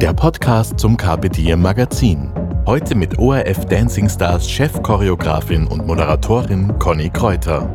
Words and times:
der 0.00 0.12
Podcast 0.12 0.78
zum 0.78 0.96
Carpe 0.96 1.28
Diem 1.28 1.60
Magazin. 1.60 2.30
Heute 2.66 2.94
mit 2.94 3.18
ORF 3.18 3.64
Dancing 3.66 4.08
Stars 4.08 4.48
Chefchoreografin 4.48 5.66
und 5.66 5.88
Moderatorin 5.88 6.78
Conny 6.78 7.10
Kräuter. 7.10 7.68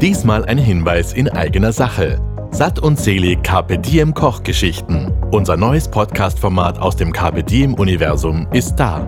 Diesmal 0.00 0.46
ein 0.46 0.56
Hinweis 0.56 1.12
in 1.12 1.28
eigener 1.28 1.72
Sache. 1.72 2.18
Satt 2.50 2.78
und 2.78 2.98
selig 2.98 3.42
Carpe 3.42 3.78
Diem 3.78 4.14
Kochgeschichten. 4.14 5.12
Unser 5.32 5.58
neues 5.58 5.86
Podcast-Format 5.88 6.78
aus 6.78 6.96
dem 6.96 7.12
Carpe 7.12 7.44
Diem 7.44 7.74
Universum 7.74 8.46
ist 8.52 8.76
da. 8.76 9.06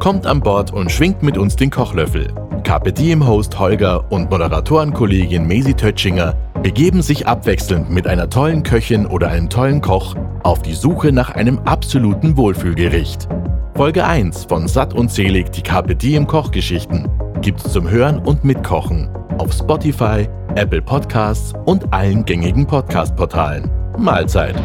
Kommt 0.00 0.26
an 0.26 0.40
Bord 0.40 0.72
und 0.72 0.90
schwingt 0.90 1.22
mit 1.22 1.36
uns 1.36 1.54
den 1.54 1.68
Kochlöffel. 1.68 2.32
Carpe 2.64 2.94
Diem 2.94 3.26
Host 3.26 3.58
Holger 3.58 4.10
und 4.10 4.30
Moderatorenkollegin 4.30 5.46
Mesi 5.46 5.74
Tötschinger 5.74 6.34
begeben 6.66 7.00
sich 7.00 7.28
abwechselnd 7.28 7.90
mit 7.90 8.08
einer 8.08 8.28
tollen 8.28 8.64
Köchin 8.64 9.06
oder 9.06 9.28
einem 9.28 9.48
tollen 9.48 9.80
Koch 9.80 10.16
auf 10.42 10.62
die 10.62 10.74
Suche 10.74 11.12
nach 11.12 11.30
einem 11.30 11.60
absoluten 11.60 12.36
Wohlfühlgericht. 12.36 13.28
Folge 13.76 14.04
1 14.04 14.46
von 14.46 14.66
Satt 14.66 14.92
und 14.92 15.12
Selig, 15.12 15.52
die 15.52 15.62
Carpe 15.62 15.94
Diem 15.94 16.26
Kochgeschichten, 16.26 17.08
gibt's 17.40 17.72
zum 17.72 17.88
Hören 17.88 18.18
und 18.18 18.42
Mitkochen 18.42 19.08
auf 19.38 19.52
Spotify, 19.52 20.28
Apple 20.56 20.82
Podcasts 20.82 21.52
und 21.66 21.92
allen 21.92 22.24
gängigen 22.24 22.66
Podcast-Portalen. 22.66 23.70
Mahlzeit! 23.96 24.56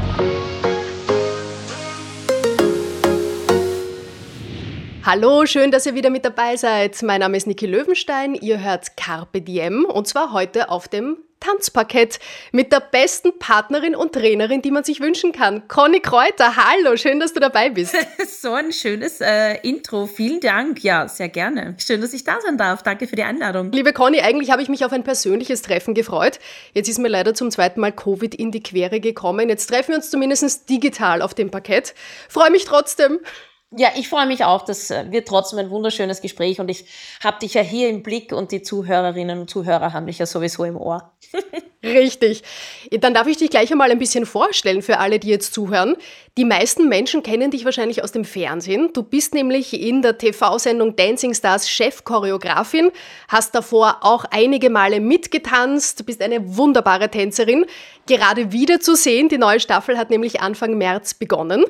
Hallo, 5.03 5.45
schön, 5.45 5.69
dass 5.69 5.85
ihr 5.85 5.93
wieder 5.93 6.09
mit 6.09 6.25
dabei 6.25 6.55
seid. 6.55 7.03
Mein 7.03 7.19
Name 7.19 7.37
ist 7.37 7.45
Niki 7.45 7.67
Löwenstein. 7.67 8.33
Ihr 8.33 8.59
hört 8.59 8.97
Carpe 8.97 9.41
Diem 9.41 9.85
und 9.85 10.07
zwar 10.07 10.33
heute 10.33 10.71
auf 10.71 10.87
dem 10.87 11.17
Tanzparkett 11.41 12.19
mit 12.53 12.71
der 12.71 12.79
besten 12.79 13.37
Partnerin 13.37 13.95
und 13.95 14.13
Trainerin, 14.13 14.61
die 14.61 14.71
man 14.71 14.85
sich 14.85 15.01
wünschen 15.01 15.33
kann. 15.33 15.67
Conny 15.67 15.99
Kräuter, 15.99 16.55
hallo, 16.55 16.95
schön, 16.95 17.19
dass 17.19 17.33
du 17.33 17.41
dabei 17.41 17.69
bist. 17.69 17.95
so 18.41 18.53
ein 18.53 18.71
schönes 18.71 19.19
äh, 19.19 19.55
Intro, 19.67 20.05
vielen 20.05 20.39
Dank. 20.39 20.83
Ja, 20.83 21.09
sehr 21.09 21.27
gerne. 21.27 21.75
Schön, 21.77 21.99
dass 21.99 22.13
ich 22.13 22.23
da 22.23 22.39
sein 22.39 22.57
darf. 22.57 22.83
Danke 22.83 23.07
für 23.07 23.17
die 23.17 23.23
Einladung. 23.23 23.71
Liebe 23.73 23.91
Conny, 23.91 24.21
eigentlich 24.21 24.51
habe 24.51 24.61
ich 24.61 24.69
mich 24.69 24.85
auf 24.85 24.93
ein 24.93 25.03
persönliches 25.03 25.61
Treffen 25.63 25.93
gefreut. 25.93 26.39
Jetzt 26.73 26.87
ist 26.87 26.99
mir 26.99 27.09
leider 27.09 27.33
zum 27.33 27.51
zweiten 27.51 27.81
Mal 27.81 27.91
Covid 27.91 28.33
in 28.35 28.51
die 28.51 28.63
Quere 28.63 29.01
gekommen. 29.01 29.49
Jetzt 29.49 29.67
treffen 29.67 29.89
wir 29.89 29.97
uns 29.97 30.09
zumindest 30.09 30.69
digital 30.69 31.21
auf 31.21 31.33
dem 31.33 31.51
Parkett. 31.51 31.93
Freue 32.29 32.51
mich 32.51 32.65
trotzdem. 32.65 33.19
Ja, 33.73 33.87
ich 33.95 34.09
freue 34.09 34.27
mich 34.27 34.43
auch. 34.43 34.63
Das 34.63 34.91
äh, 34.91 35.09
wird 35.11 35.29
trotzdem 35.29 35.57
ein 35.59 35.69
wunderschönes 35.69 36.19
Gespräch 36.19 36.59
und 36.59 36.69
ich 36.69 36.83
habe 37.23 37.39
dich 37.39 37.53
ja 37.53 37.61
hier 37.61 37.87
im 37.87 38.03
Blick 38.03 38.33
und 38.33 38.51
die 38.51 38.61
Zuhörerinnen 38.61 39.39
und 39.39 39.49
Zuhörer 39.49 39.93
haben 39.93 40.07
dich 40.07 40.19
ja 40.19 40.25
sowieso 40.25 40.65
im 40.65 40.75
Ohr. 40.75 41.13
Richtig. 41.83 42.43
Dann 42.91 43.13
darf 43.13 43.27
ich 43.27 43.37
dich 43.37 43.49
gleich 43.49 43.71
einmal 43.71 43.89
ein 43.89 43.97
bisschen 43.97 44.25
vorstellen 44.25 44.81
für 44.81 44.99
alle, 44.99 45.19
die 45.19 45.29
jetzt 45.29 45.53
zuhören. 45.53 45.95
Die 46.37 46.43
meisten 46.43 46.89
Menschen 46.89 47.23
kennen 47.23 47.49
dich 47.49 47.63
wahrscheinlich 47.63 48.03
aus 48.03 48.11
dem 48.11 48.25
Fernsehen. 48.25 48.91
Du 48.93 49.03
bist 49.03 49.33
nämlich 49.33 49.73
in 49.73 50.01
der 50.01 50.17
TV-Sendung 50.17 50.97
Dancing 50.97 51.33
Stars 51.33 51.69
Chefchoreografin, 51.69 52.91
hast 53.29 53.55
davor 53.55 53.99
auch 54.01 54.25
einige 54.31 54.69
Male 54.69 54.99
mitgetanzt, 54.99 56.05
bist 56.05 56.21
eine 56.21 56.57
wunderbare 56.57 57.09
Tänzerin. 57.09 57.65
Gerade 58.05 58.51
wieder 58.51 58.81
zu 58.81 58.95
sehen, 58.95 59.29
die 59.29 59.37
neue 59.37 59.61
Staffel 59.61 59.97
hat 59.97 60.09
nämlich 60.09 60.41
Anfang 60.41 60.77
März 60.77 61.13
begonnen 61.13 61.63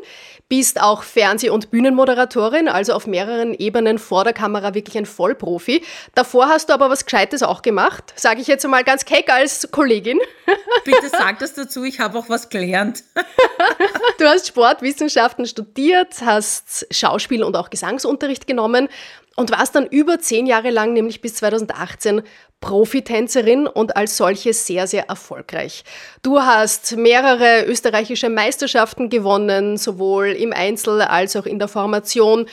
bist 0.52 0.82
auch 0.82 1.04
Fernseh- 1.04 1.50
und 1.50 1.72
Bühnenmoderatorin, 1.92 2.68
also 2.68 2.94
auf 2.94 3.08
mehreren 3.08 3.54
Ebenen 3.54 4.00
vor 4.00 4.24
der 4.24 4.34
Kamera 4.34 4.74
wirklich 4.74 4.98
ein 4.98 5.06
Vollprofi. 5.06 5.84
Davor 6.16 6.48
hast 6.48 6.70
du 6.70 6.74
aber 6.74 6.90
was 6.90 7.06
Gescheites 7.06 7.44
auch 7.44 7.62
gemacht, 7.62 8.14
sage 8.16 8.42
ich 8.42 8.48
jetzt 8.48 8.64
einmal 8.66 8.84
ganz 8.84 9.06
keck 9.06 9.30
als 9.32 9.70
Kollegin. 9.72 10.20
Bitte 10.86 11.10
sag 11.10 11.40
das 11.40 11.54
dazu, 11.54 11.84
ich 11.84 12.00
habe 12.00 12.18
auch 12.18 12.30
was 12.30 12.50
gelernt. 12.50 13.04
du 14.18 14.26
hast 14.26 14.48
Sportwissenschaften 14.48 15.46
studiert, 15.46 16.22
hast 16.22 16.88
Schauspiel 16.92 17.44
und 17.44 17.56
auch 17.56 17.70
Gesangsunterricht 17.70 18.48
genommen 18.48 18.88
und 19.36 19.52
warst 19.52 19.76
dann 19.76 19.88
über 19.88 20.20
zehn 20.20 20.46
Jahre 20.46 20.70
lang, 20.70 20.94
nämlich 20.94 21.22
bis 21.22 21.36
2018, 21.36 22.22
Profitänzerin 22.62 23.68
und 23.68 23.98
als 23.98 24.16
solche 24.16 24.54
sehr, 24.54 24.88
sehr 24.88 25.10
erfolgreich. 25.10 25.84
Du 26.22 26.40
hast 26.40 26.96
mehrere 26.96 27.66
österreichische 27.66 28.30
Meisterschaften 28.30 29.10
gewonnen, 29.10 29.78
sowohl 29.78 30.28
im 30.28 30.54
Einzel 30.54 31.02
als 31.02 31.36
auch 31.36 31.46
in 31.46 31.60
der 31.60 31.68
Formation 31.68 32.46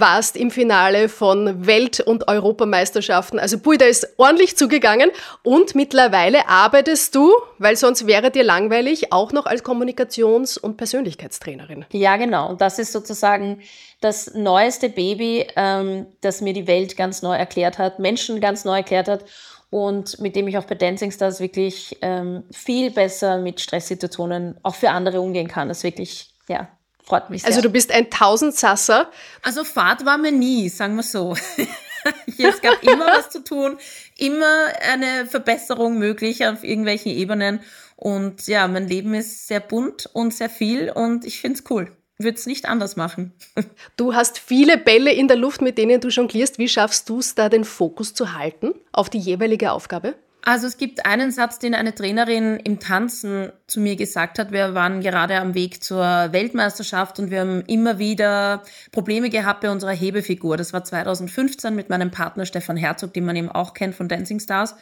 warst 0.00 0.36
im 0.36 0.50
Finale 0.50 1.08
von 1.08 1.66
Welt- 1.66 2.00
und 2.00 2.28
Europameisterschaften. 2.28 3.38
Also 3.38 3.58
Pui, 3.58 3.78
da 3.78 3.84
ist 3.86 4.08
ordentlich 4.16 4.56
zugegangen. 4.56 5.10
Und 5.42 5.74
mittlerweile 5.74 6.48
arbeitest 6.48 7.14
du, 7.14 7.32
weil 7.58 7.76
sonst 7.76 8.06
wäre 8.06 8.30
dir 8.30 8.44
langweilig, 8.44 9.12
auch 9.12 9.32
noch 9.32 9.46
als 9.46 9.64
Kommunikations- 9.64 10.58
und 10.58 10.76
Persönlichkeitstrainerin. 10.76 11.84
Ja, 11.92 12.16
genau. 12.16 12.48
Und 12.48 12.60
das 12.60 12.78
ist 12.78 12.92
sozusagen 12.92 13.60
das 14.00 14.34
neueste 14.34 14.88
Baby, 14.88 15.46
ähm, 15.56 16.06
das 16.20 16.40
mir 16.40 16.52
die 16.52 16.66
Welt 16.66 16.96
ganz 16.96 17.22
neu 17.22 17.34
erklärt 17.34 17.78
hat, 17.78 17.98
Menschen 17.98 18.40
ganz 18.40 18.64
neu 18.64 18.76
erklärt 18.76 19.08
hat 19.08 19.24
und 19.70 20.20
mit 20.20 20.36
dem 20.36 20.48
ich 20.48 20.58
auch 20.58 20.64
bei 20.64 20.74
Dancing 20.74 21.10
Stars 21.10 21.40
wirklich 21.40 21.96
ähm, 22.02 22.44
viel 22.50 22.90
besser 22.90 23.38
mit 23.38 23.60
Stresssituationen 23.60 24.58
auch 24.62 24.74
für 24.74 24.90
andere 24.90 25.20
umgehen 25.20 25.48
kann. 25.48 25.68
Das 25.68 25.82
wirklich, 25.82 26.30
ja, 26.48 26.68
freut 27.06 27.30
mich 27.30 27.44
also 27.44 27.54
sehr. 27.54 27.58
Also 27.58 27.68
du 27.68 27.72
bist 27.72 27.92
ein 27.92 28.10
Tausendsasser. 28.10 29.10
Also 29.42 29.64
Fahrt 29.64 30.04
war 30.04 30.18
mir 30.18 30.32
nie, 30.32 30.68
sagen 30.68 30.96
wir 30.96 31.02
so. 31.02 31.34
es 32.26 32.60
gab 32.60 32.82
immer 32.82 33.06
was 33.06 33.30
zu 33.30 33.42
tun, 33.42 33.78
immer 34.18 34.66
eine 34.92 35.26
Verbesserung 35.26 35.98
möglich 35.98 36.46
auf 36.46 36.64
irgendwelchen 36.64 37.12
Ebenen. 37.12 37.60
Und 37.96 38.46
ja, 38.46 38.68
mein 38.68 38.86
Leben 38.86 39.14
ist 39.14 39.48
sehr 39.48 39.60
bunt 39.60 40.10
und 40.12 40.34
sehr 40.34 40.50
viel 40.50 40.90
und 40.90 41.24
ich 41.24 41.40
finde 41.40 41.58
es 41.58 41.70
cool 41.70 41.90
würde 42.18 42.38
es 42.38 42.46
nicht 42.46 42.66
anders 42.66 42.96
machen. 42.96 43.32
Du 43.96 44.14
hast 44.14 44.38
viele 44.38 44.76
Bälle 44.78 45.12
in 45.12 45.28
der 45.28 45.36
Luft, 45.36 45.62
mit 45.62 45.78
denen 45.78 46.00
du 46.00 46.08
jonglierst. 46.08 46.58
Wie 46.58 46.68
schaffst 46.68 47.08
du 47.08 47.18
es 47.18 47.34
da, 47.34 47.48
den 47.48 47.64
Fokus 47.64 48.14
zu 48.14 48.34
halten 48.34 48.74
auf 48.92 49.08
die 49.08 49.18
jeweilige 49.18 49.72
Aufgabe? 49.72 50.14
Also 50.48 50.68
es 50.68 50.76
gibt 50.76 51.04
einen 51.04 51.32
Satz, 51.32 51.58
den 51.58 51.74
eine 51.74 51.92
Trainerin 51.92 52.60
im 52.60 52.78
Tanzen 52.78 53.50
zu 53.66 53.80
mir 53.80 53.96
gesagt 53.96 54.38
hat. 54.38 54.52
Wir 54.52 54.74
waren 54.74 55.00
gerade 55.00 55.40
am 55.40 55.54
Weg 55.54 55.82
zur 55.82 56.04
Weltmeisterschaft 56.04 57.18
und 57.18 57.32
wir 57.32 57.40
haben 57.40 57.62
immer 57.62 57.98
wieder 57.98 58.62
Probleme 58.92 59.28
gehabt 59.28 59.62
bei 59.62 59.70
unserer 59.72 59.90
Hebefigur. 59.90 60.56
Das 60.56 60.72
war 60.72 60.84
2015 60.84 61.74
mit 61.74 61.90
meinem 61.90 62.12
Partner 62.12 62.46
Stefan 62.46 62.76
Herzog, 62.76 63.12
den 63.12 63.24
man 63.24 63.34
eben 63.34 63.48
auch 63.48 63.74
kennt 63.74 63.96
von 63.96 64.06
Dancing 64.06 64.38
Stars. 64.38 64.76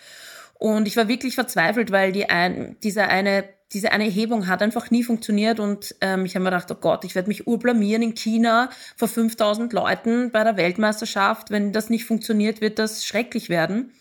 Und 0.58 0.86
ich 0.86 0.98
war 0.98 1.08
wirklich 1.08 1.34
verzweifelt, 1.34 1.90
weil 1.90 2.12
die 2.12 2.28
ein, 2.28 2.76
dieser 2.82 3.08
eine 3.08 3.44
diese 3.72 3.90
eine 3.90 4.04
Hebung 4.04 4.46
hat 4.46 4.62
einfach 4.62 4.90
nie 4.92 5.02
funktioniert 5.02 5.58
und 5.58 5.96
ähm, 6.00 6.24
ich 6.26 6.36
habe 6.36 6.44
mir 6.44 6.50
gedacht, 6.50 6.70
oh 6.70 6.76
Gott, 6.76 7.04
ich 7.04 7.16
werde 7.16 7.28
mich 7.28 7.48
urblamieren 7.48 8.02
in 8.02 8.14
China 8.14 8.70
vor 8.96 9.08
5000 9.08 9.72
Leuten 9.72 10.30
bei 10.30 10.44
der 10.44 10.56
Weltmeisterschaft. 10.56 11.50
Wenn 11.50 11.72
das 11.72 11.90
nicht 11.90 12.04
funktioniert, 12.04 12.60
wird 12.60 12.78
das 12.78 13.04
schrecklich 13.04 13.48
werden. 13.48 13.92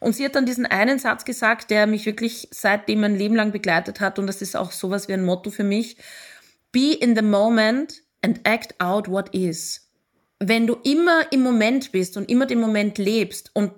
Und 0.00 0.14
sie 0.14 0.24
hat 0.24 0.34
dann 0.34 0.46
diesen 0.46 0.66
einen 0.66 0.98
Satz 0.98 1.24
gesagt, 1.24 1.70
der 1.70 1.86
mich 1.86 2.06
wirklich 2.06 2.48
seitdem 2.50 3.00
mein 3.00 3.16
Leben 3.16 3.34
lang 3.34 3.52
begleitet 3.52 4.00
hat 4.00 4.18
und 4.18 4.26
das 4.26 4.42
ist 4.42 4.56
auch 4.56 4.72
sowas 4.72 5.08
wie 5.08 5.14
ein 5.14 5.24
Motto 5.24 5.50
für 5.50 5.64
mich. 5.64 5.96
Be 6.72 6.92
in 6.92 7.16
the 7.16 7.22
moment 7.22 8.02
and 8.22 8.40
act 8.44 8.80
out 8.80 9.08
what 9.08 9.34
is. 9.34 9.88
Wenn 10.38 10.66
du 10.66 10.76
immer 10.84 11.32
im 11.32 11.42
Moment 11.42 11.92
bist 11.92 12.16
und 12.16 12.28
immer 12.30 12.46
den 12.46 12.60
Moment 12.60 12.98
lebst 12.98 13.50
und 13.54 13.72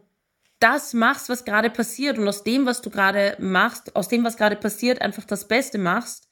das 0.59 0.93
machst, 0.93 1.29
was 1.29 1.45
gerade 1.45 1.71
passiert 1.71 2.19
und 2.19 2.27
aus 2.27 2.43
dem, 2.43 2.67
was 2.67 2.83
du 2.83 2.91
gerade 2.91 3.37
machst, 3.39 3.95
aus 3.95 4.09
dem, 4.09 4.25
was 4.25 4.37
gerade 4.37 4.57
passiert, 4.57 5.01
einfach 5.01 5.25
das 5.25 5.47
Beste 5.47 5.79
machst, 5.79 6.29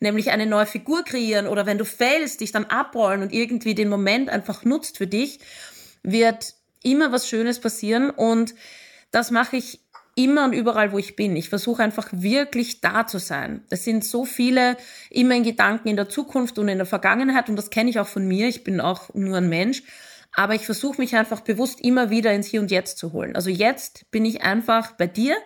nämlich 0.00 0.30
eine 0.30 0.46
neue 0.46 0.66
Figur 0.66 1.02
kreieren 1.02 1.46
oder 1.46 1.64
wenn 1.64 1.78
du 1.78 1.84
fällst, 1.84 2.40
dich 2.40 2.52
dann 2.52 2.66
abrollen 2.66 3.22
und 3.22 3.32
irgendwie 3.32 3.74
den 3.74 3.88
Moment 3.88 4.28
einfach 4.28 4.64
nutzt 4.64 4.98
für 4.98 5.06
dich, 5.06 5.40
wird 6.02 6.54
immer 6.82 7.12
was 7.12 7.28
Schönes 7.28 7.58
passieren 7.58 8.10
und 8.10 8.54
das 9.10 9.30
mache 9.30 9.56
ich 9.56 9.80
immer 10.14 10.44
und 10.44 10.52
überall, 10.52 10.92
wo 10.92 10.98
ich 10.98 11.16
bin. 11.16 11.36
Ich 11.36 11.48
versuche 11.48 11.82
einfach 11.82 12.08
wirklich 12.12 12.80
da 12.80 13.06
zu 13.06 13.18
sein. 13.18 13.64
Es 13.70 13.84
sind 13.84 14.04
so 14.04 14.24
viele 14.24 14.76
immer 15.08 15.34
in 15.34 15.44
Gedanken 15.44 15.88
in 15.88 15.96
der 15.96 16.08
Zukunft 16.08 16.58
und 16.58 16.68
in 16.68 16.78
der 16.78 16.86
Vergangenheit 16.86 17.48
und 17.48 17.56
das 17.56 17.70
kenne 17.70 17.90
ich 17.90 17.98
auch 17.98 18.06
von 18.06 18.26
mir. 18.26 18.48
Ich 18.48 18.64
bin 18.64 18.80
auch 18.80 19.14
nur 19.14 19.38
ein 19.38 19.48
Mensch. 19.48 19.82
Aber 20.32 20.54
ich 20.54 20.64
versuche 20.64 21.00
mich 21.00 21.16
einfach 21.16 21.40
bewusst 21.40 21.80
immer 21.80 22.10
wieder 22.10 22.32
ins 22.32 22.46
Hier 22.46 22.60
und 22.60 22.70
Jetzt 22.70 22.98
zu 22.98 23.12
holen. 23.12 23.34
Also 23.34 23.50
jetzt 23.50 24.10
bin 24.12 24.24
ich 24.24 24.42
einfach 24.42 24.92
bei 24.92 25.08
dir, 25.08 25.36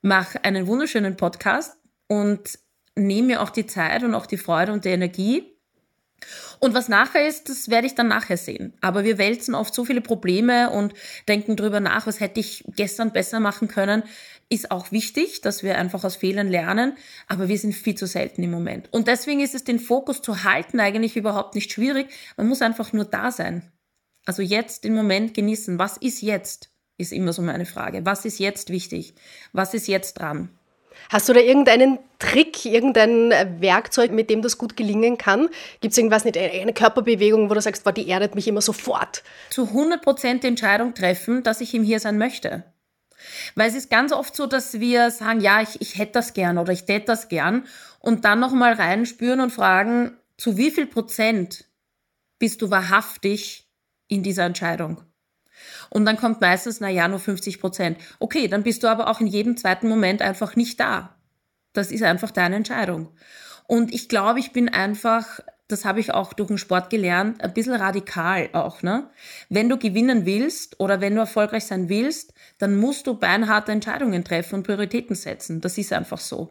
mache 0.00 0.44
einen 0.44 0.66
wunderschönen 0.66 1.16
Podcast 1.16 1.76
und 2.06 2.58
nehme 2.94 3.28
mir 3.28 3.42
auch 3.42 3.50
die 3.50 3.66
Zeit 3.66 4.02
und 4.02 4.14
auch 4.14 4.26
die 4.26 4.38
Freude 4.38 4.72
und 4.72 4.84
die 4.84 4.90
Energie, 4.90 5.57
Und 6.58 6.74
was 6.74 6.88
nachher 6.88 7.26
ist, 7.26 7.48
das 7.48 7.68
werde 7.68 7.86
ich 7.86 7.94
dann 7.94 8.08
nachher 8.08 8.36
sehen. 8.36 8.74
Aber 8.80 9.04
wir 9.04 9.18
wälzen 9.18 9.54
oft 9.54 9.74
so 9.74 9.84
viele 9.84 10.00
Probleme 10.00 10.70
und 10.70 10.94
denken 11.28 11.56
drüber 11.56 11.80
nach, 11.80 12.06
was 12.06 12.20
hätte 12.20 12.40
ich 12.40 12.64
gestern 12.76 13.12
besser 13.12 13.40
machen 13.40 13.68
können. 13.68 14.02
Ist 14.48 14.70
auch 14.70 14.90
wichtig, 14.92 15.42
dass 15.42 15.62
wir 15.62 15.78
einfach 15.78 16.04
aus 16.04 16.16
Fehlern 16.16 16.48
lernen, 16.48 16.96
aber 17.26 17.48
wir 17.48 17.58
sind 17.58 17.74
viel 17.74 17.94
zu 17.94 18.06
selten 18.06 18.42
im 18.42 18.50
Moment. 18.50 18.92
Und 18.92 19.06
deswegen 19.06 19.40
ist 19.40 19.54
es, 19.54 19.64
den 19.64 19.78
Fokus 19.78 20.22
zu 20.22 20.42
halten, 20.44 20.80
eigentlich 20.80 21.16
überhaupt 21.16 21.54
nicht 21.54 21.70
schwierig. 21.70 22.08
Man 22.36 22.48
muss 22.48 22.62
einfach 22.62 22.92
nur 22.92 23.04
da 23.04 23.30
sein. 23.30 23.70
Also 24.24 24.42
jetzt 24.42 24.84
den 24.84 24.94
Moment 24.94 25.34
genießen. 25.34 25.78
Was 25.78 25.96
ist 25.96 26.22
jetzt? 26.22 26.70
Ist 26.96 27.12
immer 27.12 27.32
so 27.32 27.42
meine 27.42 27.66
Frage. 27.66 28.04
Was 28.04 28.24
ist 28.24 28.38
jetzt 28.40 28.70
wichtig? 28.70 29.14
Was 29.52 29.74
ist 29.74 29.86
jetzt 29.86 30.14
dran? 30.18 30.57
Hast 31.10 31.28
du 31.28 31.32
da 31.32 31.40
irgendeinen 31.40 31.98
Trick, 32.18 32.64
irgendein 32.64 33.30
Werkzeug, 33.60 34.10
mit 34.12 34.28
dem 34.28 34.42
das 34.42 34.58
gut 34.58 34.76
gelingen 34.76 35.16
kann? 35.16 35.48
Gibt 35.80 35.92
es 35.92 35.98
irgendwas, 35.98 36.24
eine 36.26 36.72
Körperbewegung, 36.72 37.48
wo 37.48 37.54
du 37.54 37.60
sagst, 37.60 37.84
boah, 37.84 37.92
die 37.92 38.08
erdet 38.08 38.34
mich 38.34 38.46
immer 38.46 38.60
sofort? 38.60 39.22
Zu 39.50 39.68
100 39.68 40.02
Prozent 40.02 40.42
die 40.42 40.48
Entscheidung 40.48 40.94
treffen, 40.94 41.42
dass 41.42 41.60
ich 41.60 41.72
ihm 41.72 41.82
hier 41.82 42.00
sein 42.00 42.18
möchte. 42.18 42.64
Weil 43.54 43.68
es 43.68 43.74
ist 43.74 43.90
ganz 43.90 44.12
oft 44.12 44.36
so, 44.36 44.46
dass 44.46 44.80
wir 44.80 45.10
sagen, 45.10 45.40
ja, 45.40 45.62
ich, 45.62 45.80
ich 45.80 45.98
hätte 45.98 46.12
das 46.12 46.34
gern 46.34 46.58
oder 46.58 46.72
ich 46.72 46.82
hätte 46.86 47.06
das 47.06 47.28
gern 47.28 47.66
und 48.00 48.24
dann 48.24 48.40
nochmal 48.40 48.74
reinspüren 48.74 49.40
und 49.40 49.50
fragen, 49.50 50.16
zu 50.36 50.56
wie 50.56 50.70
viel 50.70 50.86
Prozent 50.86 51.64
bist 52.38 52.62
du 52.62 52.70
wahrhaftig 52.70 53.68
in 54.06 54.22
dieser 54.22 54.44
Entscheidung? 54.44 55.02
Und 55.90 56.04
dann 56.04 56.16
kommt 56.16 56.40
meistens, 56.40 56.80
na 56.80 56.88
ja, 56.88 57.08
nur 57.08 57.18
50 57.18 57.60
Prozent. 57.60 57.98
Okay, 58.18 58.48
dann 58.48 58.62
bist 58.62 58.82
du 58.82 58.88
aber 58.88 59.08
auch 59.08 59.20
in 59.20 59.26
jedem 59.26 59.56
zweiten 59.56 59.88
Moment 59.88 60.22
einfach 60.22 60.56
nicht 60.56 60.78
da. 60.80 61.16
Das 61.72 61.90
ist 61.90 62.02
einfach 62.02 62.30
deine 62.30 62.56
Entscheidung. 62.56 63.08
Und 63.66 63.92
ich 63.92 64.08
glaube, 64.08 64.40
ich 64.40 64.52
bin 64.52 64.68
einfach, 64.70 65.40
das 65.68 65.84
habe 65.84 66.00
ich 66.00 66.12
auch 66.14 66.32
durch 66.32 66.48
den 66.48 66.58
Sport 66.58 66.88
gelernt, 66.88 67.42
ein 67.42 67.52
bisschen 67.52 67.74
radikal 67.74 68.48
auch. 68.54 68.82
Ne? 68.82 69.10
Wenn 69.50 69.68
du 69.68 69.76
gewinnen 69.76 70.24
willst 70.24 70.80
oder 70.80 71.00
wenn 71.00 71.14
du 71.14 71.20
erfolgreich 71.20 71.66
sein 71.66 71.88
willst, 71.88 72.32
dann 72.56 72.76
musst 72.76 73.06
du 73.06 73.14
beinharte 73.14 73.72
Entscheidungen 73.72 74.24
treffen 74.24 74.56
und 74.56 74.66
Prioritäten 74.66 75.14
setzen. 75.14 75.60
Das 75.60 75.76
ist 75.76 75.92
einfach 75.92 76.18
so. 76.18 76.50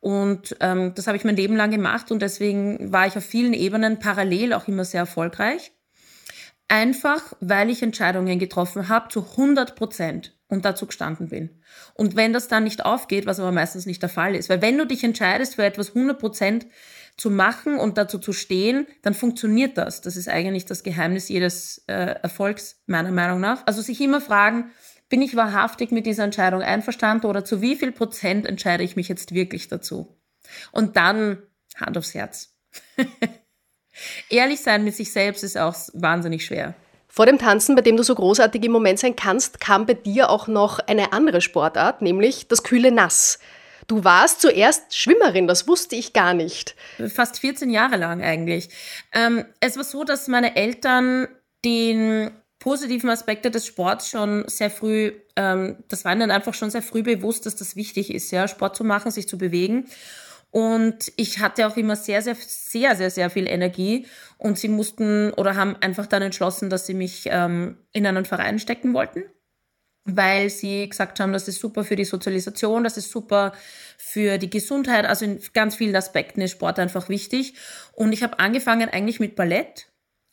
Und 0.00 0.56
ähm, 0.60 0.92
das 0.94 1.06
habe 1.06 1.16
ich 1.16 1.24
mein 1.24 1.36
Leben 1.36 1.56
lang 1.56 1.70
gemacht 1.70 2.10
und 2.10 2.20
deswegen 2.20 2.92
war 2.92 3.06
ich 3.06 3.16
auf 3.16 3.24
vielen 3.24 3.54
Ebenen 3.54 3.98
parallel 3.98 4.52
auch 4.52 4.68
immer 4.68 4.84
sehr 4.84 5.00
erfolgreich. 5.00 5.72
Einfach, 6.68 7.32
weil 7.40 7.70
ich 7.70 7.82
Entscheidungen 7.82 8.38
getroffen 8.38 8.88
habe 8.88 9.08
zu 9.08 9.22
100 9.22 9.76
Prozent 9.76 10.36
und 10.48 10.64
dazu 10.64 10.86
gestanden 10.86 11.28
bin. 11.28 11.62
Und 11.94 12.16
wenn 12.16 12.32
das 12.32 12.48
dann 12.48 12.64
nicht 12.64 12.84
aufgeht, 12.84 13.26
was 13.26 13.40
aber 13.40 13.52
meistens 13.52 13.86
nicht 13.86 14.02
der 14.02 14.08
Fall 14.08 14.34
ist, 14.34 14.48
weil 14.48 14.62
wenn 14.62 14.78
du 14.78 14.86
dich 14.86 15.04
entscheidest 15.04 15.56
für 15.56 15.64
etwas 15.64 15.94
100 15.94 16.18
Prozent 16.18 16.66
zu 17.16 17.30
machen 17.30 17.78
und 17.78 17.98
dazu 17.98 18.18
zu 18.18 18.32
stehen, 18.32 18.86
dann 19.02 19.14
funktioniert 19.14 19.78
das. 19.78 20.00
Das 20.00 20.16
ist 20.16 20.28
eigentlich 20.28 20.66
das 20.66 20.82
Geheimnis 20.82 21.28
jedes 21.28 21.84
äh, 21.86 22.16
Erfolgs, 22.22 22.82
meiner 22.86 23.12
Meinung 23.12 23.40
nach. 23.40 23.66
Also 23.66 23.80
sich 23.80 24.00
immer 24.00 24.20
fragen, 24.20 24.70
bin 25.08 25.22
ich 25.22 25.36
wahrhaftig 25.36 25.92
mit 25.92 26.04
dieser 26.04 26.24
Entscheidung 26.24 26.62
einverstanden 26.62 27.26
oder 27.26 27.44
zu 27.44 27.62
wie 27.62 27.76
viel 27.76 27.92
Prozent 27.92 28.44
entscheide 28.44 28.82
ich 28.82 28.96
mich 28.96 29.08
jetzt 29.08 29.32
wirklich 29.32 29.68
dazu? 29.68 30.20
Und 30.72 30.96
dann 30.96 31.38
Hand 31.76 31.96
aufs 31.96 32.14
Herz. 32.14 32.56
Ehrlich 34.30 34.60
sein 34.60 34.84
mit 34.84 34.94
sich 34.94 35.12
selbst 35.12 35.44
ist 35.44 35.56
auch 35.56 35.74
wahnsinnig 35.92 36.44
schwer. 36.44 36.74
Vor 37.08 37.24
dem 37.26 37.38
Tanzen, 37.38 37.74
bei 37.74 37.80
dem 37.80 37.96
du 37.96 38.02
so 38.02 38.14
großartig 38.14 38.62
im 38.64 38.72
Moment 38.72 38.98
sein 38.98 39.16
kannst, 39.16 39.58
kam 39.58 39.86
bei 39.86 39.94
dir 39.94 40.28
auch 40.28 40.48
noch 40.48 40.80
eine 40.80 41.12
andere 41.12 41.40
Sportart, 41.40 42.02
nämlich 42.02 42.48
das 42.48 42.62
kühle 42.62 42.92
Nass. 42.92 43.38
Du 43.86 44.04
warst 44.04 44.40
zuerst 44.40 44.94
Schwimmerin, 44.94 45.46
das 45.46 45.66
wusste 45.68 45.96
ich 45.96 46.12
gar 46.12 46.34
nicht. 46.34 46.74
Fast 47.08 47.38
14 47.38 47.70
Jahre 47.70 47.96
lang 47.96 48.22
eigentlich. 48.22 48.68
Ähm, 49.12 49.44
es 49.60 49.76
war 49.76 49.84
so, 49.84 50.04
dass 50.04 50.28
meine 50.28 50.56
Eltern 50.56 51.28
den 51.64 52.32
positiven 52.58 53.10
Aspekte 53.10 53.50
des 53.50 53.64
Sports 53.64 54.10
schon 54.10 54.44
sehr 54.48 54.70
früh, 54.70 55.12
ähm, 55.36 55.76
das 55.88 56.04
war 56.04 56.12
ihnen 56.12 56.30
einfach 56.30 56.52
schon 56.52 56.70
sehr 56.70 56.82
früh 56.82 57.02
bewusst, 57.02 57.46
dass 57.46 57.56
das 57.56 57.76
wichtig 57.76 58.12
ist, 58.12 58.30
ja, 58.32 58.48
Sport 58.48 58.76
zu 58.76 58.84
machen, 58.84 59.10
sich 59.10 59.28
zu 59.28 59.38
bewegen. 59.38 59.86
Und 60.50 61.12
ich 61.16 61.40
hatte 61.40 61.66
auch 61.66 61.76
immer 61.76 61.96
sehr, 61.96 62.22
sehr, 62.22 62.34
sehr, 62.34 62.96
sehr, 62.96 63.10
sehr 63.10 63.30
viel 63.30 63.46
Energie. 63.46 64.06
Und 64.38 64.58
sie 64.58 64.68
mussten 64.68 65.32
oder 65.34 65.54
haben 65.54 65.76
einfach 65.76 66.06
dann 66.06 66.22
entschlossen, 66.22 66.70
dass 66.70 66.86
sie 66.86 66.94
mich 66.94 67.28
ähm, 67.30 67.78
in 67.92 68.06
einen 68.06 68.24
Verein 68.24 68.58
stecken 68.58 68.94
wollten, 68.94 69.24
weil 70.04 70.50
sie 70.50 70.88
gesagt 70.88 71.20
haben, 71.20 71.32
das 71.32 71.48
ist 71.48 71.60
super 71.60 71.84
für 71.84 71.96
die 71.96 72.04
Sozialisation, 72.04 72.84
das 72.84 72.96
ist 72.96 73.10
super 73.10 73.52
für 73.98 74.38
die 74.38 74.50
Gesundheit. 74.50 75.04
Also 75.04 75.24
in 75.24 75.40
ganz 75.52 75.74
vielen 75.74 75.96
Aspekten 75.96 76.40
ist 76.40 76.52
Sport 76.52 76.78
einfach 76.78 77.08
wichtig. 77.08 77.54
Und 77.92 78.12
ich 78.12 78.22
habe 78.22 78.38
angefangen 78.38 78.88
eigentlich 78.88 79.20
mit 79.20 79.36
Ballett. 79.36 79.88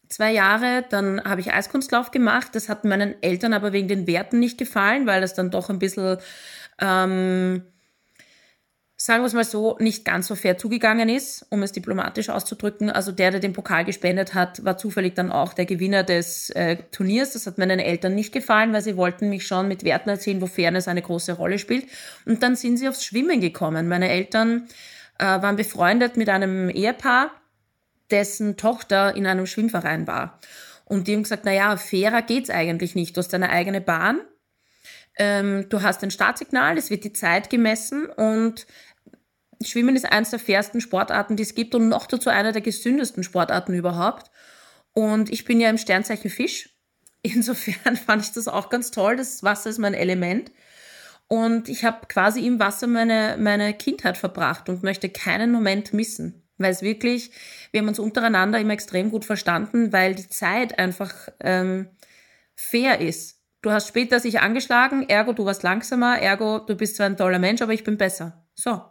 Zwei 0.09 0.31
Jahre, 0.31 0.85
dann 0.89 1.23
habe 1.23 1.41
ich 1.41 1.53
Eiskunstlauf 1.53 2.11
gemacht. 2.11 2.49
Das 2.53 2.69
hat 2.69 2.85
meinen 2.85 3.15
Eltern 3.23 3.53
aber 3.53 3.73
wegen 3.73 3.87
den 3.87 4.05
Werten 4.05 4.39
nicht 4.39 4.57
gefallen, 4.57 5.07
weil 5.07 5.21
das 5.21 5.33
dann 5.33 5.49
doch 5.49 5.69
ein 5.69 5.79
bisschen 5.79 6.17
ähm, 6.79 7.63
sagen 9.03 9.21
wir 9.21 9.27
es 9.27 9.33
mal 9.33 9.43
so, 9.43 9.75
nicht 9.81 10.05
ganz 10.05 10.27
so 10.27 10.35
fair 10.35 10.57
zugegangen 10.57 11.09
ist, 11.09 11.45
um 11.49 11.61
es 11.61 11.73
diplomatisch 11.73 12.29
auszudrücken. 12.29 12.89
Also 12.89 13.11
der, 13.11 13.31
der 13.31 13.41
den 13.41 13.51
Pokal 13.51 13.83
gespendet 13.83 14.33
hat, 14.33 14.63
war 14.63 14.77
zufällig 14.77 15.13
dann 15.13 15.29
auch 15.29 15.53
der 15.53 15.65
Gewinner 15.65 16.03
des 16.03 16.51
äh, 16.51 16.77
Turniers. 16.89 17.33
Das 17.33 17.45
hat 17.45 17.57
meinen 17.57 17.79
Eltern 17.79 18.15
nicht 18.15 18.31
gefallen, 18.31 18.71
weil 18.71 18.81
sie 18.81 18.95
wollten 18.95 19.27
mich 19.27 19.45
schon 19.45 19.67
mit 19.67 19.83
Werten 19.83 20.07
erzählen, 20.07 20.41
wo 20.41 20.47
Fairness 20.47 20.87
eine 20.87 21.01
große 21.01 21.33
Rolle 21.33 21.59
spielt. 21.59 21.85
Und 22.25 22.43
dann 22.43 22.55
sind 22.55 22.77
sie 22.77 22.87
aufs 22.87 23.03
Schwimmen 23.03 23.41
gekommen. 23.41 23.89
Meine 23.89 24.07
Eltern 24.07 24.69
äh, 25.19 25.25
waren 25.25 25.57
befreundet 25.57 26.15
mit 26.15 26.29
einem 26.29 26.69
Ehepaar, 26.69 27.31
dessen 28.09 28.55
Tochter 28.55 29.17
in 29.17 29.27
einem 29.27 29.47
Schwimmverein 29.47 30.07
war. 30.07 30.39
Und 30.85 31.09
die 31.09 31.15
haben 31.15 31.23
gesagt, 31.23 31.43
na 31.43 31.51
ja, 31.51 31.75
fairer 31.75 32.21
geht's 32.21 32.49
eigentlich 32.49 32.95
nicht. 32.95 33.17
Du 33.17 33.19
hast 33.19 33.33
deine 33.33 33.49
eigene 33.49 33.81
Bahn, 33.81 34.21
ähm, 35.17 35.67
du 35.69 35.81
hast 35.81 36.03
ein 36.03 36.11
Startsignal, 36.11 36.77
es 36.77 36.89
wird 36.89 37.03
die 37.03 37.13
Zeit 37.13 37.49
gemessen 37.49 38.07
und 38.07 38.65
Schwimmen 39.65 39.95
ist 39.95 40.05
eines 40.05 40.31
der 40.31 40.39
fairsten 40.39 40.81
Sportarten, 40.81 41.35
die 41.35 41.43
es 41.43 41.55
gibt 41.55 41.75
und 41.75 41.89
noch 41.89 42.07
dazu 42.07 42.29
einer 42.29 42.51
der 42.51 42.61
gesündesten 42.61 43.23
Sportarten 43.23 43.73
überhaupt. 43.73 44.31
Und 44.93 45.31
ich 45.31 45.45
bin 45.45 45.59
ja 45.59 45.69
im 45.69 45.77
Sternzeichen 45.77 46.29
Fisch. 46.29 46.69
Insofern 47.21 47.95
fand 47.95 48.23
ich 48.23 48.31
das 48.31 48.47
auch 48.47 48.69
ganz 48.69 48.91
toll. 48.91 49.15
Das 49.15 49.43
Wasser 49.43 49.69
ist 49.69 49.79
mein 49.79 49.93
Element. 49.93 50.51
Und 51.27 51.69
ich 51.69 51.83
habe 51.83 52.05
quasi 52.07 52.45
im 52.45 52.59
Wasser 52.59 52.87
meine, 52.87 53.37
meine 53.39 53.73
Kindheit 53.73 54.17
verbracht 54.17 54.69
und 54.69 54.83
möchte 54.83 55.09
keinen 55.09 55.51
Moment 55.51 55.93
missen. 55.93 56.43
Weil 56.57 56.71
es 56.71 56.81
wirklich, 56.81 57.31
wir 57.71 57.81
haben 57.81 57.87
uns 57.87 57.99
untereinander 57.99 58.59
immer 58.59 58.73
extrem 58.73 59.09
gut 59.09 59.25
verstanden, 59.25 59.91
weil 59.91 60.13
die 60.15 60.29
Zeit 60.29 60.77
einfach 60.77 61.13
ähm, 61.39 61.89
fair 62.55 63.01
ist. 63.01 63.41
Du 63.63 63.71
hast 63.71 63.87
später 63.87 64.19
sich 64.19 64.41
angeschlagen, 64.41 65.07
ergo 65.09 65.33
du 65.33 65.45
warst 65.45 65.63
langsamer, 65.63 66.19
ergo 66.19 66.59
du 66.59 66.75
bist 66.75 66.97
zwar 66.97 67.07
ein 67.07 67.17
toller 67.17 67.39
Mensch, 67.39 67.61
aber 67.61 67.73
ich 67.73 67.83
bin 67.83 67.97
besser. 67.97 68.45
So, 68.53 68.81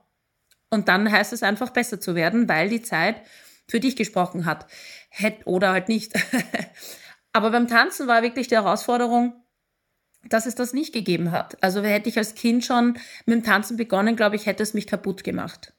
und 0.73 0.89
dann 0.89 1.13
heißt 1.13 1.35
es 1.35 1.43
einfach 1.43 1.71
besser 1.71 2.01
zu 2.01 2.15
werden, 2.15 2.49
weil 2.49 2.71
die 2.71 2.81
Zeit 2.81 3.17
für 3.69 3.79
dich 3.79 3.95
gesprochen 3.95 4.47
hat. 4.47 4.67
Hätt 5.11 5.47
oder 5.47 5.73
halt 5.73 5.89
nicht. 5.89 6.15
Aber 7.35 7.51
beim 7.51 7.69
Tanzen 7.69 8.09
war 8.09 8.23
wirklich 8.23 8.49
die 8.49 8.55
Herausforderung, 8.55 9.35
dass 10.25 10.47
es 10.47 10.55
das 10.55 10.73
nicht 10.73 10.95
gegeben 10.95 11.31
hat. 11.31 11.63
Also 11.63 11.83
hätte 11.83 12.09
ich 12.09 12.17
als 12.17 12.35
Kind 12.35 12.65
schon 12.65 12.95
mit 13.27 13.37
dem 13.37 13.45
Tanzen 13.45 13.77
begonnen, 13.77 14.17
glaube 14.17 14.37
ich, 14.37 14.47
hätte 14.47 14.63
es 14.63 14.73
mich 14.73 14.87
kaputt 14.87 15.25
gemacht. 15.25 15.75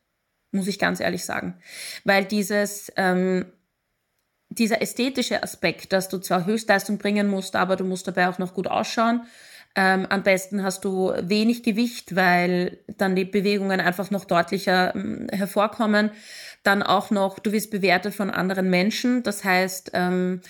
Muss 0.52 0.68
ich 0.68 0.78
ganz 0.78 1.00
ehrlich 1.00 1.26
sagen. 1.26 1.58
Weil 2.04 2.26
dieses, 2.26 2.92
ähm, 2.96 3.52
dieser 4.50 4.80
ästhetische 4.84 5.42
Aspekt, 5.42 5.92
dass 5.92 6.08
du 6.08 6.20
zwar 6.20 6.46
Höchstleistung 6.46 7.00
bringen 7.00 7.28
musst, 7.28 7.56
aber 7.56 7.78
du 7.78 7.84
musst 7.84 8.08
dabei 8.08 8.30
auch 8.30 8.38
noch 8.38 8.54
gut 8.54 8.68
ausschauen, 8.68 9.26
ähm, 9.76 10.06
am 10.10 10.24
besten 10.24 10.64
hast 10.64 10.86
du 10.86 11.12
wenig 11.22 11.64
Gewicht, 11.64 12.16
weil 12.16 12.78
dann 12.98 13.16
die 13.16 13.26
Bewegungen 13.26 13.80
einfach 13.80 14.12
noch 14.12 14.26
deutlicher 14.26 14.96
ähm, 14.96 15.28
hervorkommen. 15.32 16.12
Dann 16.62 16.84
auch 16.84 17.10
noch, 17.10 17.40
du 17.40 17.52
wirst 17.52 17.72
bewertet 17.72 18.14
von 18.14 18.30
anderen 18.30 18.70
Menschen. 18.70 19.24
Das 19.24 19.44
heißt, 19.44 19.92
ähm, 19.94 20.42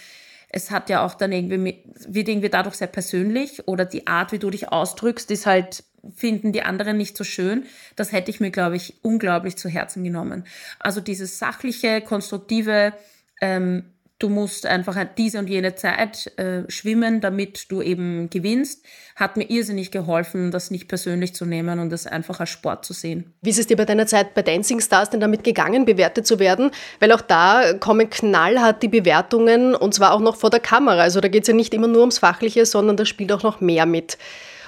es 0.49 0.71
hat 0.71 0.89
ja 0.89 1.05
auch 1.05 1.15
dann 1.15 1.31
irgendwie, 1.31 1.83
wird 2.07 2.27
irgendwie 2.27 2.49
dadurch 2.49 2.75
sehr 2.75 2.87
persönlich 2.87 3.67
oder 3.67 3.85
die 3.85 4.07
Art, 4.07 4.31
wie 4.33 4.39
du 4.39 4.49
dich 4.49 4.71
ausdrückst, 4.71 5.31
ist 5.31 5.45
halt, 5.45 5.83
finden 6.15 6.51
die 6.51 6.61
anderen 6.61 6.97
nicht 6.97 7.15
so 7.15 7.23
schön. 7.23 7.65
Das 7.95 8.11
hätte 8.11 8.29
ich 8.29 8.41
mir, 8.41 8.51
glaube 8.51 8.75
ich, 8.75 8.95
unglaublich 9.03 9.55
zu 9.55 9.69
Herzen 9.69 10.03
genommen. 10.03 10.45
Also 10.79 10.99
dieses 10.99 11.39
sachliche, 11.39 12.01
konstruktive, 12.01 12.93
ähm, 13.41 13.92
du 14.19 14.29
musst 14.29 14.65
einfach 14.65 14.97
diese 15.17 15.39
und 15.39 15.49
jene 15.49 15.75
Zeit 15.75 16.31
äh, 16.37 16.63
schwimmen, 16.69 17.19
damit 17.19 17.69
du 17.71 17.81
eben 17.81 18.29
gewinnst, 18.29 18.85
hat 19.15 19.37
mir 19.37 19.49
irrsinnig 19.49 19.91
geholfen, 19.91 20.51
das 20.51 20.71
nicht 20.71 20.87
persönlich 20.87 21.35
zu 21.35 21.45
nehmen 21.45 21.79
und 21.79 21.89
das 21.89 22.07
einfach 22.07 22.39
als 22.39 22.49
Sport 22.49 22.85
zu 22.85 22.93
sehen. 22.93 23.33
Wie 23.41 23.49
ist 23.49 23.59
es 23.59 23.67
dir 23.67 23.75
bei 23.75 23.85
deiner 23.85 24.07
Zeit 24.07 24.33
bei 24.33 24.41
Dancing 24.41 24.79
Stars 24.79 25.09
denn 25.09 25.19
damit 25.19 25.43
gegangen, 25.43 25.85
bewertet 25.85 26.25
zu 26.25 26.39
werden? 26.39 26.71
Weil 26.99 27.11
auch 27.11 27.21
da 27.21 27.73
kommen 27.73 28.09
knallhart 28.09 28.81
die 28.81 28.87
Bewertungen 28.87 29.75
und 29.75 29.93
zwar 29.93 30.13
auch 30.13 30.21
noch 30.21 30.37
vor 30.37 30.49
der 30.49 30.61
Kamera. 30.61 31.01
Also 31.01 31.19
da 31.19 31.27
geht 31.27 31.43
es 31.43 31.47
ja 31.47 31.53
nicht 31.53 31.73
immer 31.73 31.87
nur 31.87 32.01
ums 32.01 32.19
Fachliche, 32.19 32.65
sondern 32.65 32.97
da 32.97 33.05
spielt 33.05 33.31
auch 33.31 33.43
noch 33.43 33.59
mehr 33.59 33.85
mit. 33.85 34.17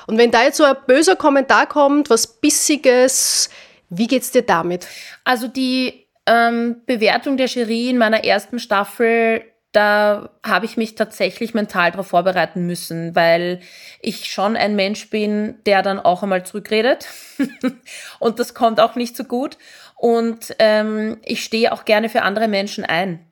Und 0.08 0.18
wenn 0.18 0.32
da 0.32 0.44
jetzt 0.44 0.58
so 0.58 0.64
ein 0.64 0.76
böser 0.86 1.16
Kommentar 1.16 1.68
kommt, 1.68 2.10
was 2.10 2.28
Bissiges, 2.28 3.50
wie 3.90 4.08
geht's 4.08 4.32
dir 4.32 4.44
damit? 4.44 4.88
Also 5.24 5.48
die 5.48 6.05
Ähm, 6.28 6.82
Bewertung 6.86 7.38
der 7.38 7.48
Jury 7.48 7.90
in 7.90 7.98
meiner 7.98 8.24
ersten 8.24 8.60
Staffel, 8.60 9.44
da 9.72 10.30
habe 10.44 10.66
ich 10.66 10.78
mich 10.78 10.96
tatsächlich 10.96 11.54
mental 11.54 11.92
darauf 11.92 12.08
vorbereiten 12.08 12.66
müssen, 12.66 13.16
weil 13.16 13.60
ich 14.02 14.32
schon 14.32 14.56
ein 14.56 14.76
Mensch 14.76 15.10
bin, 15.10 15.56
der 15.66 15.82
dann 15.82 16.00
auch 16.00 16.24
einmal 16.24 16.46
zurückredet. 16.46 17.08
und 18.20 18.40
das 18.40 18.54
kommt 18.54 18.80
auch 18.80 18.96
nicht 18.96 19.18
so 19.18 19.26
gut. 19.26 19.58
Und 19.96 20.56
ähm, 20.60 21.18
ich 21.24 21.44
stehe 21.44 21.74
auch 21.74 21.86
gerne 21.86 22.10
für 22.10 22.22
andere 22.22 22.48
Menschen 22.48 22.86
ein. 22.86 23.25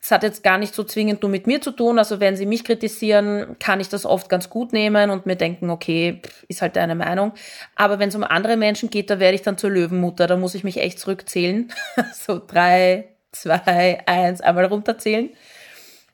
Das 0.00 0.12
hat 0.12 0.22
jetzt 0.22 0.42
gar 0.42 0.56
nicht 0.56 0.74
so 0.74 0.82
zwingend 0.82 1.20
nur 1.22 1.30
mit 1.30 1.46
mir 1.46 1.60
zu 1.60 1.72
tun. 1.72 1.98
Also 1.98 2.20
wenn 2.20 2.34
sie 2.34 2.46
mich 2.46 2.64
kritisieren, 2.64 3.56
kann 3.58 3.80
ich 3.80 3.90
das 3.90 4.06
oft 4.06 4.30
ganz 4.30 4.48
gut 4.48 4.72
nehmen 4.72 5.10
und 5.10 5.26
mir 5.26 5.36
denken, 5.36 5.68
okay, 5.68 6.22
ist 6.48 6.62
halt 6.62 6.76
deine 6.76 6.94
Meinung. 6.94 7.32
Aber 7.76 7.98
wenn 7.98 8.08
es 8.08 8.14
um 8.14 8.24
andere 8.24 8.56
Menschen 8.56 8.88
geht, 8.88 9.10
da 9.10 9.20
werde 9.20 9.34
ich 9.34 9.42
dann 9.42 9.58
zur 9.58 9.70
Löwenmutter. 9.70 10.26
Da 10.26 10.36
muss 10.36 10.54
ich 10.54 10.64
mich 10.64 10.78
echt 10.78 10.98
zurückzählen. 10.98 11.70
so 12.14 12.40
drei, 12.44 13.08
zwei, 13.32 14.02
eins, 14.06 14.40
einmal 14.40 14.64
runterzählen. 14.64 15.28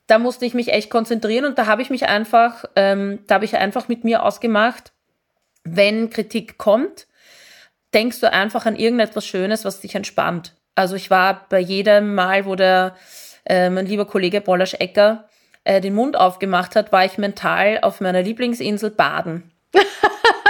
Da 0.09 0.19
musste 0.19 0.47
ich 0.47 0.55
mich 0.55 0.73
echt 0.73 0.91
konzentrieren 0.91 1.45
und 1.45 1.59
da 1.59 1.67
habe 1.67 1.83
ich 1.83 1.91
mich 1.91 2.07
einfach, 2.07 2.65
ähm, 2.77 3.21
da 3.27 3.37
habe 3.37 3.45
ich 3.45 3.57
einfach 3.57 3.89
mit 3.89 4.05
mir 4.05 4.25
ausgemacht, 4.25 4.93
wenn 5.65 6.11
Kritik 6.11 6.59
kommt, 6.59 7.07
denkst 7.93 8.21
du 8.21 8.33
einfach 8.33 8.67
an 8.67 8.77
irgendetwas 8.77 9.27
Schönes, 9.27 9.65
was 9.65 9.81
dich 9.81 9.95
entspannt. 9.95 10.55
Also 10.75 10.95
ich 10.95 11.11
war 11.11 11.47
bei 11.49 11.59
jedem 11.59 12.15
Mal, 12.15 12.45
wo 12.45 12.55
der 12.55 12.95
äh, 13.47 13.71
mein 13.71 13.87
lieber 13.87 14.07
Kollege 14.07 14.41
Bollasch 14.41 14.75
Ecker 14.75 15.29
äh, 15.65 15.81
den 15.81 15.95
Mund 15.95 16.17
aufgemacht 16.17 16.77
hat, 16.77 16.93
war 16.93 17.05
ich 17.05 17.19
mental 17.19 17.81
auf 17.83 18.01
meiner 18.01 18.23
Lieblingsinsel 18.23 18.91
baden. 18.91 19.51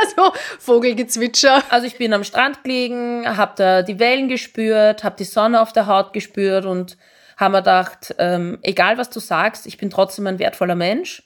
also 0.01 0.33
Vogelgezwitscher. 0.59 1.63
Also 1.71 1.87
ich 1.87 1.97
bin 1.97 2.13
am 2.13 2.25
Strand 2.25 2.63
gelegen, 2.65 3.25
habe 3.27 3.53
da 3.57 3.83
die 3.83 3.99
Wellen 3.99 4.29
gespürt, 4.29 5.05
habe 5.05 5.17
die 5.17 5.25
Sonne 5.25 5.61
auf 5.61 5.73
der 5.73 5.87
Haut 5.87 6.13
gespürt 6.13 6.65
und 6.67 6.97
habe 7.37 7.53
mir 7.53 7.59
gedacht, 7.59 8.15
ähm, 8.19 8.59
egal 8.63 8.99
was 8.99 9.11
du 9.11 9.21
sagst, 9.21 9.67
ich 9.67 9.79
bin 9.79 9.91
trotzdem 9.91 10.27
ein 10.27 10.39
wertvoller 10.39 10.75
Mensch 10.75 11.23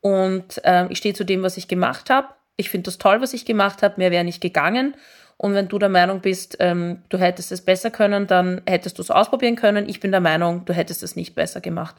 und 0.00 0.60
ähm, 0.64 0.86
ich 0.90 0.98
stehe 0.98 1.14
zu 1.14 1.24
dem, 1.24 1.42
was 1.42 1.56
ich 1.56 1.68
gemacht 1.68 2.10
habe. 2.10 2.28
Ich 2.56 2.70
finde 2.70 2.84
das 2.84 2.98
toll, 2.98 3.20
was 3.20 3.34
ich 3.34 3.44
gemacht 3.44 3.82
habe, 3.82 3.94
mehr 3.98 4.10
wäre 4.10 4.24
nicht 4.24 4.40
gegangen. 4.40 4.96
Und 5.38 5.54
wenn 5.54 5.68
du 5.68 5.78
der 5.78 5.88
Meinung 5.88 6.20
bist, 6.20 6.56
ähm, 6.58 7.02
du 7.08 7.16
hättest 7.16 7.52
es 7.52 7.62
besser 7.62 7.90
können, 7.90 8.26
dann 8.26 8.60
hättest 8.66 8.98
du 8.98 9.02
es 9.02 9.10
ausprobieren 9.10 9.54
können. 9.54 9.88
Ich 9.88 10.00
bin 10.00 10.10
der 10.10 10.20
Meinung, 10.20 10.64
du 10.64 10.72
hättest 10.72 11.02
es 11.04 11.14
nicht 11.14 11.36
besser 11.36 11.60
gemacht. 11.60 11.94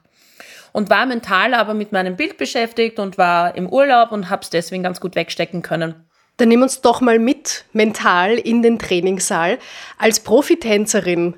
Und 0.74 0.90
war 0.90 1.06
mental 1.06 1.54
aber 1.54 1.74
mit 1.74 1.94
meinem 1.94 2.18
Bild 2.18 2.38
beschäftigt 2.38 3.00
und 3.00 3.18
war 3.18 3.56
im 3.56 3.68
Urlaub 3.68 4.12
und 4.12 4.30
habe 4.30 4.44
es 4.44 4.50
deswegen 4.50 4.84
ganz 4.84 5.00
gut 5.00 5.16
wegstecken 5.16 5.62
können. 5.62 5.96
Dann 6.36 6.50
nimm 6.50 6.62
uns 6.62 6.82
doch 6.82 7.02
mal 7.02 7.18
mit 7.18 7.66
mental 7.72 8.34
in 8.34 8.62
den 8.62 8.78
Trainingssaal. 8.78 9.58
Als 9.98 10.20
Profitänzerin, 10.20 11.36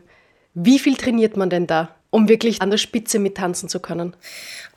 wie 0.53 0.79
viel 0.79 0.97
trainiert 0.97 1.37
man 1.37 1.49
denn 1.49 1.67
da? 1.67 1.95
Um 2.11 2.27
wirklich 2.29 2.61
an 2.61 2.69
der 2.69 2.77
Spitze 2.77 3.17
mittanzen 3.17 3.69
zu 3.69 3.79
können? 3.79 4.15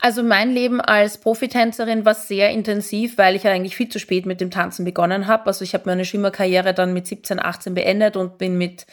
Also 0.01 0.23
mein 0.23 0.51
Leben 0.51 0.81
als 0.81 1.19
Profitänzerin 1.19 2.05
war 2.05 2.15
sehr 2.15 2.49
intensiv, 2.49 3.17
weil 3.17 3.35
ich 3.35 3.43
ja 3.43 3.51
eigentlich 3.51 3.75
viel 3.75 3.89
zu 3.89 3.99
spät 3.99 4.25
mit 4.25 4.41
dem 4.41 4.49
Tanzen 4.49 4.85
begonnen 4.85 5.27
habe. 5.27 5.45
Also 5.45 5.63
ich 5.63 5.73
habe 5.73 5.83
meine 5.85 6.05
Schwimmerkarriere 6.05 6.73
dann 6.73 6.93
mit 6.93 7.05
17, 7.05 7.39
18 7.39 7.75
beendet 7.75 8.15
und 8.17 8.37
bin 8.37 8.57
mit 8.57 8.87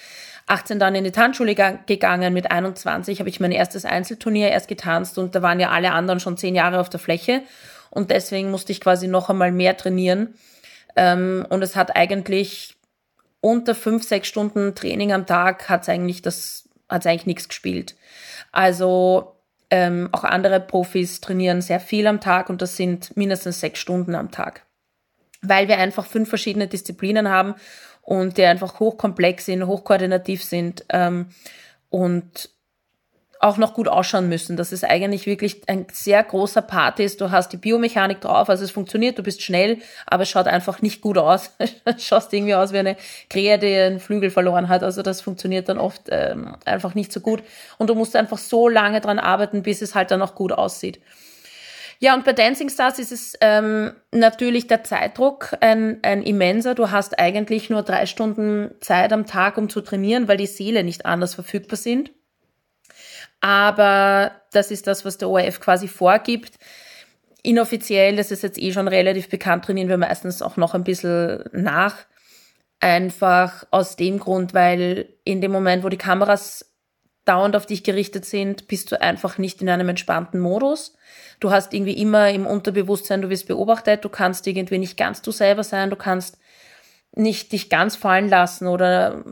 18 0.49 0.78
dann 0.78 0.94
in 0.94 1.04
die 1.04 1.12
Tanzschule 1.12 1.54
gegangen. 1.87 2.34
Mit 2.34 2.50
21 2.50 3.20
habe 3.20 3.28
ich 3.28 3.40
mein 3.40 3.52
erstes 3.52 3.84
Einzelturnier 3.84 4.50
erst 4.50 4.68
getanzt 4.68 5.18
und 5.18 5.34
da 5.34 5.42
waren 5.42 5.61
ja 5.61 5.70
alle 5.70 5.92
anderen 5.92 6.20
schon 6.20 6.37
zehn 6.37 6.54
Jahre 6.54 6.80
auf 6.80 6.90
der 6.90 7.00
Fläche. 7.00 7.42
Und 7.90 8.11
deswegen 8.11 8.50
musste 8.50 8.72
ich 8.72 8.80
quasi 8.80 9.06
noch 9.06 9.30
einmal 9.30 9.52
mehr 9.52 9.76
trainieren. 9.76 10.34
Ähm, 10.96 11.46
und 11.49 11.62
es 11.62 11.76
hat 11.76 11.94
eigentlich 11.94 12.75
unter 13.40 13.75
fünf, 13.75 14.02
sechs 14.04 14.28
Stunden 14.28 14.75
Training 14.75 15.12
am 15.12 15.26
Tag 15.26 15.68
hat 15.68 15.82
es 15.82 15.88
eigentlich 15.88 16.22
eigentlich 16.88 17.26
nichts 17.26 17.49
gespielt. 17.49 17.94
Also 18.52 19.37
ähm, 19.71 20.11
auch 20.12 20.25
andere 20.25 20.61
Profis 20.61 21.21
trainieren 21.21 21.62
sehr 21.62 21.80
viel 21.80 22.06
am 22.06 22.21
Tag 22.21 22.50
und 22.50 22.62
das 22.62 22.76
sind 22.76 23.16
mindestens 23.16 23.59
sechs 23.59 23.80
Stunden 23.80 24.14
am 24.14 24.30
Tag. 24.30 24.66
Weil 25.40 25.66
wir 25.66 25.78
einfach 25.78 26.06
fünf 26.06 26.28
verschiedene 26.28 26.68
Disziplinen 26.68 27.28
haben 27.28 27.54
und 28.02 28.37
die 28.37 28.44
einfach 28.44 28.78
hochkomplex 28.78 29.47
sind, 29.47 29.66
hochkoordinativ 29.66 30.44
sind 30.44 30.85
ähm, 30.90 31.26
und 31.88 32.50
auch 33.42 33.56
noch 33.56 33.75
gut 33.75 33.88
ausschauen 33.88 34.28
müssen. 34.28 34.56
Das 34.56 34.70
ist 34.70 34.84
eigentlich 34.84 35.26
wirklich 35.26 35.62
ein 35.68 35.87
sehr 35.92 36.22
großer 36.22 36.62
Part 36.62 37.00
ist. 37.00 37.20
Du 37.20 37.32
hast 37.32 37.52
die 37.52 37.56
Biomechanik 37.56 38.20
drauf, 38.20 38.49
also 38.49 38.64
es 38.64 38.70
funktioniert, 38.70 39.18
du 39.18 39.22
bist 39.25 39.42
schnell, 39.42 39.78
aber 40.06 40.22
es 40.22 40.30
schaut 40.30 40.46
einfach 40.46 40.80
nicht 40.80 41.00
gut 41.00 41.18
aus. 41.18 41.50
Schaust 41.99 42.32
irgendwie 42.32 42.54
aus 42.54 42.72
wie 42.72 42.78
eine 42.78 42.96
Krähe, 43.28 43.58
die 43.58 43.75
einen 43.75 43.99
Flügel 43.99 44.30
verloren 44.30 44.68
hat. 44.68 44.84
Also 44.84 45.02
das 45.02 45.20
funktioniert 45.20 45.68
dann 45.68 45.78
oft 45.78 46.02
ähm, 46.11 46.54
einfach 46.64 46.94
nicht 46.94 47.12
so 47.12 47.18
gut. 47.18 47.42
Und 47.78 47.90
du 47.90 47.96
musst 47.96 48.14
einfach 48.14 48.38
so 48.38 48.68
lange 48.68 49.00
dran 49.00 49.18
arbeiten, 49.18 49.64
bis 49.64 49.82
es 49.82 49.96
halt 49.96 50.12
dann 50.12 50.22
auch 50.22 50.37
gut 50.37 50.52
aussieht. 50.52 51.00
Ja, 51.99 52.14
und 52.14 52.25
bei 52.25 52.32
Dancing 52.32 52.68
Stars 52.68 53.00
ist 53.00 53.12
es 53.12 53.34
ähm, 53.40 53.92
natürlich 54.12 54.68
der 54.68 54.84
Zeitdruck 54.84 55.56
ein, 55.61 55.99
ein 56.02 56.22
immenser. 56.22 56.76
Du 56.76 56.92
hast 56.92 57.18
eigentlich 57.18 57.70
nur 57.70 57.82
drei 57.82 58.06
Stunden 58.06 58.70
Zeit 58.80 59.12
am 59.12 59.26
Tag, 59.26 59.58
um 59.58 59.68
zu 59.68 59.80
trainieren, 59.80 60.28
weil 60.28 60.37
die 60.37 60.46
Seele 60.46 60.84
nicht 60.84 61.06
anders 61.06 61.34
verfügbar 61.34 61.76
sind. 61.76 62.12
Aber 63.42 64.30
das 64.52 64.70
ist 64.70 64.87
das, 64.87 65.04
was 65.04 65.18
der 65.18 65.28
ORF 65.28 65.61
quasi 65.61 65.88
vorgibt. 65.88 66.54
Inoffiziell, 67.42 68.14
das 68.14 68.30
ist 68.30 68.44
jetzt 68.44 68.58
eh 68.58 68.72
schon 68.72 68.87
relativ 68.87 69.28
bekannt, 69.28 69.64
trainieren 69.64 69.88
wir 69.88 69.99
meistens 69.99 70.40
auch 70.42 70.56
noch 70.56 70.75
ein 70.75 70.84
bisschen 70.84 71.44
nach. 71.52 71.96
Einfach 72.78 73.66
aus 73.72 73.96
dem 73.96 74.20
Grund, 74.20 74.54
weil 74.54 75.08
in 75.25 75.40
dem 75.40 75.50
Moment, 75.50 75.82
wo 75.82 75.88
die 75.88 75.99
Kameras 75.99 76.72
dauernd 77.25 77.56
auf 77.56 77.66
dich 77.66 77.82
gerichtet 77.82 78.25
sind, 78.25 78.68
bist 78.68 78.92
du 78.92 79.00
einfach 79.00 79.38
nicht 79.38 79.61
in 79.61 79.68
einem 79.68 79.88
entspannten 79.88 80.40
Modus. 80.40 80.96
Du 81.40 81.50
hast 81.50 81.75
irgendwie 81.75 82.00
immer 82.00 82.30
im 82.30 82.46
Unterbewusstsein, 82.46 83.22
du 83.22 83.28
wirst 83.28 83.49
beobachtet, 83.49 84.04
du 84.04 84.08
kannst 84.08 84.46
irgendwie 84.46 84.78
nicht 84.78 84.96
ganz 84.96 85.20
du 85.20 85.32
selber 85.32 85.64
sein, 85.64 85.90
du 85.90 85.96
kannst 85.96 86.38
nicht 87.14 87.50
dich 87.50 87.68
ganz 87.68 87.96
fallen 87.96 88.28
lassen 88.28 88.68
oder 88.68 89.25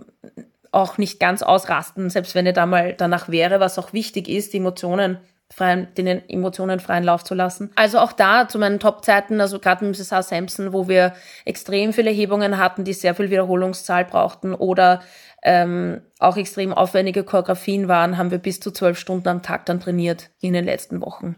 auch 0.73 0.99
nicht 0.99 1.21
ganz 1.21 1.43
ausrasten, 1.43 2.11
selbst 2.11 2.35
wenn 2.35 2.47
er 2.47 2.53
da 2.53 2.67
mal 2.67 2.95
danach 2.95 3.29
wäre, 3.29 3.61
was 3.61 3.79
auch 3.79 3.93
wichtig 3.93 4.29
ist, 4.29 4.53
die 4.53 4.59
Emotionen 4.59 5.19
freien, 5.53 5.89
den 5.97 6.07
Emotionen 6.29 6.81
freien 6.81 7.05
Lauf 7.05 7.25
zu 7.25 7.35
lassen. 7.35 7.71
Also 7.75 7.99
auch 7.99 8.13
da 8.13 8.49
zu 8.49 8.59
meinen 8.59 8.79
Top-Zeiten, 8.79 9.41
also 9.41 9.59
gerade 9.59 9.85
mit 9.85 9.97
Cesar 9.97 10.23
Sampson, 10.23 10.73
wo 10.73 10.89
wir 10.89 11.13
extrem 11.45 11.93
viele 11.93 12.11
Hebungen 12.11 12.59
hatten, 12.59 12.85
die 12.85 12.93
sehr 12.93 13.15
viel 13.15 13.31
Wiederholungszahl 13.31 14.05
brauchten 14.05 14.55
oder 14.55 15.03
ähm, 15.43 16.03
auch 16.19 16.37
extrem 16.37 16.73
aufwendige 16.73 17.25
Choreografien 17.25 17.89
waren, 17.89 18.17
haben 18.17 18.31
wir 18.31 18.39
bis 18.39 18.61
zu 18.61 18.71
zwölf 18.71 18.99
Stunden 18.99 19.29
am 19.29 19.43
Tag 19.43 19.67
dann 19.67 19.81
trainiert 19.81 20.31
in 20.41 20.53
den 20.53 20.65
letzten 20.65 21.01
Wochen. 21.01 21.37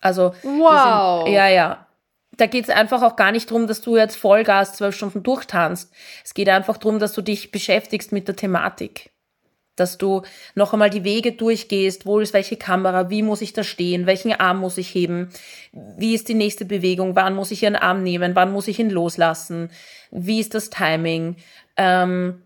Also 0.00 0.34
wow. 0.42 1.24
Sind, 1.24 1.34
ja, 1.34 1.48
ja 1.48 1.87
da 2.38 2.46
geht 2.46 2.64
es 2.64 2.70
einfach 2.70 3.02
auch 3.02 3.16
gar 3.16 3.32
nicht 3.32 3.50
darum, 3.50 3.66
dass 3.66 3.80
du 3.80 3.96
jetzt 3.96 4.16
Vollgas 4.16 4.72
zwölf 4.72 4.96
Stunden 4.96 5.22
durchtanzt. 5.22 5.92
Es 6.24 6.34
geht 6.34 6.48
einfach 6.48 6.78
darum, 6.78 6.98
dass 6.98 7.12
du 7.12 7.20
dich 7.20 7.50
beschäftigst 7.50 8.12
mit 8.12 8.28
der 8.28 8.36
Thematik. 8.36 9.10
Dass 9.74 9.98
du 9.98 10.22
noch 10.54 10.72
einmal 10.72 10.90
die 10.90 11.04
Wege 11.04 11.32
durchgehst, 11.32 12.06
wo 12.06 12.20
ist 12.20 12.32
welche 12.32 12.56
Kamera, 12.56 13.10
wie 13.10 13.22
muss 13.22 13.42
ich 13.42 13.52
da 13.52 13.64
stehen, 13.64 14.06
welchen 14.06 14.32
Arm 14.32 14.58
muss 14.58 14.78
ich 14.78 14.94
heben, 14.94 15.30
wie 15.72 16.14
ist 16.14 16.28
die 16.28 16.34
nächste 16.34 16.64
Bewegung, 16.64 17.16
wann 17.16 17.34
muss 17.34 17.50
ich 17.50 17.64
ihren 17.64 17.76
Arm 17.76 18.02
nehmen, 18.02 18.34
wann 18.34 18.52
muss 18.52 18.68
ich 18.68 18.78
ihn 18.78 18.90
loslassen, 18.90 19.70
wie 20.10 20.40
ist 20.40 20.54
das 20.54 20.70
Timing. 20.70 21.36
Ähm, 21.76 22.42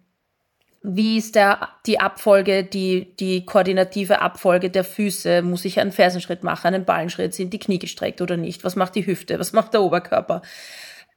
wie 0.82 1.18
ist 1.18 1.36
der, 1.36 1.68
die 1.86 2.00
Abfolge, 2.00 2.64
die, 2.64 3.14
die 3.16 3.46
koordinative 3.46 4.20
Abfolge 4.20 4.68
der 4.68 4.84
Füße? 4.84 5.42
Muss 5.42 5.64
ich 5.64 5.78
einen 5.78 5.92
Fersenschritt 5.92 6.42
machen, 6.42 6.68
einen 6.68 6.84
Ballenschritt? 6.84 7.34
Sind 7.34 7.52
die 7.52 7.58
Knie 7.58 7.78
gestreckt 7.78 8.20
oder 8.20 8.36
nicht? 8.36 8.64
Was 8.64 8.74
macht 8.74 8.96
die 8.96 9.06
Hüfte? 9.06 9.38
Was 9.38 9.52
macht 9.52 9.74
der 9.74 9.82
Oberkörper? 9.82 10.42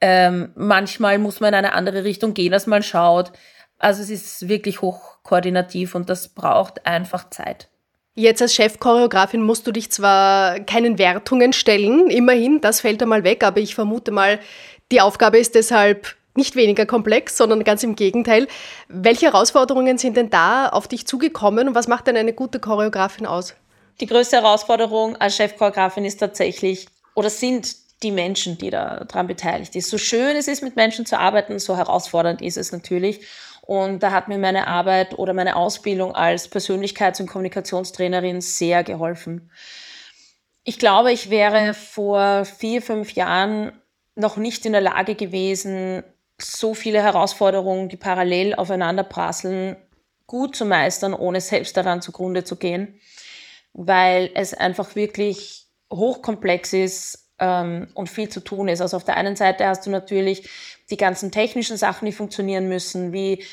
Ähm, 0.02 0.52
manchmal 0.56 1.18
muss 1.18 1.40
man 1.40 1.50
in 1.50 1.56
eine 1.56 1.74
andere 1.74 2.04
Richtung 2.04 2.34
gehen, 2.34 2.54
als 2.54 2.68
man 2.68 2.84
schaut. 2.84 3.32
Also 3.80 4.04
es 4.04 4.10
ist 4.10 4.48
wirklich 4.48 4.82
hochkoordinativ 4.82 5.96
und 5.96 6.10
das 6.10 6.28
braucht 6.28 6.86
einfach 6.86 7.30
Zeit. 7.30 7.70
Jetzt 8.14 8.42
als 8.42 8.54
Chefchoreografin 8.54 9.42
musst 9.42 9.68
du 9.68 9.72
dich 9.72 9.92
zwar 9.92 10.60
keinen 10.62 10.98
Wertungen 10.98 11.52
stellen, 11.52 12.10
immerhin, 12.10 12.62
das 12.62 12.82
fällt 12.82 13.02
einmal 13.02 13.26
weg, 13.26 13.44
aber 13.44 13.60
ich 13.60 13.76
vermute 13.76 14.12
mal, 14.12 14.40
die 14.92 15.02
Aufgabe 15.02 15.38
ist 15.38 15.56
deshalb 15.56 16.16
nicht 16.36 16.56
weniger 16.56 16.86
komplex, 16.86 17.38
sondern 17.38 17.64
ganz 17.64 17.84
im 17.84 17.96
Gegenteil. 17.96 18.48
Welche 18.88 19.28
Herausforderungen 19.28 19.98
sind 19.98 20.18
denn 20.18 20.30
da 20.30 20.70
auf 20.70 20.88
dich 20.88 21.08
zugekommen 21.08 21.68
und 21.68 21.76
was 21.76 21.88
macht 21.88 22.08
denn 22.08 22.18
eine 22.18 22.34
gute 22.34 22.60
Choreografin 22.60 23.26
aus? 23.26 23.56
Die 24.02 24.08
größte 24.08 24.38
Herausforderung 24.38 25.16
als 25.16 25.38
Chefchoreografin 25.38 26.06
ist 26.06 26.18
tatsächlich 26.18 26.88
oder 27.14 27.30
sind 27.30 27.76
die 28.04 28.12
Menschen, 28.12 28.58
die 28.58 28.70
da 28.70 29.06
dran 29.06 29.28
beteiligt 29.28 29.74
sind. 29.74 29.86
So 29.86 29.98
schön 29.98 30.36
es 30.36 30.48
ist, 30.48 30.62
mit 30.62 30.76
Menschen 30.76 31.06
zu 31.06 31.18
arbeiten, 31.18 31.60
so 31.60 31.78
herausfordernd 31.78 32.42
ist 32.42 32.58
es 32.58 32.72
natürlich. 32.72 33.26
Und 33.62 34.04
da 34.04 34.12
hat 34.12 34.28
mir 34.28 34.38
meine 34.38 34.68
Arbeit 34.68 35.18
oder 35.18 35.34
meine 35.34 35.56
Ausbildung 35.56 36.14
als 36.14 36.52
Persönlichkeits- 36.52 37.20
und 37.20 37.28
Kommunikationstrainerin 37.28 38.42
sehr 38.42 38.84
geholfen. 38.84 39.50
Ich 40.64 40.78
glaube, 40.78 41.12
ich 41.12 41.30
wäre 41.30 41.74
vor 41.74 42.46
vier, 42.46 42.82
fünf 42.82 43.14
Jahren 43.14 43.72
noch 44.16 44.38
nicht 44.38 44.66
in 44.66 44.72
der 44.74 44.82
Lage 44.82 45.16
gewesen, 45.16 46.04
so 46.42 46.74
viele 46.74 47.02
Herausforderungen, 47.02 47.90
die 47.90 47.98
parallel 47.98 48.56
aufeinander 48.56 49.04
prasseln, 49.04 49.78
gut 50.28 50.56
zu 50.56 50.66
meistern, 50.66 51.14
ohne 51.14 51.42
selbst 51.42 51.78
daran 51.78 52.02
zugrunde 52.02 52.44
zu 52.44 52.56
gehen, 52.56 53.00
weil 53.74 54.32
es 54.34 54.54
einfach 54.54 54.96
wirklich 54.96 55.68
hochkomplex 55.92 56.74
ist 56.74 57.30
ähm, 57.40 57.88
und 57.94 58.10
viel 58.10 58.30
zu 58.30 58.40
tun 58.40 58.68
ist. 58.68 58.82
Also 58.82 58.98
auf 58.98 59.04
der 59.04 59.18
einen 59.18 59.36
Seite 59.36 59.68
hast 59.68 59.86
du 59.86 59.90
natürlich 59.90 60.50
die 60.90 60.98
ganzen 60.98 61.32
technischen 61.32 61.78
Sachen, 61.78 62.06
die 62.06 62.12
funktionieren 62.12 62.68
müssen, 62.68 63.14
wie 63.14 63.44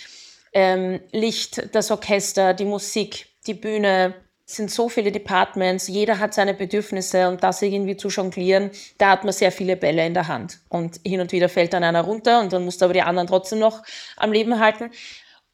ähm, 0.52 1.00
Licht, 1.12 1.74
das 1.74 1.90
Orchester, 1.90 2.54
die 2.54 2.64
Musik, 2.64 3.26
die 3.46 3.54
Bühne, 3.54 4.14
es 4.52 4.56
sind 4.56 4.70
so 4.70 4.90
viele 4.90 5.10
Departments, 5.10 5.88
jeder 5.88 6.18
hat 6.18 6.34
seine 6.34 6.52
Bedürfnisse 6.52 7.26
und 7.26 7.42
das 7.42 7.62
irgendwie 7.62 7.96
zu 7.96 8.08
jonglieren, 8.08 8.70
da 8.98 9.12
hat 9.12 9.24
man 9.24 9.32
sehr 9.32 9.50
viele 9.50 9.76
Bälle 9.76 10.04
in 10.04 10.12
der 10.12 10.28
Hand. 10.28 10.60
Und 10.68 11.00
hin 11.06 11.20
und 11.20 11.32
wieder 11.32 11.48
fällt 11.48 11.72
dann 11.72 11.82
einer 11.82 12.02
runter 12.02 12.38
und 12.40 12.52
dann 12.52 12.62
musst 12.62 12.82
du 12.82 12.84
aber 12.84 12.92
die 12.92 13.00
anderen 13.00 13.28
trotzdem 13.28 13.60
noch 13.60 13.82
am 14.18 14.30
Leben 14.30 14.60
halten. 14.60 14.90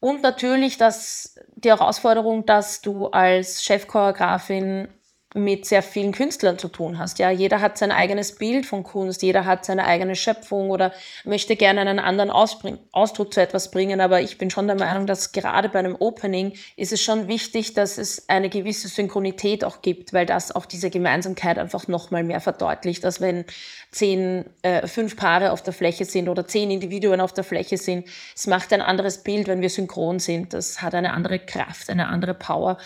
Und 0.00 0.23
natürlich 0.23 0.78
dass 0.78 1.37
die 1.55 1.69
Herausforderung, 1.69 2.45
dass 2.45 2.81
du 2.81 3.07
als 3.07 3.62
Chefchoreografin 3.62 4.88
mit 5.35 5.67
sehr 5.67 5.83
vielen 5.83 6.13
Künstlern 6.13 6.59
zu 6.59 6.69
tun 6.69 6.99
hast. 6.99 7.19
Ja, 7.19 7.31
jeder 7.31 7.61
hat 7.61 7.77
sein 7.77 7.93
eigenes 7.93 8.37
Bild 8.37 8.65
von 8.65 8.83
Kunst, 8.83 9.23
jeder 9.23 9.45
hat 9.45 9.67
seine 9.67 9.85
eigene 9.85 10.17
Schöpfung 10.17 10.71
oder 10.71 10.91
möchte 11.25 11.55
gerne 11.55 11.83
einen 11.83 11.99
anderen 11.99 12.31
Ausdruck 12.31 13.35
zu 13.35 13.41
etwas 13.41 13.71
bringen. 13.71 14.01
Aber 14.01 14.23
ich 14.23 14.39
bin 14.39 14.49
schon 14.49 14.67
der 14.67 14.77
Meinung, 14.77 15.07
dass 15.07 15.33
gerade 15.33 15.69
bei 15.69 15.81
einem 15.81 15.97
Opening 15.99 16.55
ist 16.77 16.93
es 16.93 17.03
schon 17.03 17.29
wichtig, 17.29 17.75
dass 17.75 17.99
es 17.99 18.31
eine 18.31 18.49
gewisse 18.49 18.89
Synchronität 18.89 19.65
auch 19.65 19.83
gibt, 19.83 20.15
weil 20.15 20.25
das 20.25 20.55
auch 20.55 20.65
diese 20.65 20.89
Gemeinsamkeit 20.89 21.59
einfach 21.59 21.89
nochmal 21.89 22.25
mehr 22.25 22.41
verdeutlicht, 22.41 23.05
als 23.05 23.21
wenn 23.21 23.45
zehn, 23.91 24.47
äh, 24.63 24.87
fünf 24.87 25.17
Paare 25.17 25.53
auf 25.53 25.63
der 25.63 25.75
Fläche 25.75 26.07
sind 26.07 26.31
oder 26.31 26.47
zehn 26.47 26.71
Individuen 26.71 27.21
auf 27.21 27.35
der 27.35 27.45
Fläche 27.45 27.77
sind. 27.77 28.09
Es 28.35 28.47
macht 28.47 28.73
ein 28.73 28.81
anderes 28.81 29.23
Bild, 29.23 29.47
wenn 29.47 29.61
wir 29.61 29.71
synchron 29.71 30.21
sind. 30.21 30.55
Das 30.55 30.81
hat 30.81 30.95
eine 30.95 31.13
andere 31.13 31.39
Kraft, 31.39 31.91
eine 31.91 32.09
andere 32.09 32.33
Power. 32.33 32.79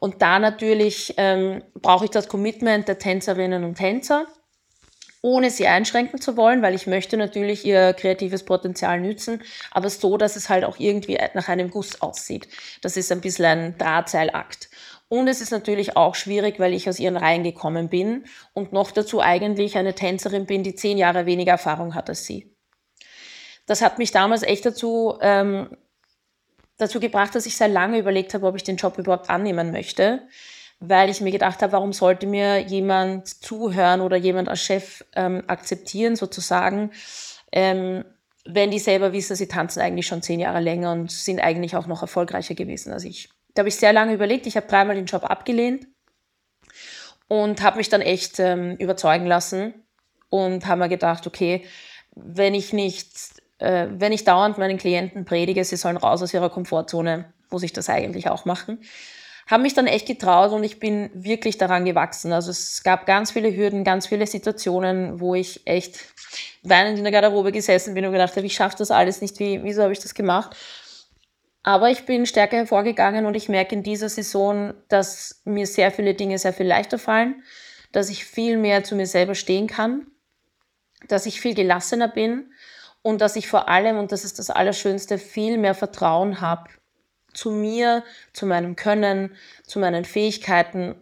Und 0.00 0.22
da 0.22 0.38
natürlich 0.38 1.14
ähm, 1.18 1.62
brauche 1.74 2.06
ich 2.06 2.10
das 2.10 2.28
Commitment 2.28 2.88
der 2.88 2.98
Tänzerinnen 2.98 3.62
und 3.64 3.76
Tänzer, 3.76 4.26
ohne 5.22 5.50
sie 5.50 5.66
einschränken 5.66 6.20
zu 6.20 6.38
wollen, 6.38 6.62
weil 6.62 6.74
ich 6.74 6.86
möchte 6.86 7.18
natürlich 7.18 7.66
ihr 7.66 7.92
kreatives 7.92 8.44
Potenzial 8.44 8.98
nützen, 9.00 9.42
aber 9.70 9.90
so, 9.90 10.16
dass 10.16 10.36
es 10.36 10.48
halt 10.48 10.64
auch 10.64 10.78
irgendwie 10.78 11.18
nach 11.34 11.48
einem 11.48 11.70
Guss 11.70 12.00
aussieht. 12.00 12.48
Das 12.80 12.96
ist 12.96 13.12
ein 13.12 13.20
bisschen 13.20 13.44
ein 13.44 13.78
Drahtseilakt. 13.78 14.70
Und 15.08 15.28
es 15.28 15.42
ist 15.42 15.50
natürlich 15.50 15.96
auch 15.96 16.14
schwierig, 16.14 16.58
weil 16.58 16.72
ich 16.72 16.88
aus 16.88 16.98
ihren 16.98 17.16
Reihen 17.18 17.42
gekommen 17.42 17.90
bin 17.90 18.24
und 18.54 18.72
noch 18.72 18.92
dazu 18.92 19.20
eigentlich 19.20 19.76
eine 19.76 19.94
Tänzerin 19.94 20.46
bin, 20.46 20.62
die 20.62 20.74
zehn 20.74 20.96
Jahre 20.96 21.26
weniger 21.26 21.52
Erfahrung 21.52 21.94
hat 21.94 22.08
als 22.08 22.24
sie. 22.24 22.56
Das 23.66 23.82
hat 23.82 23.98
mich 23.98 24.12
damals 24.12 24.42
echt 24.44 24.64
dazu 24.64 25.18
ähm, 25.20 25.76
dazu 26.80 27.00
gebracht, 27.00 27.34
dass 27.34 27.46
ich 27.46 27.56
sehr 27.56 27.68
lange 27.68 27.98
überlegt 27.98 28.34
habe, 28.34 28.46
ob 28.46 28.56
ich 28.56 28.64
den 28.64 28.76
Job 28.76 28.98
überhaupt 28.98 29.30
annehmen 29.30 29.72
möchte, 29.72 30.22
weil 30.80 31.10
ich 31.10 31.20
mir 31.20 31.30
gedacht 31.30 31.62
habe, 31.62 31.72
warum 31.72 31.92
sollte 31.92 32.26
mir 32.26 32.58
jemand 32.58 33.28
zuhören 33.28 34.00
oder 34.00 34.16
jemand 34.16 34.48
als 34.48 34.60
Chef 34.60 35.04
ähm, 35.14 35.44
akzeptieren 35.46 36.16
sozusagen, 36.16 36.90
ähm, 37.52 38.04
wenn 38.46 38.70
die 38.70 38.78
selber 38.78 39.12
wissen, 39.12 39.36
sie 39.36 39.48
tanzen 39.48 39.80
eigentlich 39.80 40.06
schon 40.06 40.22
zehn 40.22 40.40
Jahre 40.40 40.60
länger 40.60 40.92
und 40.92 41.10
sind 41.10 41.40
eigentlich 41.40 41.76
auch 41.76 41.86
noch 41.86 42.02
erfolgreicher 42.02 42.54
gewesen 42.54 42.92
als 42.92 43.04
ich. 43.04 43.28
Da 43.54 43.60
habe 43.60 43.68
ich 43.68 43.76
sehr 43.76 43.92
lange 43.92 44.14
überlegt. 44.14 44.46
Ich 44.46 44.56
habe 44.56 44.66
dreimal 44.66 44.96
den 44.96 45.06
Job 45.06 45.24
abgelehnt 45.24 45.86
und 47.28 47.62
habe 47.62 47.76
mich 47.76 47.88
dann 47.88 48.00
echt 48.00 48.38
ähm, 48.38 48.76
überzeugen 48.76 49.26
lassen 49.26 49.74
und 50.30 50.66
habe 50.66 50.80
mir 50.80 50.88
gedacht, 50.88 51.26
okay, 51.26 51.64
wenn 52.14 52.54
ich 52.54 52.72
nicht 52.72 53.39
äh, 53.60 53.88
wenn 53.90 54.12
ich 54.12 54.24
dauernd 54.24 54.58
meinen 54.58 54.78
Klienten 54.78 55.24
predige, 55.24 55.64
sie 55.64 55.76
sollen 55.76 55.96
raus 55.96 56.22
aus 56.22 56.34
ihrer 56.34 56.50
Komfortzone, 56.50 57.32
muss 57.50 57.62
ich 57.62 57.72
das 57.72 57.88
eigentlich 57.88 58.28
auch 58.28 58.44
machen. 58.44 58.80
Habe 59.46 59.64
mich 59.64 59.74
dann 59.74 59.86
echt 59.86 60.06
getraut 60.06 60.52
und 60.52 60.62
ich 60.62 60.78
bin 60.78 61.10
wirklich 61.12 61.58
daran 61.58 61.84
gewachsen. 61.84 62.32
Also 62.32 62.50
es 62.52 62.82
gab 62.84 63.04
ganz 63.04 63.32
viele 63.32 63.54
Hürden, 63.54 63.82
ganz 63.82 64.06
viele 64.06 64.26
Situationen, 64.26 65.20
wo 65.20 65.34
ich 65.34 65.66
echt 65.66 65.98
weinend 66.62 66.98
in 66.98 67.04
der 67.04 67.12
Garderobe 67.12 67.50
gesessen 67.50 67.94
bin 67.94 68.04
und 68.06 68.12
gedacht 68.12 68.36
habe, 68.36 68.46
ich 68.46 68.54
schaffe 68.54 68.76
das 68.78 68.90
alles 68.90 69.20
nicht, 69.20 69.38
wie, 69.40 69.62
wieso 69.64 69.82
habe 69.82 69.92
ich 69.92 69.98
das 69.98 70.14
gemacht? 70.14 70.56
Aber 71.62 71.90
ich 71.90 72.06
bin 72.06 72.26
stärker 72.26 72.56
hervorgegangen 72.56 73.26
und 73.26 73.34
ich 73.34 73.48
merke 73.48 73.74
in 73.74 73.82
dieser 73.82 74.08
Saison, 74.08 74.72
dass 74.88 75.42
mir 75.44 75.66
sehr 75.66 75.90
viele 75.90 76.14
Dinge 76.14 76.38
sehr 76.38 76.52
viel 76.52 76.66
leichter 76.66 76.98
fallen, 76.98 77.42
dass 77.92 78.08
ich 78.08 78.24
viel 78.24 78.56
mehr 78.56 78.84
zu 78.84 78.94
mir 78.94 79.06
selber 79.06 79.34
stehen 79.34 79.66
kann, 79.66 80.06
dass 81.08 81.26
ich 81.26 81.40
viel 81.40 81.54
gelassener 81.54 82.08
bin 82.08 82.52
und 83.02 83.20
dass 83.20 83.36
ich 83.36 83.48
vor 83.48 83.68
allem, 83.68 83.98
und 83.98 84.12
das 84.12 84.24
ist 84.24 84.38
das 84.38 84.50
Allerschönste, 84.50 85.18
viel 85.18 85.58
mehr 85.58 85.74
Vertrauen 85.74 86.40
habe 86.40 86.70
zu 87.32 87.50
mir, 87.50 88.02
zu 88.32 88.46
meinem 88.46 88.76
Können, 88.76 89.34
zu 89.66 89.78
meinen 89.78 90.04
Fähigkeiten 90.04 90.96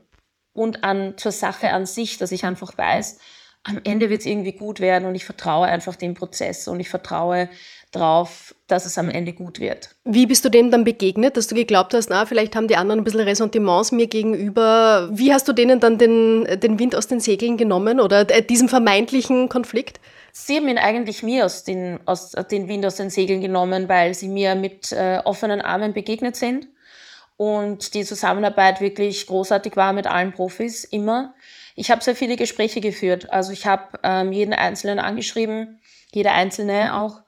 und 0.53 0.85
an, 0.85 1.15
zur 1.17 1.33
Sache 1.33 1.71
an 1.71 1.87
sich, 1.87 2.19
dass 2.19 2.33
ich 2.33 2.45
einfach 2.45 2.77
weiß, 2.77 3.19
am 3.65 3.81
Ende 3.85 4.09
wird 4.09 4.21
es 4.21 4.27
irgendwie 4.27 4.53
gut 4.53 4.81
werden 4.81 5.07
und 5.07 5.15
ich 5.15 5.25
vertraue 5.25 5.67
einfach 5.67 5.97
dem 5.97 6.15
Prozess 6.15 6.69
und 6.69 6.81
ich 6.81 6.89
vertraue 6.89 7.49
darauf, 7.91 8.55
dass 8.67 8.87
es 8.87 8.99
am 8.99 9.11
Ende 9.11 9.33
gut 9.33 9.61
wird. 9.61 9.97
Wie 10.05 10.27
bist 10.27 10.45
du 10.45 10.49
dem 10.49 10.71
dann 10.71 10.85
begegnet, 10.85 11.37
dass 11.37 11.49
du 11.49 11.55
geglaubt 11.55 11.95
hast, 11.95 12.11
na, 12.11 12.27
vielleicht 12.27 12.55
haben 12.55 12.69
die 12.69 12.77
anderen 12.77 13.01
ein 13.01 13.05
bisschen 13.05 13.21
Ressentiments 13.21 13.93
mir 13.93 14.07
gegenüber? 14.07 15.09
Wie 15.13 15.33
hast 15.33 15.49
du 15.49 15.53
denen 15.53 15.81
dann 15.81 15.99
den, 15.99 16.47
den 16.61 16.79
Wind 16.79 16.95
aus 16.95 17.09
den 17.09 17.21
Segeln 17.21 17.57
genommen 17.57 18.01
oder 18.01 18.29
äh, 18.31 18.43
diesem 18.43 18.69
vermeintlichen 18.69 19.49
Konflikt? 19.49 20.01
Sie 20.41 20.57
haben 20.57 20.69
ihn 20.69 20.79
eigentlich 20.79 21.25
mir 21.25 21.45
aus 21.45 21.65
den, 21.65 21.99
aus 22.07 22.31
den 22.31 22.69
Wind 22.69 22.87
aus 22.87 22.95
den 22.95 23.11
Segeln 23.11 23.41
genommen, 23.41 23.89
weil 23.89 24.15
sie 24.15 24.29
mir 24.29 24.55
mit 24.55 24.93
äh, 24.93 25.21
offenen 25.25 25.61
Armen 25.61 25.93
begegnet 25.93 26.37
sind 26.37 26.69
und 27.37 27.93
die 27.93 28.05
Zusammenarbeit 28.05 28.81
wirklich 28.81 29.27
großartig 29.27 29.77
war 29.77 29.93
mit 29.93 30.07
allen 30.07 30.33
Profis, 30.33 30.85
immer. 30.85 31.35
Ich 31.75 31.91
habe 31.91 32.05
sehr 32.05 32.15
viele 32.15 32.37
Gespräche 32.37 32.81
geführt. 32.81 33.31
Also 33.33 33.53
ich 33.53 33.67
habe 33.67 33.99
ähm, 34.05 34.33
jeden 34.33 34.55
Einzelnen 34.55 35.01
angeschrieben, 35.01 35.81
jeder 36.15 36.33
Einzelne 36.33 36.95
auch, 36.97 37.21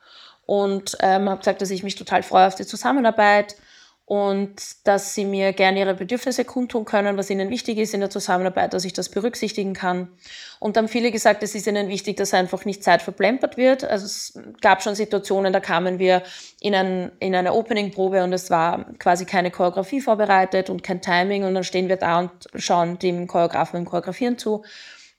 und 0.46 0.96
ähm, 1.00 1.28
habe 1.28 1.40
gesagt, 1.40 1.62
dass 1.62 1.70
ich 1.70 1.82
mich 1.82 1.96
total 1.96 2.22
freue 2.22 2.46
auf 2.46 2.54
die 2.54 2.66
Zusammenarbeit 2.66 3.56
und 4.10 4.88
dass 4.88 5.14
sie 5.14 5.24
mir 5.24 5.52
gerne 5.52 5.78
ihre 5.78 5.94
Bedürfnisse 5.94 6.44
kundtun 6.44 6.84
können, 6.84 7.16
was 7.16 7.30
ihnen 7.30 7.48
wichtig 7.48 7.78
ist 7.78 7.94
in 7.94 8.00
der 8.00 8.10
Zusammenarbeit, 8.10 8.74
dass 8.74 8.84
ich 8.84 8.92
das 8.92 9.08
berücksichtigen 9.08 9.72
kann. 9.72 10.08
Und 10.58 10.76
dann 10.76 10.88
viele 10.88 11.12
gesagt, 11.12 11.44
es 11.44 11.54
ist 11.54 11.68
ihnen 11.68 11.88
wichtig, 11.88 12.16
dass 12.16 12.34
einfach 12.34 12.64
nicht 12.64 12.82
Zeit 12.82 13.02
verplempert 13.02 13.56
wird. 13.56 13.84
Also 13.84 14.06
es 14.06 14.36
gab 14.60 14.82
schon 14.82 14.96
Situationen, 14.96 15.52
da 15.52 15.60
kamen 15.60 16.00
wir 16.00 16.24
in, 16.58 16.74
ein, 16.74 17.12
in 17.20 17.36
eine 17.36 17.54
Opening-Probe 17.54 18.24
und 18.24 18.32
es 18.32 18.50
war 18.50 18.84
quasi 18.98 19.26
keine 19.26 19.52
Choreografie 19.52 20.00
vorbereitet 20.00 20.70
und 20.70 20.82
kein 20.82 21.00
Timing 21.00 21.44
und 21.44 21.54
dann 21.54 21.62
stehen 21.62 21.88
wir 21.88 21.94
da 21.94 22.18
und 22.18 22.32
schauen 22.56 22.98
dem 22.98 23.28
Choreografen 23.28 23.78
beim 23.78 23.88
Choreografieren 23.88 24.38
zu. 24.38 24.64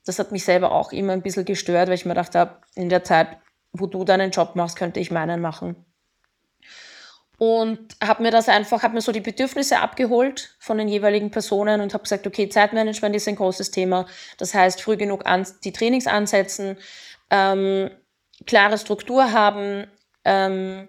Das 0.05 0.19
hat 0.19 0.33
mich 0.33 0.43
selber 0.43 0.73
auch 0.73 0.91
immer 0.91 1.13
ein 1.13 1.21
bisschen 1.21 1.45
gestört, 1.45 1.87
weil 1.87 1.95
ich 1.95 2.03
mir 2.03 2.11
gedacht 2.11 2.35
habe, 2.35 2.57
in 2.75 2.89
der 2.89 3.05
Zeit, 3.05 3.37
wo 3.71 3.85
du 3.85 4.03
deinen 4.03 4.31
Job 4.31 4.57
machst, 4.57 4.75
könnte 4.75 4.99
ich 4.99 5.11
meinen 5.11 5.39
machen 5.39 5.77
und 7.41 7.95
habe 8.03 8.21
mir 8.21 8.29
das 8.29 8.49
einfach, 8.49 8.83
habe 8.83 8.93
mir 8.93 9.01
so 9.01 9.11
die 9.11 9.19
Bedürfnisse 9.19 9.79
abgeholt 9.79 10.55
von 10.59 10.77
den 10.77 10.87
jeweiligen 10.87 11.31
Personen 11.31 11.81
und 11.81 11.91
habe 11.95 12.03
gesagt, 12.03 12.27
okay, 12.27 12.47
Zeitmanagement 12.47 13.15
ist 13.15 13.27
ein 13.27 13.35
großes 13.35 13.71
Thema. 13.71 14.05
Das 14.37 14.53
heißt, 14.53 14.79
früh 14.79 14.95
genug 14.95 15.25
an, 15.25 15.47
die 15.63 15.73
Trainings 15.73 16.05
ansetzen, 16.05 16.77
ähm, 17.31 17.89
klare 18.45 18.77
Struktur 18.77 19.31
haben, 19.31 19.87
ähm, 20.23 20.87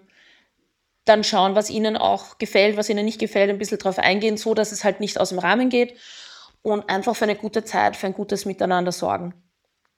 dann 1.05 1.23
schauen, 1.23 1.55
was 1.55 1.71
ihnen 1.71 1.97
auch 1.97 2.37
gefällt, 2.37 2.77
was 2.77 2.87
ihnen 2.87 3.05
nicht 3.05 3.19
gefällt, 3.19 3.49
ein 3.49 3.57
bisschen 3.57 3.79
drauf 3.79 3.97
eingehen, 3.97 4.37
so 4.37 4.53
dass 4.53 4.71
es 4.71 4.83
halt 4.83 4.99
nicht 4.99 5.19
aus 5.19 5.29
dem 5.29 5.39
Rahmen 5.39 5.69
geht 5.69 5.97
und 6.61 6.87
einfach 6.87 7.15
für 7.15 7.25
eine 7.25 7.35
gute 7.35 7.63
Zeit, 7.63 7.95
für 7.95 8.05
ein 8.05 8.13
gutes 8.13 8.45
Miteinander 8.45 8.91
sorgen. 8.91 9.42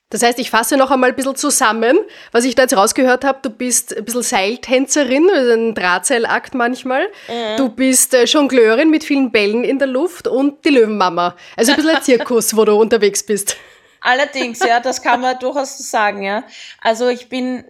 Das 0.09 0.21
heißt, 0.21 0.37
ich 0.37 0.51
fasse 0.51 0.77
noch 0.77 0.91
einmal 0.91 1.09
ein 1.09 1.15
bisschen 1.15 1.35
zusammen, 1.35 1.97
was 2.31 2.45
ich 2.45 2.53
da 2.53 2.61
jetzt 2.63 2.77
rausgehört 2.77 3.25
habe. 3.25 3.39
Du 3.41 3.49
bist 3.49 3.97
ein 3.97 4.05
bisschen 4.05 4.21
Seiltänzerin, 4.21 5.29
also 5.33 5.51
ein 5.51 5.73
Drahtseilakt 5.73 6.53
manchmal. 6.53 7.07
Mhm. 7.27 7.57
Du 7.57 7.69
bist 7.69 8.13
äh, 8.13 8.25
Jongleurin 8.25 8.91
mit 8.91 9.03
vielen 9.03 9.31
Bällen 9.31 9.63
in 9.63 9.79
der 9.79 9.87
Luft 9.87 10.27
und 10.27 10.63
die 10.63 10.69
Löwenmama. 10.69 11.35
Also 11.57 11.71
ein 11.71 11.77
bisschen 11.77 11.95
ein 11.95 12.01
Zirkus, 12.03 12.55
wo 12.55 12.65
du 12.65 12.75
unterwegs 12.75 13.25
bist. 13.25 13.57
Allerdings, 13.99 14.59
ja, 14.59 14.79
das 14.79 15.01
kann 15.01 15.21
man 15.21 15.39
durchaus 15.39 15.77
sagen, 15.89 16.21
ja. 16.21 16.43
Also 16.81 17.09
ich 17.09 17.27
bin 17.27 17.63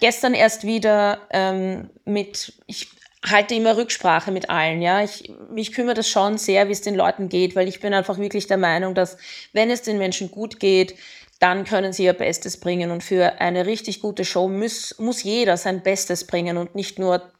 gestern 0.00 0.32
erst 0.32 0.64
wieder 0.64 1.20
ähm, 1.30 1.90
mit, 2.06 2.54
ich 2.66 2.88
halte 3.24 3.54
immer 3.54 3.76
Rücksprache 3.76 4.32
mit 4.32 4.48
allen, 4.48 4.80
ja. 4.80 5.04
Ich, 5.04 5.30
mich 5.50 5.72
kümmert 5.72 5.98
das 5.98 6.08
schon 6.08 6.38
sehr, 6.38 6.68
wie 6.68 6.72
es 6.72 6.80
den 6.80 6.94
Leuten 6.94 7.28
geht, 7.28 7.54
weil 7.54 7.68
ich 7.68 7.80
bin 7.80 7.92
einfach 7.92 8.18
wirklich 8.18 8.46
der 8.46 8.56
Meinung, 8.56 8.94
dass 8.94 9.18
wenn 9.52 9.70
es 9.70 9.82
den 9.82 9.98
Menschen 9.98 10.30
gut 10.30 10.58
geht, 10.58 10.94
dann 11.42 11.64
können 11.64 11.92
sie 11.92 12.04
ihr 12.04 12.12
Bestes 12.12 12.60
bringen. 12.60 12.92
Und 12.92 13.02
für 13.02 13.40
eine 13.40 13.66
richtig 13.66 14.00
gute 14.00 14.24
Show 14.24 14.48
muss, 14.48 14.96
muss 15.00 15.24
jeder 15.24 15.56
sein 15.56 15.82
Bestes 15.82 16.24
bringen 16.24 16.56
und 16.56 16.76
nicht 16.76 17.00
nur 17.00 17.32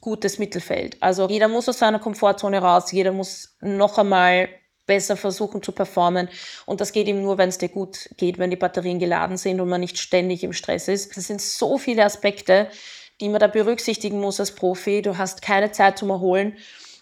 gutes 0.00 0.38
Mittelfeld. 0.38 0.96
Also 1.00 1.28
jeder 1.28 1.48
muss 1.48 1.68
aus 1.68 1.80
seiner 1.80 1.98
Komfortzone 1.98 2.60
raus, 2.60 2.92
jeder 2.92 3.10
muss 3.10 3.56
noch 3.60 3.98
einmal 3.98 4.48
besser 4.86 5.16
versuchen 5.16 5.64
zu 5.64 5.72
performen. 5.72 6.28
Und 6.64 6.80
das 6.80 6.92
geht 6.92 7.08
ihm 7.08 7.20
nur, 7.20 7.38
wenn 7.38 7.48
es 7.48 7.58
dir 7.58 7.68
gut 7.68 8.08
geht, 8.16 8.38
wenn 8.38 8.50
die 8.50 8.56
Batterien 8.56 9.00
geladen 9.00 9.36
sind 9.36 9.60
und 9.60 9.68
man 9.68 9.80
nicht 9.80 9.98
ständig 9.98 10.44
im 10.44 10.52
Stress 10.52 10.86
ist. 10.86 11.16
Das 11.16 11.26
sind 11.26 11.42
so 11.42 11.76
viele 11.76 12.04
Aspekte, 12.04 12.68
die 13.20 13.28
man 13.28 13.40
da 13.40 13.48
berücksichtigen 13.48 14.20
muss 14.20 14.38
als 14.38 14.54
Profi. 14.54 15.02
Du 15.02 15.18
hast 15.18 15.42
keine 15.42 15.72
Zeit 15.72 15.98
zum 15.98 16.10
Erholen. 16.10 16.56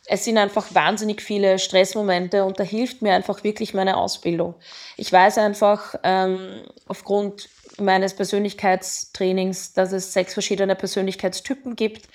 Es 0.09 0.25
sind 0.25 0.39
einfach 0.39 0.75
wahnsinnig 0.75 1.21
viele 1.21 1.59
Stressmomente 1.59 2.45
und 2.45 2.61
da 2.61 2.65
hilft 2.65 3.03
mir 3.03 3.15
einfach 3.15 3.43
wirklich 3.43 3.75
meine 3.75 3.97
Ausbildung. 3.97 4.55
Ich 4.97 5.13
weiß 5.13 5.39
einfach 5.39 5.97
ähm, 6.05 6.63
aufgrund 6.87 7.49
meines 7.79 8.15
Persönlichkeitstrainings, 8.15 9.73
dass 9.73 9.93
es 9.93 10.13
sechs 10.13 10.33
verschiedene 10.33 10.77
Persönlichkeitstypen 10.77 11.77
gibt, 11.77 12.09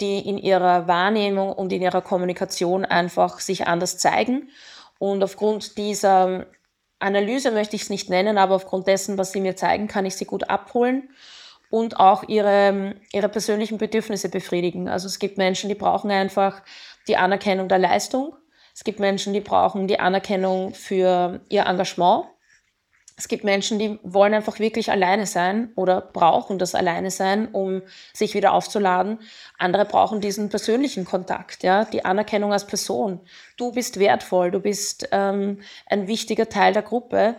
die 0.00 0.18
in 0.18 0.38
ihrer 0.38 0.86
Wahrnehmung 0.86 1.52
und 1.52 1.72
in 1.72 1.82
ihrer 1.82 2.02
Kommunikation 2.02 2.84
einfach 2.84 3.40
sich 3.40 3.66
anders 3.66 3.98
zeigen. 3.98 4.50
Und 4.98 5.22
aufgrund 5.22 5.78
dieser 5.78 6.46
Analyse 6.98 7.50
möchte 7.50 7.76
ich 7.76 7.82
es 7.82 7.90
nicht 7.90 8.10
nennen, 8.10 8.36
aber 8.36 8.54
aufgrund 8.54 8.86
dessen, 8.86 9.16
was 9.18 9.32
sie 9.32 9.40
mir 9.40 9.56
zeigen, 9.56 9.88
kann 9.88 10.06
ich 10.06 10.16
sie 10.16 10.26
gut 10.26 10.50
abholen 10.50 11.08
und 11.70 11.98
auch 11.98 12.28
ihre, 12.28 12.96
ihre 13.12 13.28
persönlichen 13.28 13.78
Bedürfnisse 13.78 14.28
befriedigen. 14.28 14.88
Also 14.88 15.06
es 15.06 15.18
gibt 15.18 15.38
Menschen, 15.38 15.68
die 15.68 15.76
brauchen 15.76 16.10
einfach 16.10 16.62
die 17.10 17.16
Anerkennung 17.16 17.68
der 17.68 17.78
Leistung. 17.78 18.36
Es 18.72 18.84
gibt 18.84 19.00
Menschen, 19.00 19.32
die 19.32 19.40
brauchen 19.40 19.88
die 19.88 19.98
Anerkennung 19.98 20.74
für 20.74 21.40
ihr 21.48 21.66
Engagement. 21.66 22.26
Es 23.16 23.28
gibt 23.28 23.44
Menschen, 23.44 23.78
die 23.78 23.98
wollen 24.02 24.32
einfach 24.32 24.60
wirklich 24.60 24.90
alleine 24.90 25.26
sein 25.26 25.72
oder 25.74 26.00
brauchen 26.00 26.58
das 26.58 26.74
alleine 26.74 27.10
sein, 27.10 27.48
um 27.52 27.82
sich 28.14 28.32
wieder 28.32 28.54
aufzuladen. 28.54 29.18
Andere 29.58 29.84
brauchen 29.84 30.22
diesen 30.22 30.48
persönlichen 30.48 31.04
Kontakt, 31.04 31.62
ja, 31.64 31.84
die 31.84 32.04
Anerkennung 32.04 32.52
als 32.52 32.66
Person. 32.66 33.20
Du 33.58 33.72
bist 33.72 33.98
wertvoll, 33.98 34.52
du 34.52 34.60
bist 34.60 35.08
ähm, 35.12 35.60
ein 35.86 36.06
wichtiger 36.06 36.48
Teil 36.48 36.72
der 36.72 36.82
Gruppe. 36.82 37.36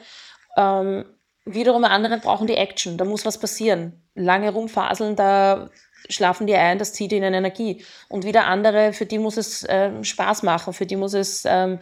Ähm, 0.58 1.06
wiederum 1.46 1.86
andere 1.86 2.20
brauchen 2.20 2.46
die 2.46 2.58
Action, 2.58 2.98
da 2.98 3.06
muss 3.06 3.26
was 3.26 3.40
passieren. 3.40 4.04
Lange 4.14 4.52
rumfaseln, 4.52 5.16
da 5.16 5.70
schlafen 6.12 6.48
die 6.48 6.56
ein, 6.56 6.78
das 6.78 6.94
zieht 6.94 7.12
ihnen 7.12 7.34
Energie. 7.34 7.84
Und 8.08 8.26
wieder 8.26 8.46
andere, 8.46 8.94
für 8.94 9.06
die 9.06 9.20
muss 9.20 9.38
es 9.38 9.66
ähm, 9.68 10.04
Spaß 10.04 10.44
machen, 10.44 10.74
für 10.74 10.86
die 10.86 10.96
muss 10.96 11.14
es 11.14 11.44
ähm, 11.46 11.80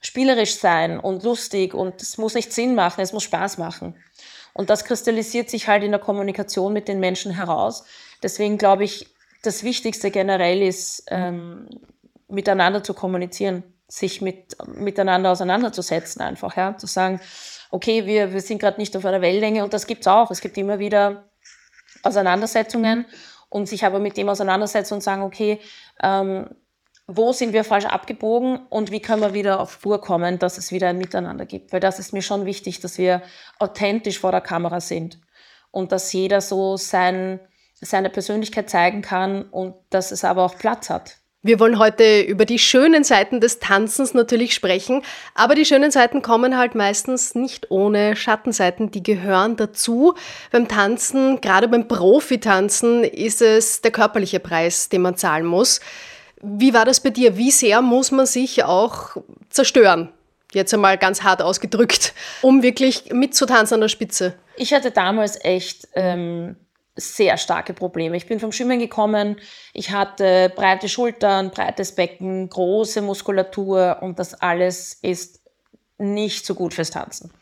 spielerisch 0.00 0.56
sein 0.56 0.98
und 0.98 1.22
lustig 1.22 1.74
und 1.74 2.02
es 2.02 2.18
muss 2.18 2.34
nicht 2.34 2.52
Sinn 2.52 2.74
machen, 2.74 3.00
es 3.00 3.12
muss 3.12 3.22
Spaß 3.22 3.58
machen. 3.58 3.94
Und 4.52 4.68
das 4.68 4.84
kristallisiert 4.84 5.48
sich 5.48 5.68
halt 5.68 5.82
in 5.82 5.92
der 5.92 6.00
Kommunikation 6.00 6.72
mit 6.72 6.88
den 6.88 7.00
Menschen 7.00 7.32
heraus. 7.32 7.84
Deswegen 8.22 8.58
glaube 8.58 8.84
ich, 8.84 9.06
das 9.42 9.62
Wichtigste 9.62 10.10
generell 10.10 10.62
ist, 10.62 11.04
ähm, 11.08 11.68
miteinander 12.28 12.82
zu 12.82 12.94
kommunizieren, 12.94 13.62
sich 13.88 14.20
mit, 14.20 14.56
miteinander 14.66 15.30
auseinanderzusetzen 15.30 16.22
einfach, 16.22 16.56
ja, 16.56 16.76
zu 16.76 16.86
sagen, 16.86 17.20
okay, 17.70 18.06
wir, 18.06 18.32
wir 18.32 18.40
sind 18.40 18.58
gerade 18.58 18.80
nicht 18.80 18.96
auf 18.96 19.04
einer 19.04 19.20
Wellenlänge 19.20 19.64
und 19.64 19.72
das 19.72 19.86
gibt's 19.86 20.06
auch. 20.06 20.30
Es 20.30 20.40
gibt 20.40 20.56
immer 20.58 20.78
wieder 20.78 21.24
Auseinandersetzungen 22.02 23.06
und 23.52 23.68
sich 23.68 23.84
aber 23.84 23.98
mit 23.98 24.16
dem 24.16 24.30
auseinandersetzen 24.30 24.94
und 24.94 25.02
sagen, 25.02 25.22
okay, 25.22 25.60
ähm, 26.02 26.48
wo 27.06 27.32
sind 27.32 27.52
wir 27.52 27.64
falsch 27.64 27.84
abgebogen 27.84 28.60
und 28.70 28.90
wie 28.90 29.00
können 29.00 29.20
wir 29.20 29.34
wieder 29.34 29.60
auf 29.60 29.72
Spur 29.72 30.00
kommen, 30.00 30.38
dass 30.38 30.56
es 30.56 30.72
wieder 30.72 30.88
ein 30.88 30.96
Miteinander 30.96 31.44
gibt. 31.44 31.72
Weil 31.72 31.80
das 31.80 31.98
ist 31.98 32.12
mir 32.12 32.22
schon 32.22 32.46
wichtig, 32.46 32.80
dass 32.80 32.96
wir 32.96 33.22
authentisch 33.58 34.18
vor 34.18 34.30
der 34.30 34.40
Kamera 34.40 34.80
sind 34.80 35.20
und 35.70 35.92
dass 35.92 36.12
jeder 36.12 36.40
so 36.40 36.78
sein, 36.78 37.40
seine 37.74 38.08
Persönlichkeit 38.08 38.70
zeigen 38.70 39.02
kann 39.02 39.42
und 39.50 39.74
dass 39.90 40.12
es 40.12 40.24
aber 40.24 40.44
auch 40.44 40.56
Platz 40.56 40.88
hat. 40.88 41.18
Wir 41.44 41.58
wollen 41.58 41.80
heute 41.80 42.20
über 42.20 42.44
die 42.44 42.60
schönen 42.60 43.02
Seiten 43.02 43.40
des 43.40 43.58
Tanzens 43.58 44.14
natürlich 44.14 44.54
sprechen, 44.54 45.02
aber 45.34 45.56
die 45.56 45.64
schönen 45.64 45.90
Seiten 45.90 46.22
kommen 46.22 46.56
halt 46.56 46.76
meistens 46.76 47.34
nicht 47.34 47.68
ohne 47.72 48.14
Schattenseiten, 48.14 48.92
die 48.92 49.02
gehören 49.02 49.56
dazu. 49.56 50.14
Beim 50.52 50.68
Tanzen, 50.68 51.40
gerade 51.40 51.66
beim 51.66 51.88
Profitanzen, 51.88 53.02
ist 53.02 53.42
es 53.42 53.80
der 53.80 53.90
körperliche 53.90 54.38
Preis, 54.38 54.88
den 54.88 55.02
man 55.02 55.16
zahlen 55.16 55.44
muss. 55.44 55.80
Wie 56.40 56.74
war 56.74 56.84
das 56.84 57.00
bei 57.00 57.10
dir? 57.10 57.36
Wie 57.36 57.50
sehr 57.50 57.82
muss 57.82 58.12
man 58.12 58.26
sich 58.26 58.62
auch 58.62 59.16
zerstören? 59.50 60.10
Jetzt 60.52 60.72
einmal 60.72 60.96
ganz 60.96 61.24
hart 61.24 61.42
ausgedrückt, 61.42 62.14
um 62.42 62.62
wirklich 62.62 63.12
mitzutanzen 63.12 63.74
an 63.74 63.80
der 63.80 63.88
Spitze. 63.88 64.34
Ich 64.56 64.72
hatte 64.72 64.92
damals 64.92 65.44
echt 65.44 65.88
ähm, 65.94 66.54
sehr 66.94 67.38
starke 67.38 67.72
Probleme. 67.72 68.16
Ich 68.16 68.26
bin 68.26 68.40
vom 68.40 68.52
Schwimmen 68.52 68.78
gekommen, 68.78 69.36
ich 69.72 69.90
hatte 69.92 70.52
breite 70.54 70.88
Schultern, 70.88 71.50
breites 71.50 71.94
Becken, 71.94 72.48
große 72.48 73.00
Muskulatur 73.00 73.98
und 74.02 74.18
das 74.18 74.34
alles 74.34 74.94
ist 75.00 75.40
nicht 75.98 76.44
so 76.44 76.54
gut 76.54 76.74
fürs 76.74 76.90
Tanzen. 76.90 77.32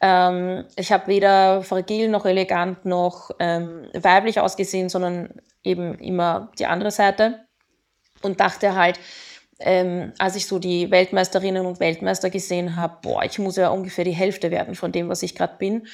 Ähm, 0.00 0.64
ich 0.76 0.92
habe 0.92 1.08
weder 1.08 1.62
fragil 1.62 2.08
noch 2.08 2.24
elegant 2.24 2.84
noch 2.84 3.30
ähm, 3.40 3.88
weiblich 3.94 4.40
ausgesehen, 4.40 4.88
sondern 4.88 5.40
eben 5.62 5.98
immer 5.98 6.50
die 6.58 6.66
andere 6.66 6.90
Seite 6.90 7.44
und 8.22 8.40
dachte 8.40 8.74
halt, 8.74 9.00
ähm, 9.60 10.12
als 10.18 10.36
ich 10.36 10.46
so 10.46 10.58
die 10.58 10.90
Weltmeisterinnen 10.90 11.66
und 11.66 11.80
Weltmeister 11.80 12.30
gesehen 12.30 12.76
habe, 12.76 12.98
boah, 13.02 13.24
ich 13.24 13.38
muss 13.38 13.56
ja 13.56 13.70
ungefähr 13.70 14.04
die 14.04 14.12
Hälfte 14.12 14.50
werden 14.50 14.76
von 14.76 14.92
dem, 14.92 15.08
was 15.08 15.22
ich 15.22 15.34
gerade 15.34 15.56
bin. 15.58 15.88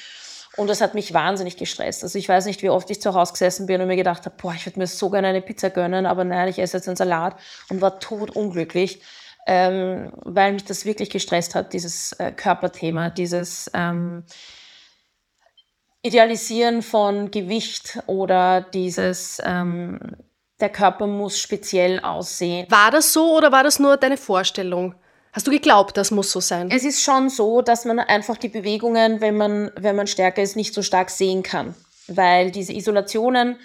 Und 0.57 0.69
das 0.69 0.81
hat 0.81 0.93
mich 0.93 1.13
wahnsinnig 1.13 1.57
gestresst. 1.57 2.03
Also 2.03 2.17
ich 2.17 2.29
weiß 2.29 2.45
nicht, 2.45 2.61
wie 2.61 2.69
oft 2.69 2.89
ich 2.89 3.01
zu 3.01 3.13
Hause 3.13 3.33
gesessen 3.33 3.65
bin 3.65 3.81
und 3.81 3.87
mir 3.87 3.95
gedacht 3.95 4.25
habe, 4.25 4.35
boah, 4.41 4.53
ich 4.53 4.65
würde 4.65 4.79
mir 4.79 4.87
so 4.87 5.09
gerne 5.09 5.27
eine 5.27 5.41
Pizza 5.41 5.69
gönnen, 5.69 6.05
aber 6.05 6.23
nein, 6.23 6.47
ich 6.47 6.59
esse 6.59 6.77
jetzt 6.77 6.87
einen 6.87 6.95
Salat 6.95 7.37
und 7.69 7.81
war 7.81 7.99
totunglücklich, 7.99 9.01
ähm, 9.47 10.11
weil 10.23 10.53
mich 10.53 10.63
das 10.63 10.85
wirklich 10.85 11.09
gestresst 11.09 11.55
hat, 11.55 11.73
dieses 11.73 12.13
äh, 12.13 12.31
Körperthema, 12.31 13.09
dieses 13.09 13.69
ähm, 13.73 14.23
Idealisieren 16.01 16.83
von 16.83 17.31
Gewicht 17.31 17.99
oder 18.05 18.61
dieses 18.61 19.41
ähm, 19.43 19.99
der 20.59 20.69
Körper 20.69 21.07
muss 21.07 21.39
speziell 21.39 21.99
aussehen. 21.99 22.65
War 22.69 22.91
das 22.91 23.11
so 23.11 23.35
oder 23.35 23.51
war 23.51 23.63
das 23.63 23.79
nur 23.79 23.97
deine 23.97 24.17
Vorstellung? 24.17 24.95
Hast 25.35 25.47
du 25.47 25.51
geglaubt, 25.51 25.97
das 25.97 26.11
muss 26.11 26.31
so 26.31 26.39
sein? 26.39 26.69
Es 26.71 26.85
ist 26.85 27.03
schon 27.03 27.27
so, 27.29 27.61
dass 27.61 27.83
man 27.83 27.99
einfach 27.99 28.37
die 28.37 28.47
Bewegungen, 28.47 29.19
wenn 29.19 29.35
man, 29.35 29.69
wenn 29.75 29.97
man 29.97 30.07
stärker 30.07 30.41
ist, 30.41 30.55
nicht 30.55 30.73
so 30.73 30.81
stark 30.81 31.09
sehen 31.09 31.43
kann. 31.43 31.75
Weil 32.07 32.51
diese 32.51 32.71
Isolationen, 32.71 33.57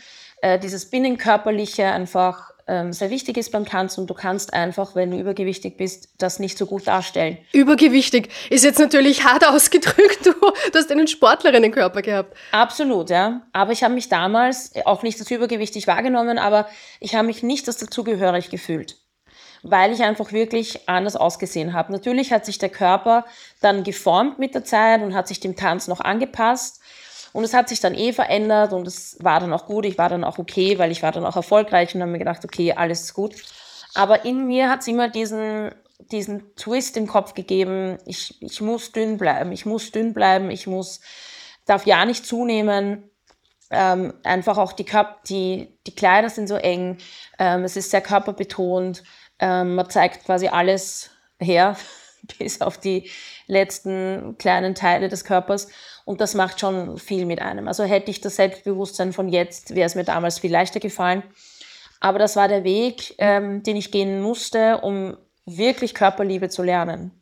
äh, 0.43 0.59
dieses 0.59 0.91
Binnenkörperliche 0.91 1.87
einfach 1.87 2.51
ähm, 2.67 2.93
sehr 2.93 3.11
wichtig 3.11 3.37
ist 3.37 3.53
beim 3.53 3.67
Tanzen 3.67 4.01
und 4.01 4.11
du 4.11 4.15
kannst 4.15 4.53
einfach, 4.53 4.97
wenn 4.97 5.13
du 5.13 5.19
übergewichtig 5.21 5.77
bist, 5.77 6.09
das 6.19 6.41
nicht 6.41 6.59
so 6.59 6.67
gut 6.67 6.89
darstellen. 6.89 7.39
Übergewichtig 7.53 8.31
ist 8.51 8.65
jetzt 8.65 8.81
natürlich 8.81 9.23
hart 9.23 9.47
ausgedrückt, 9.49 10.27
du, 10.27 10.33
du 10.33 10.75
hast 10.75 10.91
einen 10.91 11.07
Sportlerinnenkörper 11.07 12.03
gehabt. 12.03 12.37
Absolut, 12.51 13.11
ja. 13.11 13.43
Aber 13.53 13.71
ich 13.71 13.85
habe 13.85 13.95
mich 13.95 14.09
damals 14.09 14.73
auch 14.87 15.05
nicht 15.05 15.21
als 15.21 15.31
übergewichtig 15.31 15.87
wahrgenommen, 15.87 16.37
aber 16.37 16.69
ich 16.99 17.15
habe 17.15 17.29
mich 17.29 17.45
nicht 17.45 17.69
als 17.69 17.77
dazugehörig 17.77 18.51
gefühlt 18.51 19.00
weil 19.63 19.93
ich 19.93 20.03
einfach 20.03 20.33
wirklich 20.33 20.89
anders 20.89 21.17
ausgesehen 21.17 21.73
habe. 21.73 21.93
Natürlich 21.93 22.33
hat 22.33 22.45
sich 22.47 22.59
der 22.59 22.69
Körper 22.69 23.25
dann 23.61 23.85
geformt 23.85 24.39
mit 24.39 24.55
der 24.55 24.65
Zeit 24.65 25.03
und 25.03 25.15
hat 25.15 25.29
sich 25.29 25.41
dem 25.41 25.57
Tanz 25.57 25.89
noch 25.89 26.01
angepasst. 26.01 26.81
Und 27.33 27.45
es 27.45 27.55
hat 27.55 27.69
sich 27.69 27.81
dann 27.81 27.95
eh 27.95 28.13
verändert 28.13 28.73
und 28.73 28.87
es 28.89 29.17
war 29.21 29.39
dann 29.39 29.53
auch 29.53 29.67
gut. 29.67 29.85
Ich 29.85 29.99
war 29.99 30.09
dann 30.09 30.25
auch 30.25 30.39
okay, 30.39 30.79
weil 30.79 30.91
ich 30.91 31.03
war 31.03 31.13
dann 31.13 31.25
auch 31.25 31.37
erfolgreich 31.37 31.95
und 31.95 32.01
habe 32.01 32.11
mir 32.11 32.19
gedacht, 32.19 32.45
okay, 32.45 32.73
alles 32.73 33.03
ist 33.03 33.15
gut. 33.15 33.37
Aber 33.95 34.25
in 34.25 34.47
mir 34.47 34.69
hat 34.69 34.81
es 34.81 34.89
immer 34.89 35.09
diesen, 35.09 35.73
diesen 36.11 36.55
Twist 36.57 36.97
im 36.97 37.07
Kopf 37.07 37.35
gegeben. 37.35 37.99
Ich, 38.07 38.41
ich 38.43 38.61
muss 38.61 38.93
dünn 38.93 39.17
bleiben. 39.17 39.53
Ich 39.53 39.65
muss 39.65 39.93
dünn 39.93 40.13
bleiben. 40.13 40.51
Ich 40.51 40.67
muss, 40.67 41.01
darf 41.67 41.87
ja 41.87 42.05
nicht 42.05 42.27
zunehmen. 42.27 43.11
Ähm, 43.71 44.15
einfach 44.25 44.59
auch 44.59 44.73
die, 44.73 44.85
Körper, 44.85 45.17
die, 45.29 45.79
die 45.87 45.95
Kleider 45.95 46.31
sind 46.31 46.49
so 46.49 46.57
eng. 46.57 46.99
Ähm, 47.39 47.63
es 47.63 47.77
ist 47.77 47.91
sehr 47.91 48.01
körperbetont. 48.01 49.05
Ähm, 49.41 49.75
man 49.75 49.89
zeigt 49.91 50.25
quasi 50.25 50.49
alles 50.49 51.11
her, 51.39 51.77
bis 52.39 52.61
auf 52.61 52.79
die 52.79 53.11
letzten 53.47 54.37
kleinen 54.39 54.75
Teile 54.75 55.09
des 55.09 55.25
Körpers. 55.25 55.69
Und 56.05 56.21
das 56.21 56.35
macht 56.35 56.61
schon 56.61 56.99
viel 56.99 57.27
mit 57.27 57.41
einem. 57.41 57.69
Also 57.69 57.85
hätte 57.85 58.11
ich 58.11 58.21
das 58.21 58.37
Selbstbewusstsein 58.37 59.13
von 59.13 59.29
jetzt, 59.29 59.75
wäre 59.75 59.87
es 59.87 59.95
mir 59.95 60.05
damals 60.05 60.39
viel 60.39 60.53
leichter 60.53 60.81
gefallen. 60.81 61.23
Aber 62.01 62.19
das 62.19 62.37
war 62.37 62.49
der 62.49 62.65
Weg, 62.65 63.15
ähm, 63.19 63.63
den 63.63 63.77
ich 63.77 63.91
gehen 63.91 64.23
musste, 64.23 64.79
um 64.79 65.17
wirklich 65.45 65.95
Körperliebe 65.95 66.49
zu 66.49 66.63
lernen. 66.63 67.13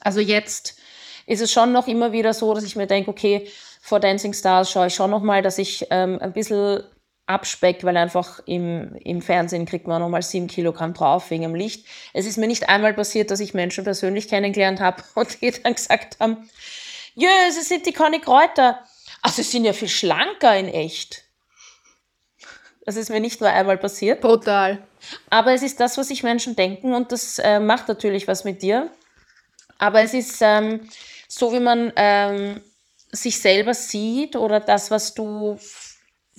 Also 0.00 0.20
jetzt 0.20 0.78
ist 1.26 1.40
es 1.40 1.52
schon 1.52 1.72
noch 1.72 1.86
immer 1.86 2.12
wieder 2.12 2.34
so, 2.34 2.52
dass 2.54 2.64
ich 2.64 2.76
mir 2.76 2.86
denke, 2.86 3.10
okay, 3.10 3.48
vor 3.80 4.00
Dancing 4.00 4.32
Stars 4.32 4.70
schaue 4.70 4.88
ich 4.88 4.94
schon 4.94 5.10
noch 5.10 5.22
mal, 5.22 5.42
dass 5.42 5.58
ich 5.58 5.86
ähm, 5.90 6.18
ein 6.20 6.32
bisschen 6.32 6.82
abspeckt, 7.30 7.84
weil 7.84 7.96
einfach 7.96 8.40
im, 8.46 8.96
im 8.96 9.22
Fernsehen 9.22 9.64
kriegt 9.64 9.86
man 9.86 10.02
nochmal 10.02 10.22
sieben 10.22 10.48
Kilogramm 10.48 10.92
drauf 10.92 11.30
wegen 11.30 11.42
dem 11.42 11.54
Licht. 11.54 11.86
Es 12.12 12.26
ist 12.26 12.36
mir 12.36 12.48
nicht 12.48 12.68
einmal 12.68 12.92
passiert, 12.92 13.30
dass 13.30 13.40
ich 13.40 13.54
Menschen 13.54 13.84
persönlich 13.84 14.28
kennengelernt 14.28 14.80
habe 14.80 15.02
und 15.14 15.40
die 15.40 15.50
dann 15.50 15.74
gesagt 15.74 16.18
haben, 16.20 16.48
jö, 17.14 17.28
sie 17.50 17.62
sind 17.62 17.86
die 17.86 17.92
Conny 17.92 18.20
Kräuter. 18.20 18.80
Ach, 19.22 19.32
sie 19.32 19.42
sind 19.42 19.64
ja 19.64 19.72
viel 19.72 19.88
schlanker 19.88 20.56
in 20.56 20.68
echt. 20.68 21.22
Das 22.84 22.96
ist 22.96 23.10
mir 23.10 23.20
nicht 23.20 23.40
nur 23.40 23.50
einmal 23.50 23.78
passiert. 23.78 24.20
Brutal. 24.20 24.82
Aber 25.28 25.52
es 25.52 25.62
ist 25.62 25.78
das, 25.78 25.96
was 25.96 26.08
sich 26.08 26.22
Menschen 26.22 26.56
denken 26.56 26.94
und 26.94 27.12
das 27.12 27.38
äh, 27.38 27.60
macht 27.60 27.88
natürlich 27.88 28.26
was 28.26 28.44
mit 28.44 28.62
dir. 28.62 28.90
Aber 29.78 30.02
es 30.02 30.12
ist 30.14 30.38
ähm, 30.40 30.88
so, 31.28 31.52
wie 31.52 31.60
man 31.60 31.92
ähm, 31.96 32.60
sich 33.12 33.40
selber 33.40 33.74
sieht 33.74 34.36
oder 34.36 34.60
das, 34.60 34.90
was 34.90 35.14
du 35.14 35.58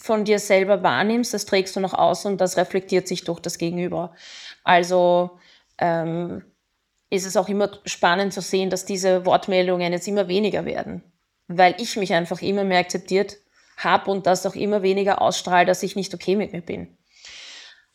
von 0.02 0.26
dir 0.26 0.40
selber 0.40 0.82
wahrnimmst, 0.82 1.32
das 1.32 1.46
trägst 1.46 1.76
du 1.76 1.80
nach 1.80 1.94
außen 1.94 2.32
und 2.32 2.42
das 2.42 2.58
reflektiert 2.58 3.08
sich 3.08 3.24
durch 3.24 3.40
das 3.40 3.60
Gegenüber. 3.60 4.16
Also 4.64 5.38
ähm, 5.78 6.44
ist 7.12 7.28
es 7.28 7.38
auch 7.38 7.48
immer 7.48 7.70
spannend 7.86 8.34
zu 8.34 8.42
sehen, 8.42 8.72
dass 8.72 8.86
diese 8.86 9.28
Wortmeldungen 9.28 9.94
jetzt 9.94 10.08
immer 10.08 10.28
weniger 10.28 10.66
werden, 10.66 11.04
weil 11.48 11.76
ich 11.78 11.98
mich 11.98 12.14
einfach 12.16 12.42
immer 12.42 12.64
mehr 12.64 12.80
akzeptiert 12.80 13.38
habe 13.78 14.10
und 14.10 14.26
das 14.26 14.44
auch 14.48 14.56
immer 14.56 14.82
weniger 14.82 15.22
ausstrahlt, 15.22 15.70
dass 15.70 15.84
ich 15.84 15.96
nicht 15.96 16.14
okay 16.16 16.36
mit 16.36 16.52
mir 16.52 16.62
bin. 16.62 16.98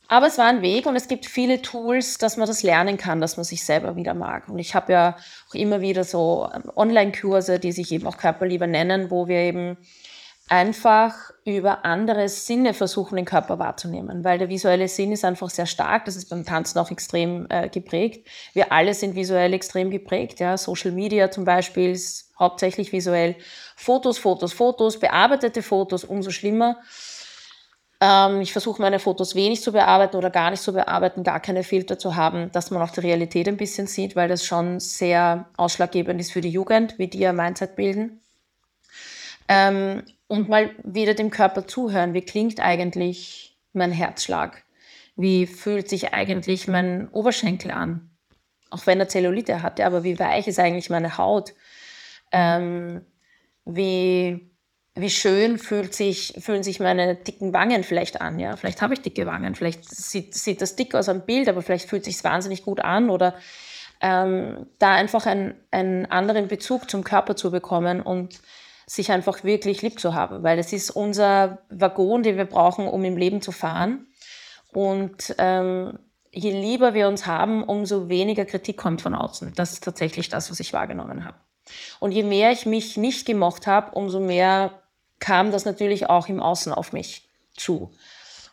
Aber 0.07 0.29
es 0.29 0.39
war 0.39 0.47
ein 0.47 0.63
Weg 0.63 0.87
und 0.87 0.95
es 0.95 1.09
gibt 1.09 1.27
viele 1.27 1.61
Tools, 1.61 2.19
dass 2.19 2.37
man 2.37 2.47
das 2.47 2.63
lernen 2.63 2.99
kann, 2.99 3.21
dass 3.21 3.37
man 3.37 3.43
sich 3.43 3.65
selber 3.65 3.97
wieder 3.97 4.15
mag. 4.15 4.49
Und 4.49 4.61
ich 4.61 4.77
habe 4.77 4.93
ja 4.93 5.17
auch 5.51 5.55
immer 5.55 5.81
wieder 5.81 6.05
so 6.05 6.49
ähm, 6.55 6.71
Online-Kurse, 6.77 7.59
die 7.59 7.73
sich 7.73 7.91
eben 7.91 8.07
auch 8.07 8.17
Körperliebe 8.17 8.69
nennen, 8.69 9.11
wo 9.11 9.27
wir 9.27 9.39
eben 9.39 9.77
einfach 10.49 11.33
über 11.45 11.85
andere 11.85 12.29
Sinne 12.29 12.73
versuchen, 12.73 13.17
den 13.17 13.25
Körper 13.25 13.59
wahrzunehmen, 13.59 14.23
weil 14.25 14.39
der 14.39 14.49
visuelle 14.49 14.87
Sinn 14.89 15.13
ist 15.13 15.25
einfach 15.25 15.51
sehr 15.51 15.67
stark. 15.67 16.05
Das 16.05 16.15
ist 16.17 16.29
beim 16.29 16.45
Tanzen 16.45 16.79
auch 16.79 16.91
extrem 16.91 17.47
äh, 17.51 17.69
geprägt. 17.69 18.29
Wir 18.53 18.71
alle 18.71 18.95
sind 18.95 19.17
visuell 19.17 19.53
extrem 19.55 19.91
geprägt. 19.91 20.39
Ja, 20.39 20.57
Social 20.57 20.93
Media 20.93 21.31
zum 21.31 21.45
Beispiel 21.45 21.91
ist 21.91 22.33
hauptsächlich 22.39 22.93
visuell. 22.93 23.35
Fotos, 23.75 24.19
Fotos, 24.19 24.53
Fotos, 24.53 25.01
bearbeitete 25.01 25.63
Fotos, 25.63 26.05
umso 26.05 26.31
schlimmer. 26.31 26.79
Ähm, 28.01 28.41
ich 28.41 28.53
versuche 28.53 28.81
meine 28.81 29.01
Fotos 29.01 29.35
wenig 29.35 29.63
zu 29.63 29.73
bearbeiten 29.73 30.17
oder 30.17 30.31
gar 30.31 30.51
nicht 30.51 30.63
zu 30.63 30.73
bearbeiten, 30.73 31.25
gar 31.25 31.41
keine 31.41 31.65
Filter 31.65 31.99
zu 31.99 32.15
haben, 32.15 32.53
dass 32.53 32.71
man 32.71 32.83
auch 32.83 32.91
die 32.91 33.01
Realität 33.01 33.49
ein 33.49 33.57
bisschen 33.57 33.89
sieht, 33.89 34.15
weil 34.15 34.29
das 34.29 34.45
schon 34.45 34.79
sehr 34.79 35.47
ausschlaggebend 35.57 36.21
ist 36.21 36.33
für 36.33 36.41
die 36.41 36.51
Jugend, 36.51 36.99
wie 36.99 37.09
die 37.09 37.19
ihr 37.19 37.33
Mindset 37.33 37.75
bilden. 37.75 38.21
Ähm, 39.49 40.03
und 40.29 40.49
mal 40.49 40.71
wieder 40.83 41.15
dem 41.15 41.31
Körper 41.31 41.67
zuhören. 41.67 42.15
Wie 42.15 42.23
klingt 42.23 42.61
eigentlich 42.61 43.57
mein 43.73 43.93
Herzschlag? 43.93 44.65
Wie 45.17 45.47
fühlt 45.47 45.89
sich 45.89 46.13
eigentlich 46.13 46.69
mein 46.69 47.09
Oberschenkel 47.09 47.71
an? 47.71 48.11
Auch 48.71 48.87
wenn 48.87 49.01
er 49.01 49.09
Zellulite 49.09 49.63
hatte, 49.63 49.87
aber 49.87 50.05
wie 50.05 50.19
weich 50.19 50.49
ist 50.49 50.59
eigentlich 50.59 50.91
meine 50.91 51.17
Haut? 51.17 51.55
Ähm, 52.33 53.03
wie, 53.65 54.51
wie 54.95 55.11
schön 55.11 55.59
fühlt 55.59 55.95
sich, 55.95 56.35
fühlen 56.39 56.63
sich 56.63 56.81
meine 56.81 57.15
dicken 57.15 57.53
Wangen 57.53 57.85
vielleicht 57.85 58.21
an? 58.21 58.39
Ja? 58.39 58.57
Vielleicht 58.57 58.83
habe 58.83 58.95
ich 58.95 59.03
dicke 59.03 59.27
Wangen, 59.27 59.55
vielleicht 59.55 59.89
sieht, 59.89 60.35
sieht 60.35 60.61
das 60.61 60.77
dick 60.77 60.95
aus 60.95 61.09
am 61.09 61.25
Bild, 61.25 61.49
aber 61.49 61.63
vielleicht 61.63 61.89
fühlt 61.89 62.05
sich 62.05 62.23
wahnsinnig 62.25 62.65
gut 62.65 62.81
an 62.81 63.09
oder 63.09 63.35
ähm, 64.01 64.67
da 64.79 64.95
einfach 64.95 65.27
ein, 65.27 65.55
einen 65.71 66.07
anderen 66.07 66.49
Bezug 66.49 66.91
zum 66.91 67.05
Körper 67.05 67.37
zu 67.37 67.51
bekommen 67.51 68.03
und 68.03 68.41
sich 68.87 69.11
einfach 69.11 69.43
wirklich 69.43 69.83
lieb 69.83 69.99
zu 69.99 70.15
haben, 70.15 70.43
weil 70.43 70.59
es 70.59 70.73
ist 70.73 70.91
unser 70.91 71.59
Waggon, 71.69 72.23
den 72.23 72.37
wir 72.37 72.45
brauchen, 72.45 72.87
um 72.87 73.05
im 73.05 73.17
Leben 73.17 73.43
zu 73.43 73.51
fahren. 73.51 74.07
Und 74.73 75.35
ähm, 75.39 75.99
je 76.31 76.53
lieber 76.53 76.95
wir 76.95 77.09
uns 77.09 77.27
haben, 77.27 77.65
umso 77.65 78.09
weniger 78.09 78.45
Kritik 78.45 78.77
kommt 78.77 79.03
von 79.03 79.15
außen. 79.15 79.53
Das 79.57 79.73
ist 79.73 79.83
tatsächlich 79.83 80.29
das, 80.29 80.51
was 80.51 80.61
ich 80.61 80.73
wahrgenommen 80.73 81.25
habe. 81.25 81.37
Und 81.99 82.13
je 82.13 82.23
mehr 82.23 82.53
ich 82.53 82.65
mich 82.65 82.97
nicht 82.97 83.27
gemocht 83.27 83.67
habe, 83.67 83.93
umso 83.93 84.21
mehr 84.21 84.83
kam 85.19 85.51
das 85.51 85.65
natürlich 85.65 86.09
auch 86.09 86.29
im 86.29 86.41
Außen 86.41 86.73
auf 86.73 86.93
mich 86.93 87.29
zu. 87.57 87.91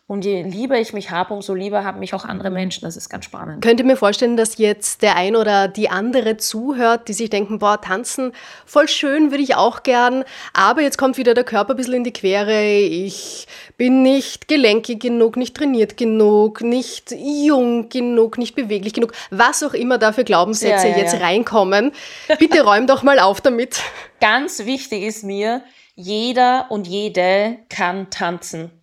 Und 0.06 0.26
je 0.26 0.44
lieber 0.44 0.78
ich 0.78 0.92
mich 0.92 1.12
habe, 1.12 1.34
umso 1.34 1.54
lieber 1.54 1.86
haben 1.86 2.00
mich 2.00 2.14
auch 2.14 2.26
andere 2.26 2.50
Menschen. 2.50 2.84
Das 2.84 2.98
ist 2.98 3.10
ganz 3.10 3.24
spannend. 3.24 3.64
Könnt 3.64 3.80
ihr 3.80 3.86
mir 3.86 3.96
vorstellen, 3.96 4.36
dass 4.36 4.58
jetzt 4.58 5.02
der 5.02 5.16
ein 5.16 5.38
oder 5.38 5.70
die 5.70 5.90
andere 5.90 6.36
zuhört, 6.36 7.08
die 7.08 7.14
sich 7.14 7.30
denken, 7.30 7.58
boah, 7.58 7.80
tanzen, 7.80 8.34
voll 8.66 8.90
schön, 8.90 9.32
würde 9.32 9.44
ich 9.44 9.56
auch 9.56 9.82
gern, 9.82 10.26
aber 10.54 10.82
jetzt 10.82 10.98
kommt 10.98 11.18
wieder 11.18 11.34
der 11.34 11.46
Körper 11.46 11.74
ein 11.74 11.78
bisschen 11.78 11.94
in 11.94 12.04
die 12.04 12.12
Quere. 12.12 12.64
Ich 12.66 13.48
bin 13.78 14.04
nicht 14.04 14.50
gelenkig 14.50 15.00
genug, 15.00 15.38
nicht 15.38 15.56
trainiert 15.56 15.96
genug, 15.96 16.60
nicht 16.60 17.12
jung 17.18 17.88
genug, 17.88 18.38
nicht 18.38 18.56
beweglich 18.56 18.92
genug, 18.94 19.14
was 19.32 19.64
auch 19.64 19.74
immer 19.74 19.98
da 19.98 20.12
für 20.12 20.26
Glaubenssätze 20.26 20.90
ja, 20.90 20.98
ja, 20.98 21.02
jetzt 21.02 21.14
ja. 21.14 21.20
reinkommen. 21.20 21.94
Bitte 22.40 22.64
räum 22.66 22.88
doch 22.88 23.04
mal 23.04 23.20
auf 23.20 23.40
damit. 23.40 23.82
Ganz 24.20 24.66
wichtig 24.66 25.04
ist 25.04 25.24
mir, 25.24 25.64
jeder 25.96 26.68
und 26.70 26.88
jede 26.88 27.60
kann 27.70 28.10
tanzen. 28.10 28.83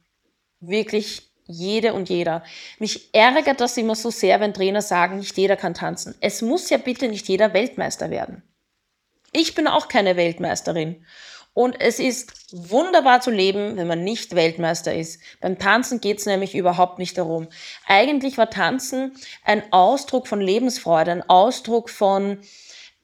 Wirklich 0.61 1.31
jede 1.46 1.94
und 1.94 2.09
jeder. 2.09 2.44
Mich 2.79 3.12
ärgert 3.12 3.61
das 3.61 3.77
immer 3.77 3.96
so 3.96 4.11
sehr, 4.11 4.40
wenn 4.40 4.55
Trainer 4.55 4.83
sagen, 4.83 5.18
nicht 5.18 5.37
jeder 5.37 5.57
kann 5.57 5.75
tanzen. 5.75 6.14
Es 6.20 6.42
muss 6.42 6.70
ja 6.70 6.79
bitte 6.79 7.09
nicht 7.09 7.29
jeder 7.29 7.53
Weltmeister 7.53 8.11
werden. 8.11 8.42
Ich 9.33 9.55
bin 9.55 9.66
auch 9.66 9.88
keine 9.88 10.16
Weltmeisterin. 10.16 11.05
Und 11.53 11.81
es 11.81 11.99
ist 11.99 12.33
wunderbar 12.53 13.20
zu 13.20 13.31
leben, 13.31 13.77
wenn 13.77 13.88
man 13.88 14.05
nicht 14.05 14.37
Weltmeister 14.37 14.94
ist. 14.94 15.20
Beim 15.40 15.59
Tanzen 15.59 16.01
geht 16.01 16.18
es 16.18 16.27
nämlich 16.27 16.55
überhaupt 16.55 16.99
nicht 16.99 17.18
darum. 17.18 17.49
Eigentlich 17.87 18.38
war 18.38 18.51
Tanzen 18.51 19.12
ein 19.44 19.62
Ausdruck 19.73 20.29
von 20.29 20.40
Lebensfreude, 20.40 21.11
ein 21.11 21.29
Ausdruck 21.29 21.90
von 21.90 22.38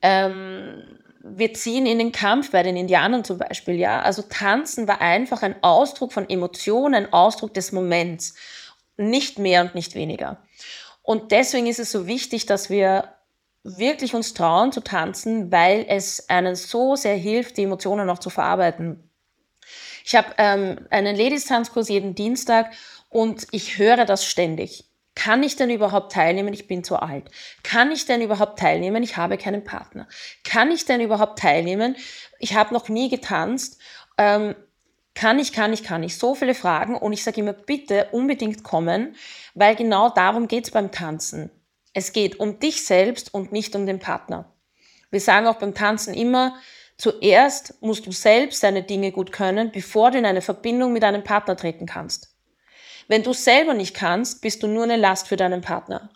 ähm, 0.01 1.01
wir 1.35 1.55
ziehen 1.55 1.87
in 1.87 1.99
den 1.99 2.13
Kampf 2.13 2.51
bei 2.51 2.63
den 2.63 2.77
Indianern 2.77 3.25
zum 3.25 3.39
Beispiel, 3.39 3.75
ja. 3.75 4.01
Also 4.03 4.23
tanzen 4.23 4.87
war 4.89 5.01
einfach 5.01 5.43
ein 5.43 5.63
Ausdruck 5.63 6.13
von 6.13 6.29
Emotionen, 6.29 6.95
ein 6.95 7.13
Ausdruck 7.13 7.55
des 7.55 7.73
Moments. 7.73 8.35
Nicht 8.97 9.39
mehr 9.39 9.63
und 9.63 9.75
nicht 9.75 9.95
weniger. 9.95 10.39
Und 11.03 11.33
deswegen 11.33 11.67
ist 11.67 11.79
es 11.79 11.93
so 11.93 12.07
wichtig, 12.07 12.47
dass 12.47 12.71
wir 12.71 13.13
wirklich 13.63 14.15
uns 14.15 14.35
trauen 14.35 14.73
zu 14.73 14.81
tanzen, 14.81 15.53
weil 15.53 15.85
es 15.89 16.29
einen 16.29 16.55
so 16.55 16.97
sehr 16.97 17.17
hilft, 17.17 17.57
die 17.57 17.65
Emotionen 17.65 18.07
noch 18.07 18.19
zu 18.19 18.31
verarbeiten. 18.31 19.11
Ich 20.05 20.15
habe 20.15 20.29
ähm, 20.39 20.87
einen 20.91 21.17
Ladies-Tanzkurs 21.17 21.89
jeden 21.89 22.15
Dienstag 22.15 22.73
und 23.09 23.47
ich 23.51 23.79
höre 23.79 24.05
das 24.05 24.25
ständig. 24.25 24.86
Kann 25.17 25.43
ich 25.43 25.57
denn 25.57 25.71
überhaupt 25.71 26.13
teilnehmen? 26.13 26.53
Ich 26.53 26.69
bin 26.69 26.85
zu 26.85 26.97
alt. 26.97 27.31
Kann 27.65 27.91
ich 27.91 28.05
denn 28.05 28.21
überhaupt 28.21 28.59
teilnehmen? 28.61 29.03
Ich 29.03 29.17
habe 29.17 29.39
keinen 29.39 29.65
Partner. 29.65 30.07
Kann 30.45 30.71
ich 30.71 30.85
denn 30.85 31.01
überhaupt 31.01 31.41
teilnehmen? 31.41 31.97
Ich 32.39 32.55
habe 32.55 32.73
noch 32.73 32.89
nie 32.89 33.09
getanzt. 33.09 33.81
Ähm, 34.19 34.55
kann 35.15 35.39
ich, 35.39 35.55
kann 35.55 35.73
ich, 35.73 35.83
kann 35.83 36.03
ich. 36.03 36.19
So 36.19 36.35
viele 36.35 36.55
Fragen 36.55 36.95
und 36.95 37.15
ich 37.15 37.25
sage 37.25 37.41
immer, 37.41 37.55
bitte 37.55 38.09
unbedingt 38.13 38.63
kommen, 38.63 39.17
weil 39.55 39.75
genau 39.75 40.11
darum 40.11 40.47
geht's 40.49 40.71
beim 40.71 40.93
Tanzen. 40.93 41.51
Es 41.95 42.13
geht 42.13 42.39
um 42.39 42.61
dich 42.61 42.85
selbst 42.85 43.33
und 43.33 43.53
nicht 43.53 43.75
um 43.75 43.87
den 43.87 43.99
Partner. 43.99 44.53
Wir 45.11 45.21
sagen 45.21 45.47
auch 45.47 45.57
beim 45.57 45.75
Tanzen 45.75 46.13
immer, 46.13 46.57
zuerst 46.99 47.81
musst 47.81 48.07
du 48.07 48.13
selbst 48.13 48.63
deine 48.63 48.83
Dinge 48.83 49.13
gut 49.13 49.33
können, 49.33 49.73
bevor 49.73 50.11
du 50.11 50.19
in 50.19 50.27
eine 50.27 50.43
Verbindung 50.43 50.93
mit 50.93 51.05
einem 51.05 51.25
Partner 51.25 51.57
treten 51.57 51.87
kannst. 51.87 52.36
Wenn 53.09 53.23
du 53.23 53.33
selber 53.33 53.75
nicht 53.75 53.95
kannst, 53.95 54.43
bist 54.43 54.63
du 54.63 54.67
nur 54.67 54.85
eine 54.85 54.97
Last 54.97 55.29
für 55.29 55.37
deinen 55.37 55.61
Partner. 55.61 56.11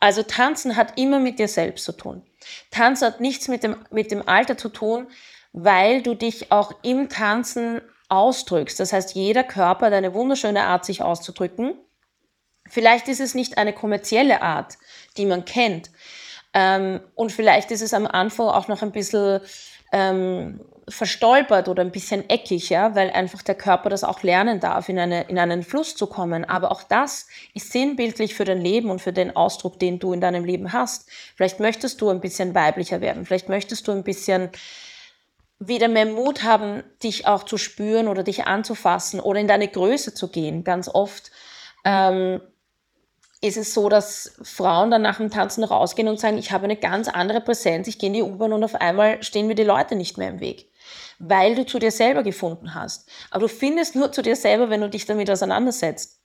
Also 0.00 0.22
tanzen 0.22 0.76
hat 0.76 0.98
immer 0.98 1.18
mit 1.18 1.38
dir 1.38 1.48
selbst 1.48 1.84
zu 1.84 1.92
tun. 1.92 2.22
Tanzen 2.70 3.06
hat 3.06 3.20
nichts 3.20 3.48
mit 3.48 3.62
dem, 3.62 3.76
mit 3.90 4.10
dem 4.10 4.26
Alter 4.28 4.56
zu 4.56 4.68
tun, 4.68 5.08
weil 5.52 6.02
du 6.02 6.14
dich 6.14 6.52
auch 6.52 6.72
im 6.82 7.08
Tanzen 7.08 7.80
ausdrückst. 8.08 8.78
Das 8.78 8.92
heißt, 8.92 9.14
jeder 9.14 9.44
Körper 9.44 9.86
hat 9.86 9.92
eine 9.92 10.14
wunderschöne 10.14 10.62
Art, 10.62 10.84
sich 10.84 11.02
auszudrücken. 11.02 11.74
Vielleicht 12.68 13.08
ist 13.08 13.20
es 13.20 13.34
nicht 13.34 13.58
eine 13.58 13.72
kommerzielle 13.72 14.42
Art, 14.42 14.78
die 15.16 15.26
man 15.26 15.44
kennt. 15.44 15.90
Ähm, 16.54 17.00
und 17.14 17.32
vielleicht 17.32 17.70
ist 17.70 17.82
es 17.82 17.92
am 17.92 18.06
Anfang 18.06 18.46
auch 18.46 18.68
noch 18.68 18.82
ein 18.82 18.92
bisschen 18.92 19.40
ähm, 19.92 20.60
verstolpert 20.88 21.68
oder 21.68 21.82
ein 21.82 21.90
bisschen 21.90 22.28
eckig, 22.28 22.70
ja, 22.70 22.94
weil 22.94 23.10
einfach 23.10 23.42
der 23.42 23.54
Körper 23.54 23.90
das 23.90 24.04
auch 24.04 24.22
lernen 24.22 24.60
darf, 24.60 24.88
in, 24.88 24.98
eine, 24.98 25.22
in 25.24 25.38
einen 25.38 25.62
Fluss 25.62 25.94
zu 25.94 26.06
kommen. 26.06 26.44
Aber 26.44 26.72
auch 26.72 26.82
das 26.82 27.26
ist 27.54 27.72
sinnbildlich 27.72 28.34
für 28.34 28.44
dein 28.44 28.60
Leben 28.60 28.90
und 28.90 29.00
für 29.00 29.12
den 29.12 29.34
Ausdruck, 29.36 29.78
den 29.78 29.98
du 29.98 30.12
in 30.12 30.20
deinem 30.20 30.44
Leben 30.44 30.72
hast. 30.72 31.08
Vielleicht 31.36 31.60
möchtest 31.60 32.00
du 32.00 32.08
ein 32.08 32.20
bisschen 32.20 32.54
weiblicher 32.54 33.00
werden, 33.00 33.24
vielleicht 33.24 33.48
möchtest 33.48 33.88
du 33.88 33.92
ein 33.92 34.04
bisschen 34.04 34.50
wieder 35.60 35.88
mehr 35.88 36.06
Mut 36.06 36.44
haben, 36.44 36.84
dich 37.02 37.26
auch 37.26 37.42
zu 37.42 37.58
spüren 37.58 38.06
oder 38.06 38.22
dich 38.22 38.46
anzufassen 38.46 39.18
oder 39.18 39.40
in 39.40 39.48
deine 39.48 39.68
Größe 39.68 40.14
zu 40.14 40.28
gehen. 40.28 40.62
Ganz 40.62 40.88
oft 40.88 41.32
ähm, 41.84 42.40
ist 43.40 43.56
es 43.56 43.74
so, 43.74 43.88
dass 43.88 44.36
Frauen 44.42 44.90
dann 44.90 45.02
nach 45.02 45.18
dem 45.18 45.30
Tanzen 45.30 45.64
rausgehen 45.64 46.08
und 46.08 46.18
sagen, 46.18 46.38
ich 46.38 46.50
habe 46.50 46.64
eine 46.64 46.76
ganz 46.76 47.08
andere 47.08 47.40
Präsenz, 47.40 47.86
ich 47.86 47.98
gehe 47.98 48.08
in 48.08 48.14
die 48.14 48.22
U-Bahn 48.22 48.52
und 48.52 48.64
auf 48.64 48.74
einmal 48.74 49.22
stehen 49.22 49.46
mir 49.46 49.54
die 49.54 49.64
Leute 49.64 49.94
nicht 49.94 50.18
mehr 50.18 50.28
im 50.28 50.40
Weg, 50.40 50.70
weil 51.18 51.54
du 51.54 51.66
zu 51.66 51.78
dir 51.78 51.90
selber 51.90 52.22
gefunden 52.22 52.74
hast. 52.74 53.10
Aber 53.30 53.42
du 53.42 53.48
findest 53.48 53.96
nur 53.96 54.12
zu 54.12 54.22
dir 54.22 54.36
selber, 54.36 54.70
wenn 54.70 54.80
du 54.80 54.88
dich 54.88 55.06
damit 55.06 55.30
auseinandersetzt. 55.30 56.20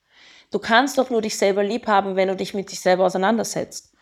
Du 0.51 0.59
kannst 0.59 0.97
doch 0.97 1.09
nur 1.09 1.21
dich 1.21 1.37
selber 1.37 1.63
lieb 1.63 1.87
haben, 1.87 2.15
wenn 2.15 2.27
du 2.27 2.35
dich 2.35 2.53
mit 2.53 2.71
dich 2.71 2.79
selber 2.79 3.05
auseinandersetzt. 3.05 3.93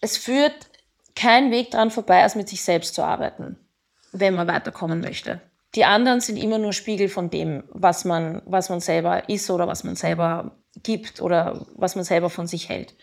Es 0.00 0.16
führt 0.16 0.54
kein 1.14 1.50
Weg 1.50 1.70
dran 1.70 1.90
vorbei, 1.90 2.22
als 2.22 2.34
mit 2.34 2.48
sich 2.48 2.62
selbst 2.62 2.94
zu 2.94 3.02
arbeiten, 3.02 3.56
wenn 4.12 4.34
man 4.34 4.48
weiterkommen 4.48 5.00
möchte. 5.00 5.40
Die 5.74 5.84
anderen 5.84 6.20
sind 6.20 6.36
immer 6.36 6.58
nur 6.58 6.72
Spiegel 6.72 7.08
von 7.08 7.30
dem, 7.30 7.64
was 7.68 8.04
man, 8.04 8.42
was 8.44 8.68
man 8.68 8.80
selber 8.80 9.28
ist 9.28 9.50
oder 9.50 9.66
was 9.66 9.84
man 9.84 9.96
selber 9.96 10.56
gibt 10.82 11.20
oder 11.20 11.66
was 11.74 11.96
man 11.96 12.04
selber 12.04 12.30
von 12.30 12.46
sich 12.46 12.68
hält. 12.68 12.94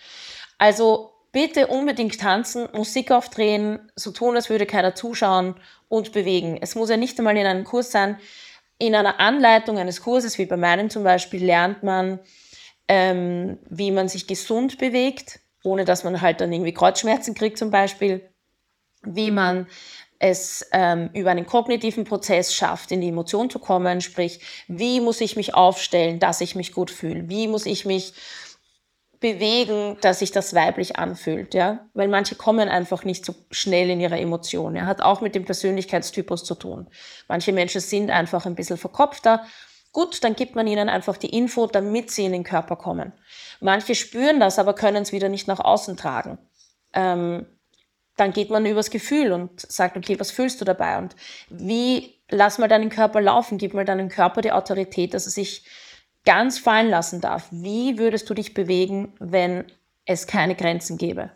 Also 0.58 1.11
bitte 1.32 1.68
unbedingt 1.68 2.20
tanzen, 2.20 2.68
Musik 2.74 3.12
aufdrehen, 3.12 3.92
so 3.96 4.12
tun, 4.12 4.36
als 4.36 4.50
würde 4.50 4.66
keiner 4.66 4.96
zuschauen 4.96 5.56
und 5.88 6.12
bewegen. 6.12 6.58
Es 6.62 6.76
muss 6.76 6.90
ja 6.90 6.98
nicht 6.98 7.18
einmal 7.20 7.38
in 7.38 7.46
einem 7.46 7.64
Kurs 7.64 7.92
sein. 7.92 8.18
in 8.78 8.96
einer 8.96 9.20
Anleitung 9.20 9.78
eines 9.78 10.02
Kurses, 10.02 10.38
wie 10.40 10.46
bei 10.48 10.58
meinem 10.58 10.90
zum 10.90 11.04
Beispiel, 11.04 11.46
lernt 11.46 11.84
man, 11.84 12.20
ähm, 12.88 13.60
wie 13.70 13.92
man 13.92 14.10
sich 14.10 14.26
gesund 14.28 14.80
bewegt, 14.80 15.40
ohne 15.64 15.86
dass 15.86 16.04
man 16.04 16.20
halt 16.22 16.42
dann 16.42 16.52
irgendwie 16.52 16.74
Kreuzschmerzen 16.74 17.36
kriegt 17.36 17.60
zum 17.60 17.70
Beispiel, 17.70 18.28
wie 19.04 19.30
man 19.32 19.68
es 20.18 20.68
ähm, 20.72 21.10
über 21.14 21.32
einen 21.32 21.46
kognitiven 21.46 22.06
Prozess 22.06 22.54
schafft, 22.54 22.92
in 22.92 23.02
die 23.02 23.10
Emotion 23.10 23.50
zu 23.50 23.60
kommen, 23.60 24.02
sprich, 24.02 24.40
wie 24.68 25.00
muss 25.00 25.22
ich 25.22 25.36
mich 25.36 25.54
aufstellen, 25.54 26.20
dass 26.20 26.42
ich 26.42 26.56
mich 26.56 26.74
gut 26.74 26.92
fühle, 26.92 27.30
wie 27.30 27.48
muss 27.48 27.66
ich 27.68 27.86
mich 27.86 28.14
bewegen, 29.22 29.98
dass 30.02 30.20
sich 30.20 30.32
das 30.32 30.54
weiblich 30.56 30.98
anfühlt, 30.98 31.54
ja, 31.54 31.88
weil 31.94 32.08
manche 32.08 32.36
kommen 32.36 32.68
einfach 32.68 33.06
nicht 33.06 33.24
so 33.24 33.36
schnell 33.52 33.90
in 33.92 34.02
ihre 34.02 34.20
Emotionen. 34.20 34.76
Er 34.76 34.88
hat 34.88 35.02
auch 35.02 35.22
mit 35.22 35.36
dem 35.36 35.46
Persönlichkeitstypus 35.46 36.44
zu 36.44 36.56
tun. 36.56 36.90
Manche 37.28 37.54
Menschen 37.54 37.82
sind 37.82 38.10
einfach 38.10 38.48
ein 38.48 38.56
bisschen 38.56 38.78
verkopfter. 38.78 39.46
Gut, 39.92 40.24
dann 40.24 40.36
gibt 40.36 40.56
man 40.56 40.66
ihnen 40.66 40.90
einfach 40.90 41.18
die 41.18 41.38
Info, 41.38 41.68
damit 41.68 42.10
sie 42.10 42.26
in 42.26 42.32
den 42.32 42.44
Körper 42.44 42.76
kommen. 42.76 43.14
Manche 43.60 43.94
spüren 43.94 44.40
das, 44.40 44.58
aber 44.58 44.74
können 44.74 45.04
es 45.04 45.12
wieder 45.12 45.30
nicht 45.30 45.48
nach 45.48 45.60
außen 45.60 45.98
tragen. 45.98 46.40
Ähm, 46.94 47.46
dann 48.18 48.34
geht 48.34 48.50
man 48.50 48.66
übers 48.66 48.90
Gefühl 48.90 49.32
und 49.32 49.60
sagt, 49.60 49.98
okay, 49.98 50.20
was 50.20 50.32
fühlst 50.32 50.60
du 50.62 50.66
dabei? 50.66 50.98
Und 50.98 51.16
wie, 51.50 52.16
lass 52.30 52.58
mal 52.58 52.68
deinen 52.68 52.90
Körper 52.90 53.22
laufen, 53.22 53.60
gib 53.60 53.76
mal 53.76 53.86
deinem 53.86 54.10
Körper 54.10 54.42
die 54.42 54.52
Autorität, 54.52 55.14
dass 55.14 55.26
er 55.26 55.32
sich 55.32 55.64
ganz 56.26 56.60
fallen 56.60 56.90
lassen 56.90 57.22
darf. 57.22 57.48
Wie 57.52 57.98
würdest 57.98 58.30
du 58.30 58.34
dich 58.34 58.54
bewegen, 58.54 59.14
wenn 59.20 59.66
es 60.06 60.28
keine 60.28 60.56
Grenzen 60.56 60.98
gäbe? 60.98 61.32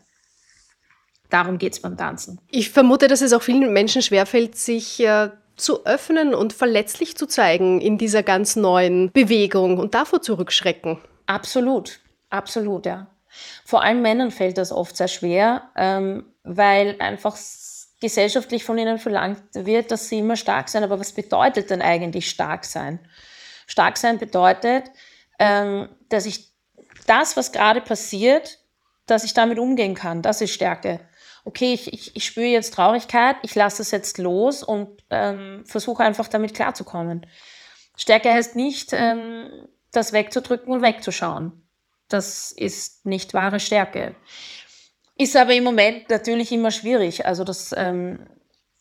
Darum 1.29 1.57
geht 1.57 1.73
es 1.73 1.81
beim 1.81 1.97
Tanzen. 1.97 2.39
Ich 2.49 2.69
vermute, 2.69 3.07
dass 3.07 3.21
es 3.21 3.33
auch 3.33 3.41
vielen 3.41 3.73
Menschen 3.73 4.01
schwerfällt, 4.01 4.55
sich 4.55 4.99
äh, 4.99 5.29
zu 5.55 5.85
öffnen 5.85 6.35
und 6.35 6.53
verletzlich 6.53 7.17
zu 7.17 7.25
zeigen 7.25 7.81
in 7.81 7.97
dieser 7.97 8.23
ganz 8.23 8.55
neuen 8.55 9.11
Bewegung 9.11 9.77
und 9.77 9.95
davor 9.95 10.21
zurückschrecken. 10.21 10.99
Absolut, 11.25 11.99
absolut, 12.29 12.85
ja. 12.85 13.07
Vor 13.65 13.83
allem 13.83 14.01
Männern 14.01 14.31
fällt 14.31 14.57
das 14.57 14.71
oft 14.71 14.95
sehr 14.95 15.07
schwer, 15.07 15.69
ähm, 15.75 16.25
weil 16.43 16.95
einfach 16.99 17.37
gesellschaftlich 17.99 18.63
von 18.63 18.77
ihnen 18.77 18.99
verlangt 18.99 19.41
wird, 19.53 19.91
dass 19.91 20.09
sie 20.09 20.19
immer 20.19 20.35
stark 20.35 20.69
sein. 20.69 20.83
Aber 20.83 20.99
was 20.99 21.11
bedeutet 21.11 21.69
denn 21.69 21.81
eigentlich 21.81 22.29
stark 22.29 22.65
sein? 22.65 22.99
Stark 23.65 23.97
sein 23.97 24.17
bedeutet, 24.17 24.91
ähm, 25.39 25.89
dass 26.09 26.25
ich 26.25 26.51
das, 27.07 27.37
was 27.37 27.51
gerade 27.51 27.81
passiert, 27.81 28.59
dass 29.05 29.23
ich 29.23 29.33
damit 29.33 29.59
umgehen 29.59 29.95
kann. 29.95 30.21
Das 30.21 30.41
ist 30.41 30.51
Stärke. 30.51 30.99
Okay, 31.43 31.73
ich, 31.73 31.93
ich, 31.93 32.15
ich 32.15 32.25
spüre 32.25 32.47
jetzt 32.47 32.73
Traurigkeit, 32.73 33.35
ich 33.43 33.53
lasse 33.53 33.83
es 33.83 33.91
jetzt 33.91 34.17
los 34.17 34.63
und 34.63 35.03
ähm, 35.11 35.63
versuche 35.65 36.03
einfach 36.03 36.27
damit 36.27 36.55
klarzukommen. 36.55 37.27
Stärke 37.95 38.33
heißt 38.33 38.55
nicht, 38.55 38.93
ähm, 38.93 39.67
das 39.91 40.11
wegzudrücken 40.11 40.73
und 40.73 40.81
wegzuschauen. 40.81 41.63
Das 42.09 42.51
ist 42.51 43.05
nicht 43.05 43.33
wahre 43.33 43.59
Stärke. 43.59 44.15
Ist 45.17 45.35
aber 45.37 45.53
im 45.53 45.63
Moment 45.63 46.09
natürlich 46.09 46.51
immer 46.51 46.71
schwierig. 46.71 47.25
Also 47.25 47.43
das, 47.43 47.73
ähm, 47.77 48.27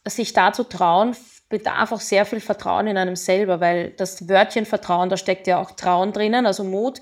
sich 0.06 0.32
da 0.32 0.52
zu 0.52 0.64
trauen, 0.64 1.16
bedarf 1.58 1.92
auch 1.92 2.00
sehr 2.00 2.26
viel 2.26 2.40
Vertrauen 2.40 2.88
in 2.88 2.96
einem 2.96 3.14
selber, 3.14 3.60
weil 3.60 3.90
das 3.90 4.28
Wörtchen 4.28 4.66
Vertrauen, 4.66 5.08
da 5.08 5.16
steckt 5.16 5.46
ja 5.46 5.60
auch 5.60 5.70
Trauen 5.70 6.12
drinnen, 6.12 6.46
also 6.46 6.64
Mut. 6.64 7.00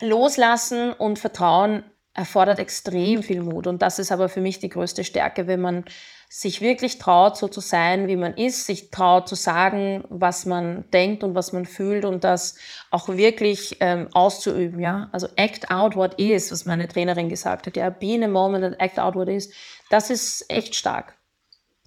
Loslassen 0.00 0.92
und 0.92 1.20
Vertrauen 1.20 1.84
erfordert 2.12 2.58
extrem 2.58 3.22
viel 3.22 3.40
Mut. 3.40 3.68
Und 3.68 3.82
das 3.82 4.00
ist 4.00 4.10
aber 4.10 4.28
für 4.28 4.40
mich 4.40 4.58
die 4.58 4.68
größte 4.68 5.04
Stärke, 5.04 5.46
wenn 5.46 5.60
man 5.60 5.84
sich 6.28 6.60
wirklich 6.60 6.98
traut, 6.98 7.36
so 7.36 7.46
zu 7.46 7.60
sein, 7.60 8.08
wie 8.08 8.16
man 8.16 8.34
ist, 8.34 8.66
sich 8.66 8.90
traut 8.90 9.28
zu 9.28 9.36
sagen, 9.36 10.02
was 10.08 10.44
man 10.44 10.90
denkt 10.90 11.22
und 11.22 11.36
was 11.36 11.52
man 11.52 11.64
fühlt 11.64 12.04
und 12.04 12.24
das 12.24 12.56
auch 12.90 13.08
wirklich 13.08 13.76
ähm, 13.78 14.08
auszuüben. 14.12 14.80
Ja? 14.80 15.08
Also 15.12 15.28
act 15.36 15.70
out 15.70 15.94
what 15.94 16.18
is, 16.18 16.50
was 16.50 16.66
meine 16.66 16.88
Trainerin 16.88 17.28
gesagt 17.28 17.68
hat. 17.68 17.76
Ja, 17.76 17.90
be 17.90 18.14
in 18.14 18.24
a 18.24 18.28
moment 18.28 18.64
and 18.64 18.80
act 18.80 18.98
out 18.98 19.14
what 19.14 19.28
is. 19.28 19.52
Das 19.90 20.10
ist 20.10 20.50
echt 20.50 20.74
stark 20.74 21.14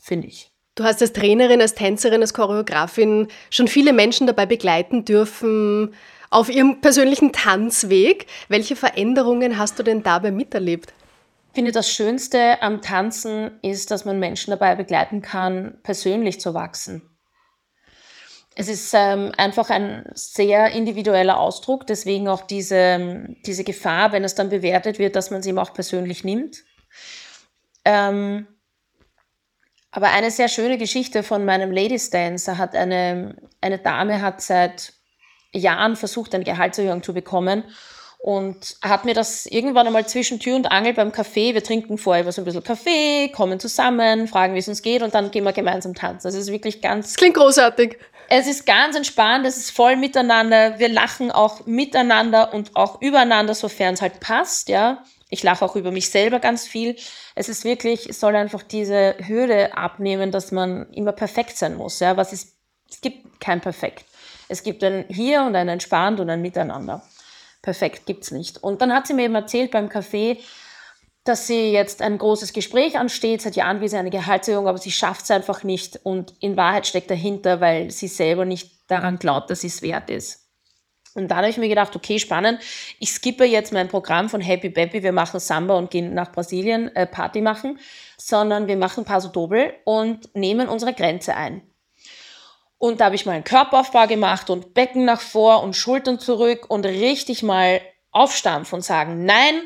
finde 0.07 0.27
ich. 0.27 0.51
Du 0.75 0.83
hast 0.83 1.01
als 1.01 1.13
Trainerin, 1.13 1.59
als 1.59 1.73
Tänzerin, 1.73 2.21
als 2.21 2.33
Choreografin 2.33 3.27
schon 3.49 3.67
viele 3.67 3.93
Menschen 3.93 4.27
dabei 4.27 4.45
begleiten 4.45 5.05
dürfen 5.05 5.93
auf 6.29 6.49
ihrem 6.49 6.81
persönlichen 6.81 7.31
Tanzweg. 7.31 8.27
Welche 8.47 8.75
Veränderungen 8.75 9.57
hast 9.57 9.79
du 9.79 9.83
denn 9.83 10.03
dabei 10.03 10.31
miterlebt? 10.31 10.93
Ich 11.49 11.55
finde, 11.55 11.71
das 11.71 11.89
Schönste 11.89 12.61
am 12.61 12.83
Tanzen 12.83 13.59
ist, 13.63 13.89
dass 13.89 14.05
man 14.05 14.19
Menschen 14.19 14.51
dabei 14.51 14.75
begleiten 14.75 15.23
kann, 15.23 15.79
persönlich 15.81 16.39
zu 16.39 16.53
wachsen. 16.53 17.01
Es 18.53 18.67
ist 18.67 18.93
ähm, 18.93 19.31
einfach 19.37 19.69
ein 19.69 20.09
sehr 20.13 20.71
individueller 20.71 21.39
Ausdruck, 21.39 21.87
deswegen 21.87 22.27
auch 22.27 22.41
diese, 22.41 23.35
diese 23.45 23.63
Gefahr, 23.63 24.11
wenn 24.11 24.23
es 24.23 24.35
dann 24.35 24.49
bewertet 24.49 24.99
wird, 24.99 25.15
dass 25.15 25.31
man 25.31 25.39
es 25.39 25.47
ihm 25.47 25.57
auch 25.57 25.73
persönlich 25.73 26.23
nimmt. 26.23 26.63
Ähm, 27.85 28.47
aber 29.97 30.11
eine 30.11 30.29
sehr 30.29 30.47
schöne 30.47 30.77
Geschichte 30.77 31.23
von 31.23 31.43
meinem 31.43 31.71
Ladies 31.71 32.11
Dance, 32.11 32.59
hat 32.59 32.75
eine, 32.75 33.35
eine 33.61 33.79
Dame 33.79 34.21
hat 34.21 34.41
seit 34.41 34.93
Jahren 35.51 35.95
versucht, 35.95 36.35
eine 36.35 36.43
Gehaltserhöhung 36.43 37.01
zu 37.01 37.15
bekommen 37.15 37.63
und 38.19 38.75
hat 38.83 39.05
mir 39.05 39.15
das 39.15 39.47
irgendwann 39.47 39.87
einmal 39.87 40.05
zwischen 40.05 40.39
Tür 40.39 40.55
und 40.55 40.71
Angel 40.71 40.93
beim 40.93 41.11
Kaffee, 41.11 41.55
wir 41.55 41.63
trinken 41.63 41.97
vorher 41.97 42.31
so 42.31 42.43
ein 42.43 42.45
bisschen 42.45 42.63
Kaffee, 42.63 43.29
kommen 43.29 43.59
zusammen, 43.59 44.27
fragen, 44.27 44.53
wie 44.53 44.59
es 44.59 44.67
uns 44.67 44.83
geht 44.83 45.01
und 45.01 45.15
dann 45.15 45.31
gehen 45.31 45.43
wir 45.43 45.51
gemeinsam 45.51 45.95
tanzen. 45.95 46.27
Es 46.27 46.35
ist 46.35 46.51
wirklich 46.51 46.79
ganz... 46.79 47.07
Das 47.07 47.15
klingt 47.15 47.35
großartig. 47.35 47.97
Es 48.29 48.45
ist 48.45 48.67
ganz 48.67 48.95
entspannt, 48.95 49.47
es 49.47 49.57
ist 49.57 49.71
voll 49.71 49.95
miteinander, 49.95 50.77
wir 50.77 50.89
lachen 50.89 51.31
auch 51.31 51.65
miteinander 51.65 52.53
und 52.53 52.75
auch 52.75 53.01
übereinander, 53.01 53.55
sofern 53.55 53.95
es 53.95 54.03
halt 54.03 54.19
passt, 54.19 54.69
ja. 54.69 55.03
Ich 55.29 55.43
lache 55.43 55.65
auch 55.65 55.75
über 55.75 55.91
mich 55.91 56.09
selber 56.09 56.39
ganz 56.39 56.67
viel. 56.67 56.95
Es 57.35 57.49
ist 57.49 57.65
wirklich, 57.65 58.09
es 58.09 58.19
soll 58.19 58.35
einfach 58.35 58.63
diese 58.63 59.15
Hürde 59.27 59.75
abnehmen, 59.77 60.31
dass 60.31 60.51
man 60.51 60.91
immer 60.93 61.11
perfekt 61.11 61.57
sein 61.57 61.75
muss. 61.75 61.99
Ja, 61.99 62.15
was 62.15 62.31
ist, 62.31 62.55
es 62.89 63.01
gibt 63.01 63.41
kein 63.41 63.59
Perfekt. 63.59 64.05
Es 64.47 64.63
gibt 64.63 64.83
ein 64.83 65.05
Hier 65.09 65.43
und 65.43 65.55
ein 65.55 65.67
Entspannt 65.67 66.19
und 66.19 66.29
ein 66.29 66.41
Miteinander. 66.41 67.03
Perfekt 67.61 68.05
gibt's 68.05 68.31
nicht. 68.31 68.63
Und 68.63 68.81
dann 68.81 68.93
hat 68.93 69.07
sie 69.07 69.13
mir 69.13 69.25
eben 69.25 69.35
erzählt 69.35 69.71
beim 69.71 69.89
Café, 69.89 70.37
dass 71.25 71.47
sie 71.47 71.71
jetzt 71.71 72.01
ein 72.01 72.17
großes 72.17 72.53
Gespräch 72.53 72.97
ansteht, 72.97 73.41
seit 73.41 73.57
Jahren 73.57 73.81
will 73.81 73.89
sie 73.89 73.97
eine 73.97 74.09
Gehaltserhöhung, 74.09 74.67
aber 74.67 74.77
sie 74.77 74.93
schafft 74.93 75.23
es 75.23 75.31
einfach 75.31 75.63
nicht. 75.63 75.99
Und 76.03 76.33
in 76.39 76.55
Wahrheit 76.55 76.87
steckt 76.87 77.11
dahinter, 77.11 77.59
weil 77.59 77.91
sie 77.91 78.07
selber 78.07 78.45
nicht 78.45 78.71
daran 78.89 79.19
glaubt, 79.19 79.49
dass 79.49 79.65
es 79.65 79.81
wert 79.81 80.09
ist. 80.09 80.46
Und 81.17 81.29
da 81.29 81.37
habe 81.37 81.49
ich 81.49 81.57
mir 81.57 81.67
gedacht, 81.67 81.95
okay, 81.95 82.19
spannend. 82.19 82.61
Ich 82.99 83.11
skippe 83.11 83.43
jetzt 83.43 83.73
mein 83.73 83.87
Programm 83.87 84.29
von 84.29 84.39
Happy 84.39 84.69
Baby, 84.69 85.01
wir 85.01 85.11
machen 85.11 85.39
Samba 85.39 85.75
und 85.75 85.89
gehen 85.89 86.13
nach 86.13 86.31
Brasilien 86.31 86.95
äh, 86.95 87.07
Party 87.07 87.41
machen, 87.41 87.79
sondern 88.17 88.67
wir 88.67 88.77
machen 88.77 89.03
Paso 89.03 89.29
Doble 89.29 89.73
und 89.83 90.33
nehmen 90.35 90.69
unsere 90.69 90.93
Grenze 90.93 91.35
ein. 91.35 91.63
Und 92.77 93.01
da 93.01 93.05
habe 93.05 93.15
ich 93.15 93.25
mal 93.25 93.31
einen 93.31 93.43
Körperaufbau 93.43 94.05
gemacht 94.05 94.51
und 94.51 94.75
Becken 94.75 95.05
nach 95.05 95.21
vor 95.21 95.63
und 95.63 95.75
Schultern 95.75 96.19
zurück 96.19 96.67
und 96.69 96.85
richtig 96.85 97.41
mal 97.41 97.81
aufstampfen 98.11 98.75
und 98.77 98.83
sagen, 98.83 99.25
nein, 99.25 99.61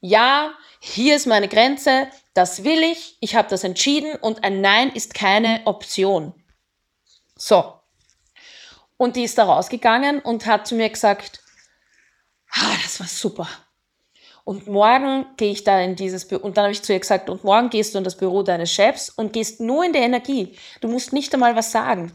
ja, 0.00 0.52
hier 0.80 1.16
ist 1.16 1.26
meine 1.26 1.48
Grenze, 1.48 2.08
das 2.34 2.62
will 2.62 2.82
ich, 2.82 3.16
ich 3.20 3.36
habe 3.36 3.48
das 3.48 3.64
entschieden 3.64 4.16
und 4.16 4.44
ein 4.44 4.60
Nein 4.60 4.90
ist 4.90 5.14
keine 5.14 5.62
Option. 5.64 6.34
So, 7.36 7.79
und 9.00 9.16
die 9.16 9.24
ist 9.24 9.38
da 9.38 9.44
rausgegangen 9.44 10.20
und 10.20 10.44
hat 10.44 10.66
zu 10.66 10.74
mir 10.74 10.90
gesagt, 10.90 11.42
ah, 12.50 12.74
das 12.82 13.00
war 13.00 13.06
super. 13.06 13.48
Und 14.44 14.66
morgen 14.66 15.24
gehe 15.38 15.52
ich 15.52 15.64
da 15.64 15.80
in 15.80 15.96
dieses 15.96 16.28
Büro. 16.28 16.44
Und 16.44 16.58
dann 16.58 16.64
habe 16.64 16.72
ich 16.72 16.82
zu 16.82 16.92
ihr 16.92 17.00
gesagt, 17.00 17.30
und 17.30 17.42
morgen 17.42 17.70
gehst 17.70 17.94
du 17.94 17.98
in 17.98 18.04
das 18.04 18.18
Büro 18.18 18.42
deines 18.42 18.70
Chefs 18.70 19.08
und 19.08 19.32
gehst 19.32 19.58
nur 19.58 19.86
in 19.86 19.94
der 19.94 20.02
Energie. 20.02 20.54
Du 20.82 20.88
musst 20.88 21.14
nicht 21.14 21.32
einmal 21.32 21.56
was 21.56 21.72
sagen. 21.72 22.12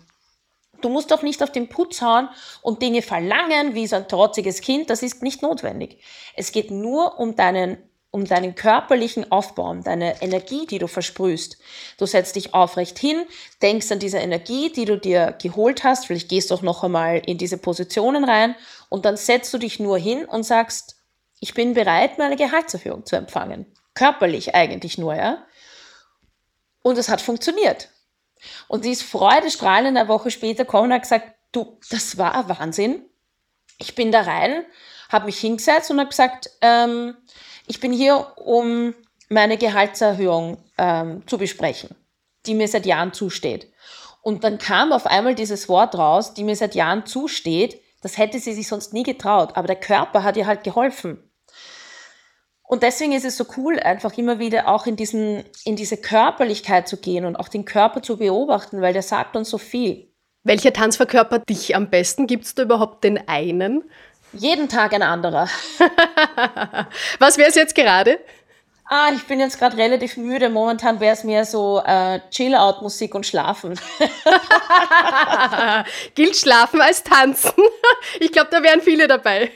Du 0.82 0.90
musst 0.90 1.10
doch 1.10 1.24
nicht 1.24 1.42
auf 1.42 1.52
den 1.52 1.70
Putz 1.70 2.04
hauen 2.04 2.30
und 2.62 2.84
Dinge 2.84 3.02
verlangen 3.02 3.74
wie 3.74 3.88
so 3.88 3.96
ein 3.96 4.08
trotziges 4.08 4.62
Kind. 4.62 4.92
Das 4.92 5.02
ist 5.02 5.24
nicht 5.24 5.42
notwendig. 5.42 6.04
Es 6.36 6.52
geht 6.52 6.70
nur 6.70 7.20
um 7.20 7.36
deinen 7.36 7.80
um 8.16 8.24
deinen 8.24 8.56
körperlichen 8.56 9.30
Aufbau, 9.30 9.70
um 9.70 9.84
deine 9.84 10.22
Energie, 10.22 10.66
die 10.66 10.80
du 10.80 10.88
versprühst. 10.88 11.58
Du 11.98 12.06
setzt 12.06 12.38
dich 12.38 12.54
aufrecht 12.54 12.98
hin, 12.98 13.26
denkst 13.62 13.92
an 13.92 14.00
diese 14.00 14.20
Energie, 14.20 14.72
die 14.72 14.86
du 14.86 14.98
dir 14.98 15.36
geholt 15.42 15.84
hast, 15.84 16.06
vielleicht 16.06 16.30
gehst 16.30 16.50
du 16.50 16.56
auch 16.56 16.62
noch 16.62 16.82
einmal 16.86 17.22
in 17.26 17.38
diese 17.38 17.58
Positionen 17.58 18.24
rein 18.24 18.56
und 18.88 19.04
dann 19.04 19.18
setzt 19.18 19.54
du 19.54 19.58
dich 19.58 19.82
nur 19.82 19.98
hin 19.98 20.24
und 20.24 20.44
sagst, 20.44 20.96
ich 21.42 21.54
bin 21.54 21.74
bereit, 21.74 22.18
meine 22.18 22.38
Gehaltserhöhung 22.38 23.06
zu 23.06 23.18
empfangen. 23.18 23.66
Körperlich 23.96 24.56
eigentlich 24.56 24.98
nur, 24.98 25.14
ja. 25.14 25.46
Und 26.84 26.98
es 26.98 27.10
hat 27.10 27.20
funktioniert. 27.20 27.90
Und 28.70 28.86
die 28.86 28.92
ist 28.92 29.04
freudestrahlend 29.04 29.98
eine 29.98 30.08
Woche 30.08 30.32
später 30.32 30.64
gekommen 30.64 30.86
und 30.86 30.94
hat 30.94 31.02
gesagt, 31.02 31.34
du, 31.52 31.78
das 31.90 32.18
war 32.18 32.34
ein 32.34 32.48
Wahnsinn. 32.48 33.04
Ich 33.78 33.94
bin 33.94 34.14
da 34.14 34.22
rein, 34.22 34.64
habe 35.10 35.26
mich 35.26 35.38
hingesetzt 35.38 35.92
und 35.92 36.00
habe 36.00 36.12
gesagt, 36.12 36.50
ähm, 36.62 37.18
ich 37.68 37.80
bin 37.80 37.92
hier, 37.92 38.28
um 38.38 38.94
meine 39.30 39.58
Gehaltserhöhung 39.58 40.58
ähm, 40.78 41.24
zu 41.28 41.38
besprechen, 41.38 41.96
die 42.46 42.54
mir 42.54 42.68
seit 42.68 42.86
Jahren 42.86 43.14
zusteht. 43.14 43.72
Und 44.22 44.44
dann 44.44 44.58
kam 44.58 44.92
auf 44.92 45.06
einmal 45.06 45.36
dieses 45.36 45.70
Wort 45.70 45.96
raus, 45.96 46.34
die 46.34 46.44
mir 46.44 46.56
seit 46.56 46.76
Jahren 46.76 47.06
zusteht. 47.06 47.82
Das 48.02 48.18
hätte 48.18 48.40
sie 48.40 48.54
sich 48.54 48.68
sonst 48.68 48.94
nie 48.94 49.04
getraut. 49.04 49.56
Aber 49.56 49.68
der 49.68 49.76
Körper 49.76 50.24
hat 50.24 50.38
ihr 50.38 50.48
halt 50.48 50.64
geholfen. 50.64 51.32
Und 52.68 52.82
deswegen 52.82 53.12
ist 53.12 53.26
es 53.26 53.38
so 53.38 53.46
cool, 53.58 53.80
einfach 53.80 54.18
immer 54.18 54.40
wieder 54.40 54.68
auch 54.68 54.88
in, 54.88 54.96
diesen, 54.96 55.44
in 55.64 55.76
diese 55.76 55.98
Körperlichkeit 55.98 56.88
zu 56.88 56.98
gehen 56.98 57.26
und 57.26 57.36
auch 57.36 57.48
den 57.48 57.66
Körper 57.66 58.02
zu 58.02 58.18
beobachten, 58.18 58.82
weil 58.82 58.94
der 58.94 59.04
sagt 59.04 59.36
uns 59.36 59.50
so 59.50 59.60
viel. 59.60 60.12
Welcher 60.44 60.74
Tanz 60.74 60.98
verkörpert 60.98 61.48
dich 61.50 61.76
am 61.76 61.90
besten? 61.90 62.28
Gibt 62.28 62.46
es 62.46 62.56
da 62.56 62.64
überhaupt 62.64 63.04
den 63.04 63.28
einen? 63.28 63.84
Jeden 64.36 64.70
Tag 64.70 64.94
ein 64.94 65.02
anderer. 65.02 65.50
Was 67.20 67.38
wäre 67.38 67.50
es 67.50 67.56
jetzt 67.56 67.76
gerade? 67.76 68.20
Ah, 68.88 69.10
ich 69.14 69.26
bin 69.26 69.40
jetzt 69.40 69.58
gerade 69.58 69.78
relativ 69.78 70.18
müde. 70.18 70.50
Momentan 70.50 71.00
wäre 71.00 71.14
es 71.14 71.24
mehr 71.24 71.46
so 71.46 71.82
äh, 71.84 72.20
Chill-Out-Musik 72.30 73.16
und 73.16 73.26
Schlafen. 73.26 73.74
Gilt 76.16 76.36
Schlafen 76.36 76.82
als 76.82 77.04
Tanzen? 77.04 77.54
Ich 78.20 78.32
glaube, 78.32 78.50
da 78.52 78.62
wären 78.62 78.82
viele 78.82 79.08
dabei 79.08 79.52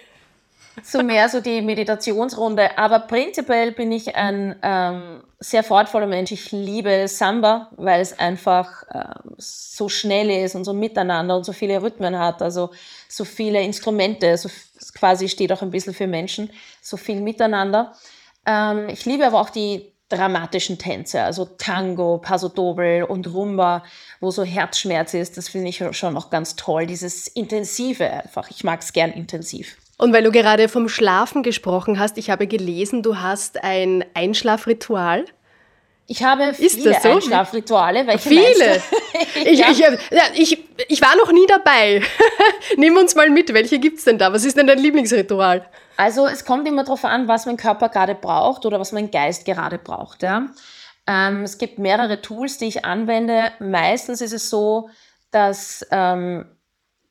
so 0.84 1.03
mehr 1.03 1.30
so 1.30 1.41
die 1.41 1.61
Meditationsrunde. 1.61 2.77
Aber 2.77 2.99
prinzipiell 2.99 3.71
bin 3.71 3.91
ich 3.91 4.15
ein 4.15 4.55
ähm, 4.61 5.23
sehr 5.39 5.63
fortvoller 5.63 6.07
Mensch. 6.07 6.32
Ich 6.32 6.51
liebe 6.51 7.07
Samba, 7.07 7.69
weil 7.77 8.01
es 8.01 8.17
einfach 8.17 8.84
ähm, 8.93 9.36
so 9.38 9.89
schnell 9.89 10.30
ist 10.30 10.55
und 10.55 10.65
so 10.65 10.73
miteinander 10.73 11.36
und 11.36 11.45
so 11.45 11.53
viele 11.53 11.82
Rhythmen 11.82 12.17
hat. 12.17 12.41
Also 12.41 12.71
so 13.07 13.25
viele 13.25 13.61
Instrumente, 13.61 14.38
so 14.38 14.49
quasi 14.93 15.29
steht 15.29 15.51
auch 15.51 15.61
ein 15.61 15.71
bisschen 15.71 15.93
für 15.93 16.07
Menschen, 16.07 16.49
so 16.81 16.97
viel 16.97 17.21
miteinander. 17.21 17.93
Ähm, 18.45 18.89
ich 18.89 19.05
liebe 19.05 19.25
aber 19.25 19.39
auch 19.39 19.49
die 19.49 19.93
dramatischen 20.09 20.79
Tänze, 20.79 21.21
also 21.21 21.45
Tango, 21.45 22.17
Paso 22.17 22.49
Doble 22.49 23.05
und 23.05 23.31
Rumba, 23.31 23.83
wo 24.19 24.31
so 24.31 24.43
Herzschmerz 24.43 25.13
ist. 25.13 25.37
Das 25.37 25.49
finde 25.49 25.69
ich 25.69 25.83
schon 25.91 26.13
noch 26.13 26.31
ganz 26.31 26.55
toll. 26.55 26.87
Dieses 26.87 27.27
Intensive 27.27 28.09
einfach. 28.09 28.49
Ich 28.49 28.63
mag 28.63 28.81
es 28.81 28.91
gern 28.91 29.11
intensiv. 29.11 29.77
Und 29.97 30.13
weil 30.13 30.23
du 30.23 30.31
gerade 30.31 30.69
vom 30.69 30.89
Schlafen 30.89 31.43
gesprochen 31.43 31.99
hast, 31.99 32.17
ich 32.17 32.29
habe 32.29 32.47
gelesen, 32.47 33.03
du 33.03 33.17
hast 33.17 33.63
ein 33.63 34.03
Einschlafritual. 34.13 35.25
Ich 36.12 36.24
habe 36.24 36.55
viele 36.55 36.99
so? 36.99 37.07
Einschlafrituale. 37.07 38.07
Welche 38.07 38.30
viele? 38.30 38.82
ich, 39.45 39.60
ja. 39.60 39.68
ich, 39.70 40.51
ich, 40.53 40.66
ich, 40.88 41.01
war 41.03 41.16
noch 41.16 41.32
nie 41.32 41.45
dabei. 41.45 42.01
Nimm 42.78 42.97
uns 42.97 43.14
mal 43.14 43.30
mit. 43.30 43.53
Welche 43.53 43.78
gibt 43.78 43.99
es 43.99 44.05
denn 44.05 44.18
da? 44.18 44.34
Was 44.34 44.43
ist 44.43 44.57
denn 44.57 44.66
dein 44.66 44.80
Lieblingsritual? 44.80 45.70
Also 45.97 46.26
es 46.26 46.45
kommt 46.45 46.68
immer 46.68 46.84
darauf 46.84 47.05
an, 47.05 47.28
was 47.28 47.45
mein 47.45 47.57
Körper 47.57 47.89
gerade 47.89 48.16
braucht 48.16 48.66
oder 48.66 48.80
was 48.80 48.91
mein 48.91 49.12
Geist 49.12 49.45
gerade 49.45 49.78
braucht. 49.78 50.24
Ja? 50.24 50.47
Ähm, 51.05 51.43
es 51.43 51.60
gibt 51.60 51.78
mehrere 51.78 52.24
Tools, 52.24 52.57
die 52.57 52.66
ich 52.66 52.86
anwende. 52.86 53.51
Meistens 53.60 54.22
ist 54.22 54.34
es 54.34 54.49
so, 54.49 54.89
dass 55.30 55.86
ähm, 55.91 56.45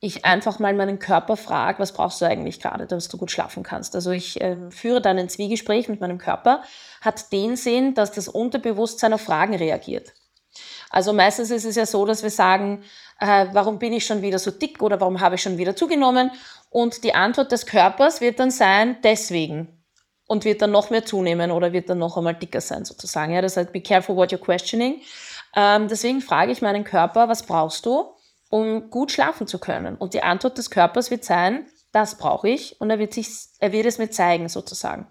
ich 0.01 0.23
einfach 0.23 0.59
mal 0.59 0.73
meinen 0.73 0.99
Körper 0.99 1.35
frage, 1.35 1.79
was 1.79 1.91
brauchst 1.91 2.21
du 2.21 2.25
eigentlich 2.25 2.61
gerade, 2.61 2.85
dass 2.85 3.09
du 3.09 3.17
gut 3.17 3.31
schlafen 3.31 3.63
kannst. 3.63 3.95
Also 3.95 4.11
ich 4.11 4.39
äh, 4.39 4.55
führe 4.69 5.01
dann 5.01 5.17
ein 5.17 5.27
Zwiegespräch 5.27 5.89
mit 5.89 5.99
meinem 5.99 6.17
Körper, 6.17 6.63
hat 7.01 7.31
den 7.33 7.57
Sinn, 7.57 7.95
dass 7.95 8.11
das 8.11 8.29
Unterbewusstsein 8.29 9.13
auf 9.13 9.21
Fragen 9.21 9.55
reagiert. 9.55 10.13
Also 10.89 11.13
meistens 11.13 11.51
ist 11.51 11.65
es 11.65 11.75
ja 11.75 11.85
so, 11.85 12.05
dass 12.05 12.23
wir 12.23 12.29
sagen, 12.29 12.83
äh, 13.19 13.47
warum 13.51 13.77
bin 13.77 13.93
ich 13.93 14.05
schon 14.05 14.21
wieder 14.21 14.39
so 14.39 14.51
dick 14.51 14.81
oder 14.81 14.99
warum 15.01 15.19
habe 15.19 15.35
ich 15.35 15.41
schon 15.41 15.57
wieder 15.57 15.75
zugenommen? 15.75 16.31
Und 16.69 17.03
die 17.03 17.13
Antwort 17.13 17.51
des 17.51 17.65
Körpers 17.65 18.21
wird 18.21 18.39
dann 18.39 18.51
sein, 18.51 18.97
deswegen. 19.03 19.75
Und 20.27 20.45
wird 20.45 20.61
dann 20.61 20.71
noch 20.71 20.91
mehr 20.91 21.05
zunehmen 21.05 21.49
oder 21.49 21.73
wird 21.73 21.89
dann 21.89 21.97
noch 21.97 22.15
einmal 22.15 22.35
dicker 22.35 22.61
sein 22.61 22.85
sozusagen. 22.85 23.33
Ja, 23.33 23.41
das 23.41 23.57
heißt, 23.57 23.73
be 23.73 23.81
careful 23.81 24.15
what 24.15 24.31
you're 24.31 24.37
questioning. 24.37 25.01
Ähm, 25.55 25.87
deswegen 25.87 26.21
frage 26.21 26.51
ich 26.51 26.61
meinen 26.61 26.83
Körper, 26.83 27.27
was 27.27 27.43
brauchst 27.43 27.85
du? 27.85 28.13
Um 28.49 28.89
gut 28.89 29.11
schlafen 29.11 29.47
zu 29.47 29.59
können. 29.59 29.95
Und 29.95 30.13
die 30.13 30.23
Antwort 30.23 30.57
des 30.57 30.69
Körpers 30.69 31.11
wird 31.11 31.23
sein, 31.23 31.67
das 31.91 32.17
brauche 32.17 32.49
ich 32.49 32.79
und 32.81 32.89
er 32.89 32.99
wird, 32.99 33.13
sich, 33.13 33.29
er 33.59 33.71
wird 33.71 33.85
es 33.85 33.97
mir 33.97 34.09
zeigen 34.09 34.49
sozusagen. 34.49 35.07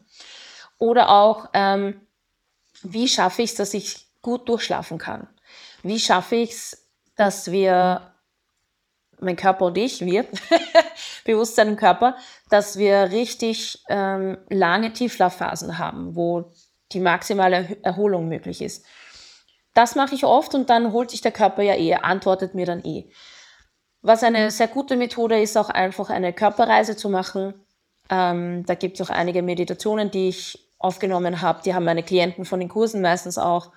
Oder 0.79 1.11
auch, 1.11 1.49
ähm, 1.55 2.01
wie 2.83 3.09
schaffe 3.09 3.43
ich 3.43 3.51
es, 3.51 3.57
dass 3.57 3.75
ich 3.75 4.07
gut 4.23 4.49
durchschlafen 4.49 4.99
kann? 4.99 5.29
Wie 5.83 5.99
schaffe 5.99 6.37
ich 6.37 6.51
es, 6.51 6.89
dass 7.17 7.51
wir, 7.51 8.13
mein 9.21 9.37
Körper 9.37 9.67
und 9.67 9.79
ich, 9.79 10.05
wir, 10.05 10.27
Bewusstsein 11.25 11.69
im 11.69 11.77
Körper, 11.77 12.17
dass 12.51 12.79
wir 12.79 13.11
richtig 13.11 13.83
ähm, 13.89 14.39
lange 14.49 14.93
Tiefschlafphasen 14.93 15.79
haben, 15.79 16.15
wo 16.15 16.53
die 16.93 17.01
maximale 17.01 17.77
Erholung 17.83 18.29
möglich 18.29 18.63
ist. 18.63 18.87
Das 19.79 19.95
mache 19.95 20.17
ich 20.17 20.25
oft 20.25 20.57
und 20.57 20.71
dann 20.71 20.93
holt 20.93 21.13
sich 21.13 21.21
der 21.21 21.31
Körper 21.31 21.63
ja 21.63 21.77
eh, 21.77 21.95
antwortet 21.95 22.53
mir 22.53 22.67
dann 22.67 22.85
eh. 22.85 23.09
Was 24.03 24.25
eine 24.25 24.51
sehr 24.51 24.67
gute 24.67 24.97
Methode 24.97 25.41
ist, 25.41 25.57
auch 25.57 25.69
einfach 25.69 26.11
eine 26.11 26.33
Körperreise 26.33 26.97
zu 26.97 27.09
machen. 27.09 27.55
Ähm, 28.11 28.67
da 28.67 28.75
gibt 28.75 28.99
es 28.99 29.07
auch 29.07 29.15
einige 29.15 29.41
Meditationen, 29.41 30.11
die 30.11 30.31
ich 30.31 30.69
aufgenommen 30.81 31.43
habe. 31.43 31.63
Die 31.65 31.75
haben 31.75 31.85
meine 31.85 32.03
Klienten 32.03 32.45
von 32.45 32.59
den 32.59 32.69
Kursen 32.69 33.03
meistens 33.03 33.39
auch. 33.39 33.71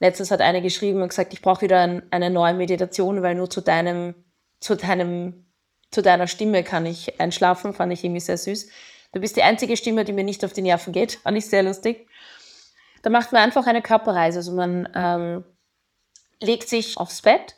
Letztens 0.00 0.30
hat 0.30 0.40
eine 0.40 0.62
geschrieben 0.62 1.02
und 1.02 1.10
gesagt, 1.10 1.34
ich 1.34 1.42
brauche 1.42 1.60
wieder 1.60 1.80
ein, 1.80 2.02
eine 2.10 2.30
neue 2.30 2.54
Meditation, 2.54 3.20
weil 3.20 3.34
nur 3.34 3.50
zu 3.50 3.60
deinem, 3.60 4.14
zu 4.58 4.74
deinem, 4.74 5.52
zu 5.90 6.00
deiner 6.00 6.28
Stimme 6.28 6.64
kann 6.64 6.86
ich 6.86 7.20
einschlafen. 7.20 7.74
Fand 7.74 7.92
ich 7.92 8.02
irgendwie 8.02 8.20
sehr 8.20 8.38
süß. 8.38 8.70
Du 9.12 9.20
bist 9.20 9.36
die 9.36 9.42
einzige 9.42 9.76
Stimme, 9.76 10.06
die 10.06 10.14
mir 10.14 10.24
nicht 10.24 10.46
auf 10.46 10.54
die 10.54 10.62
Nerven 10.62 10.94
geht. 10.94 11.16
Fand 11.16 11.36
ich 11.36 11.44
sehr 11.44 11.62
lustig. 11.62 12.08
Da 13.02 13.10
macht 13.10 13.32
man 13.32 13.42
einfach 13.42 13.66
eine 13.66 13.82
Körperreise. 13.82 14.38
Also 14.38 14.52
man 14.52 14.88
ähm, 14.94 15.44
legt 16.40 16.68
sich 16.68 16.96
aufs 16.96 17.22
Bett 17.22 17.56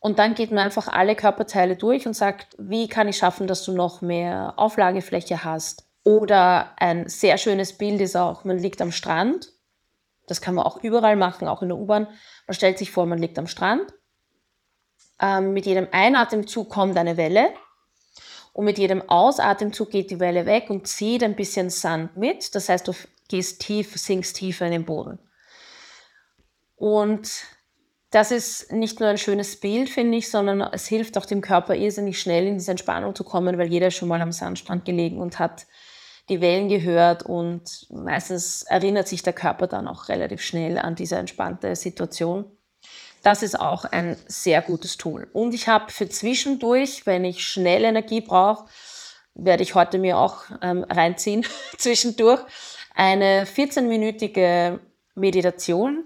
und 0.00 0.18
dann 0.18 0.34
geht 0.34 0.50
man 0.50 0.64
einfach 0.64 0.88
alle 0.88 1.14
Körperteile 1.14 1.76
durch 1.76 2.06
und 2.06 2.14
sagt, 2.14 2.56
wie 2.58 2.88
kann 2.88 3.08
ich 3.08 3.18
schaffen, 3.18 3.46
dass 3.46 3.64
du 3.64 3.72
noch 3.72 4.00
mehr 4.00 4.54
Auflagefläche 4.56 5.44
hast. 5.44 5.86
Oder 6.02 6.72
ein 6.78 7.08
sehr 7.08 7.36
schönes 7.36 7.76
Bild 7.76 8.00
ist 8.00 8.16
auch, 8.16 8.44
man 8.44 8.58
liegt 8.58 8.80
am 8.80 8.92
Strand. 8.92 9.52
Das 10.26 10.40
kann 10.40 10.54
man 10.54 10.64
auch 10.64 10.82
überall 10.82 11.16
machen, 11.16 11.48
auch 11.48 11.60
in 11.60 11.68
der 11.68 11.78
U-Bahn. 11.78 12.06
Man 12.46 12.54
stellt 12.54 12.78
sich 12.78 12.90
vor, 12.90 13.04
man 13.04 13.18
liegt 13.18 13.38
am 13.38 13.46
Strand. 13.46 13.92
Ähm, 15.20 15.52
mit 15.52 15.66
jedem 15.66 15.88
Einatemzug 15.92 16.70
kommt 16.70 16.96
eine 16.96 17.16
Welle. 17.16 17.50
Und 18.52 18.64
mit 18.64 18.78
jedem 18.78 19.08
Ausatemzug 19.08 19.90
geht 19.90 20.10
die 20.10 20.20
Welle 20.20 20.46
weg 20.46 20.70
und 20.70 20.88
zieht 20.88 21.22
ein 21.22 21.36
bisschen 21.36 21.70
Sand 21.70 22.16
mit. 22.16 22.54
Das 22.54 22.68
heißt, 22.68 22.88
du 22.88 22.92
gehst 23.30 23.62
tief, 23.62 23.96
sinkst 23.96 24.36
tiefer 24.36 24.66
in 24.66 24.72
den 24.72 24.84
Boden. 24.84 25.18
Und 26.76 27.30
das 28.10 28.32
ist 28.32 28.72
nicht 28.72 28.98
nur 28.98 29.08
ein 29.08 29.18
schönes 29.18 29.60
Bild, 29.60 29.88
finde 29.88 30.18
ich, 30.18 30.30
sondern 30.30 30.60
es 30.60 30.86
hilft 30.88 31.16
auch 31.16 31.26
dem 31.26 31.40
Körper 31.40 31.76
irrsinnig 31.76 32.20
schnell 32.20 32.46
in 32.46 32.54
diese 32.54 32.72
Entspannung 32.72 33.14
zu 33.14 33.22
kommen, 33.22 33.56
weil 33.56 33.68
jeder 33.68 33.90
schon 33.90 34.08
mal 34.08 34.20
am 34.20 34.32
Sandstrand 34.32 34.84
gelegen 34.84 35.18
und 35.18 35.38
hat 35.38 35.66
die 36.28 36.40
Wellen 36.40 36.68
gehört 36.68 37.22
und 37.22 37.86
meistens 37.90 38.62
erinnert 38.62 39.08
sich 39.08 39.22
der 39.22 39.32
Körper 39.32 39.66
dann 39.66 39.86
auch 39.86 40.08
relativ 40.08 40.42
schnell 40.42 40.78
an 40.78 40.96
diese 40.96 41.16
entspannte 41.16 41.76
Situation. 41.76 42.44
Das 43.22 43.42
ist 43.42 43.58
auch 43.58 43.84
ein 43.84 44.16
sehr 44.26 44.62
gutes 44.62 44.96
Tool. 44.96 45.28
Und 45.32 45.54
ich 45.54 45.68
habe 45.68 45.92
für 45.92 46.08
zwischendurch, 46.08 47.06
wenn 47.06 47.24
ich 47.24 47.46
schnell 47.46 47.84
Energie 47.84 48.20
brauche, 48.22 48.66
werde 49.34 49.62
ich 49.62 49.74
heute 49.74 49.98
mir 49.98 50.18
auch 50.18 50.44
ähm, 50.62 50.84
reinziehen, 50.88 51.44
zwischendurch, 51.78 52.40
eine 53.00 53.46
14-minütige 53.46 54.78
Meditation, 55.14 56.04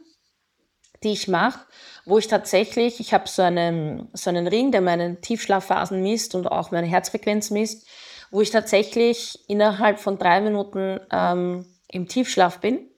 die 1.03 1.13
ich 1.13 1.27
mache, 1.27 1.59
wo 2.05 2.19
ich 2.19 2.29
tatsächlich, 2.29 3.01
ich 3.01 3.13
habe 3.13 3.29
so 3.29 3.43
einen, 3.43 4.09
so 4.13 4.31
einen 4.31 4.47
Ring, 4.47 4.71
der 4.71 4.81
meine 4.81 5.21
Tiefschlafphasen 5.21 6.01
misst 6.03 6.37
und 6.37 6.47
auch 6.47 6.71
meine 6.71 6.87
Herzfrequenz 6.87 7.51
misst, 7.51 7.89
wo 8.31 8.43
ich 8.43 8.51
tatsächlich 8.51 9.41
innerhalb 9.49 9.99
von 9.99 10.19
drei 10.19 10.41
Minuten 10.41 11.01
ähm, 11.11 11.67
im 11.91 12.07
Tiefschlaf 12.07 12.61
bin 12.61 12.89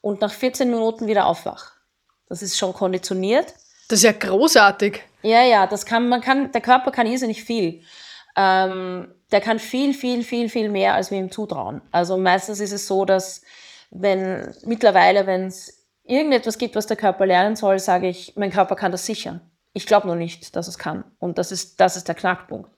und 0.00 0.20
nach 0.20 0.32
14 0.32 0.68
Minuten 0.68 1.06
wieder 1.06 1.26
aufwach. 1.26 1.74
Das 2.28 2.42
ist 2.42 2.58
schon 2.58 2.72
konditioniert. 2.72 3.54
Das 3.86 4.00
ist 4.00 4.04
ja 4.04 4.12
großartig. 4.12 5.00
Ja, 5.22 5.44
ja, 5.44 5.68
das 5.68 5.86
kann, 5.86 6.08
man 6.08 6.20
kann, 6.20 6.50
der 6.50 6.60
Körper 6.60 6.90
kann 6.90 7.06
irrsinnig 7.06 7.44
viel. 7.44 7.84
Ähm, 8.36 9.14
der 9.32 9.40
kann 9.40 9.58
viel, 9.58 9.94
viel, 9.94 10.22
viel, 10.22 10.48
viel 10.48 10.68
mehr, 10.68 10.94
als 10.94 11.10
wir 11.10 11.18
ihm 11.18 11.30
zutrauen. 11.30 11.80
Also 11.90 12.16
meistens 12.16 12.60
ist 12.60 12.72
es 12.72 12.86
so, 12.86 13.04
dass 13.04 13.42
wenn 13.90 14.54
mittlerweile, 14.64 15.26
wenn 15.26 15.46
es 15.46 15.86
irgendetwas 16.04 16.58
gibt, 16.58 16.76
was 16.76 16.86
der 16.86 16.96
Körper 16.96 17.26
lernen 17.26 17.56
soll, 17.56 17.78
sage 17.78 18.08
ich, 18.08 18.34
mein 18.36 18.50
Körper 18.50 18.76
kann 18.76 18.92
das 18.92 19.06
sichern. 19.06 19.40
Ich 19.72 19.86
glaube 19.86 20.06
nur 20.06 20.16
nicht, 20.16 20.54
dass 20.54 20.68
es 20.68 20.78
kann. 20.78 21.04
Und 21.18 21.38
das 21.38 21.50
ist, 21.50 21.80
das 21.80 21.96
ist 21.96 22.08
der 22.08 22.14
Knackpunkt. 22.14 22.70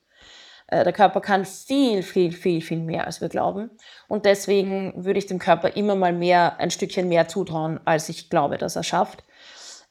Äh, 0.68 0.84
der 0.84 0.92
Körper 0.92 1.20
kann 1.20 1.44
viel, 1.44 2.02
viel, 2.02 2.32
viel, 2.32 2.60
viel 2.60 2.78
mehr, 2.78 3.06
als 3.06 3.20
wir 3.20 3.28
glauben. 3.28 3.70
Und 4.08 4.24
deswegen 4.24 5.04
würde 5.04 5.18
ich 5.18 5.26
dem 5.26 5.38
Körper 5.38 5.76
immer 5.76 5.96
mal 5.96 6.12
mehr, 6.12 6.58
ein 6.58 6.70
Stückchen 6.70 7.08
mehr 7.08 7.28
zutrauen, 7.28 7.80
als 7.84 8.08
ich 8.08 8.30
glaube, 8.30 8.58
dass 8.58 8.76
er 8.76 8.84
schafft. 8.84 9.24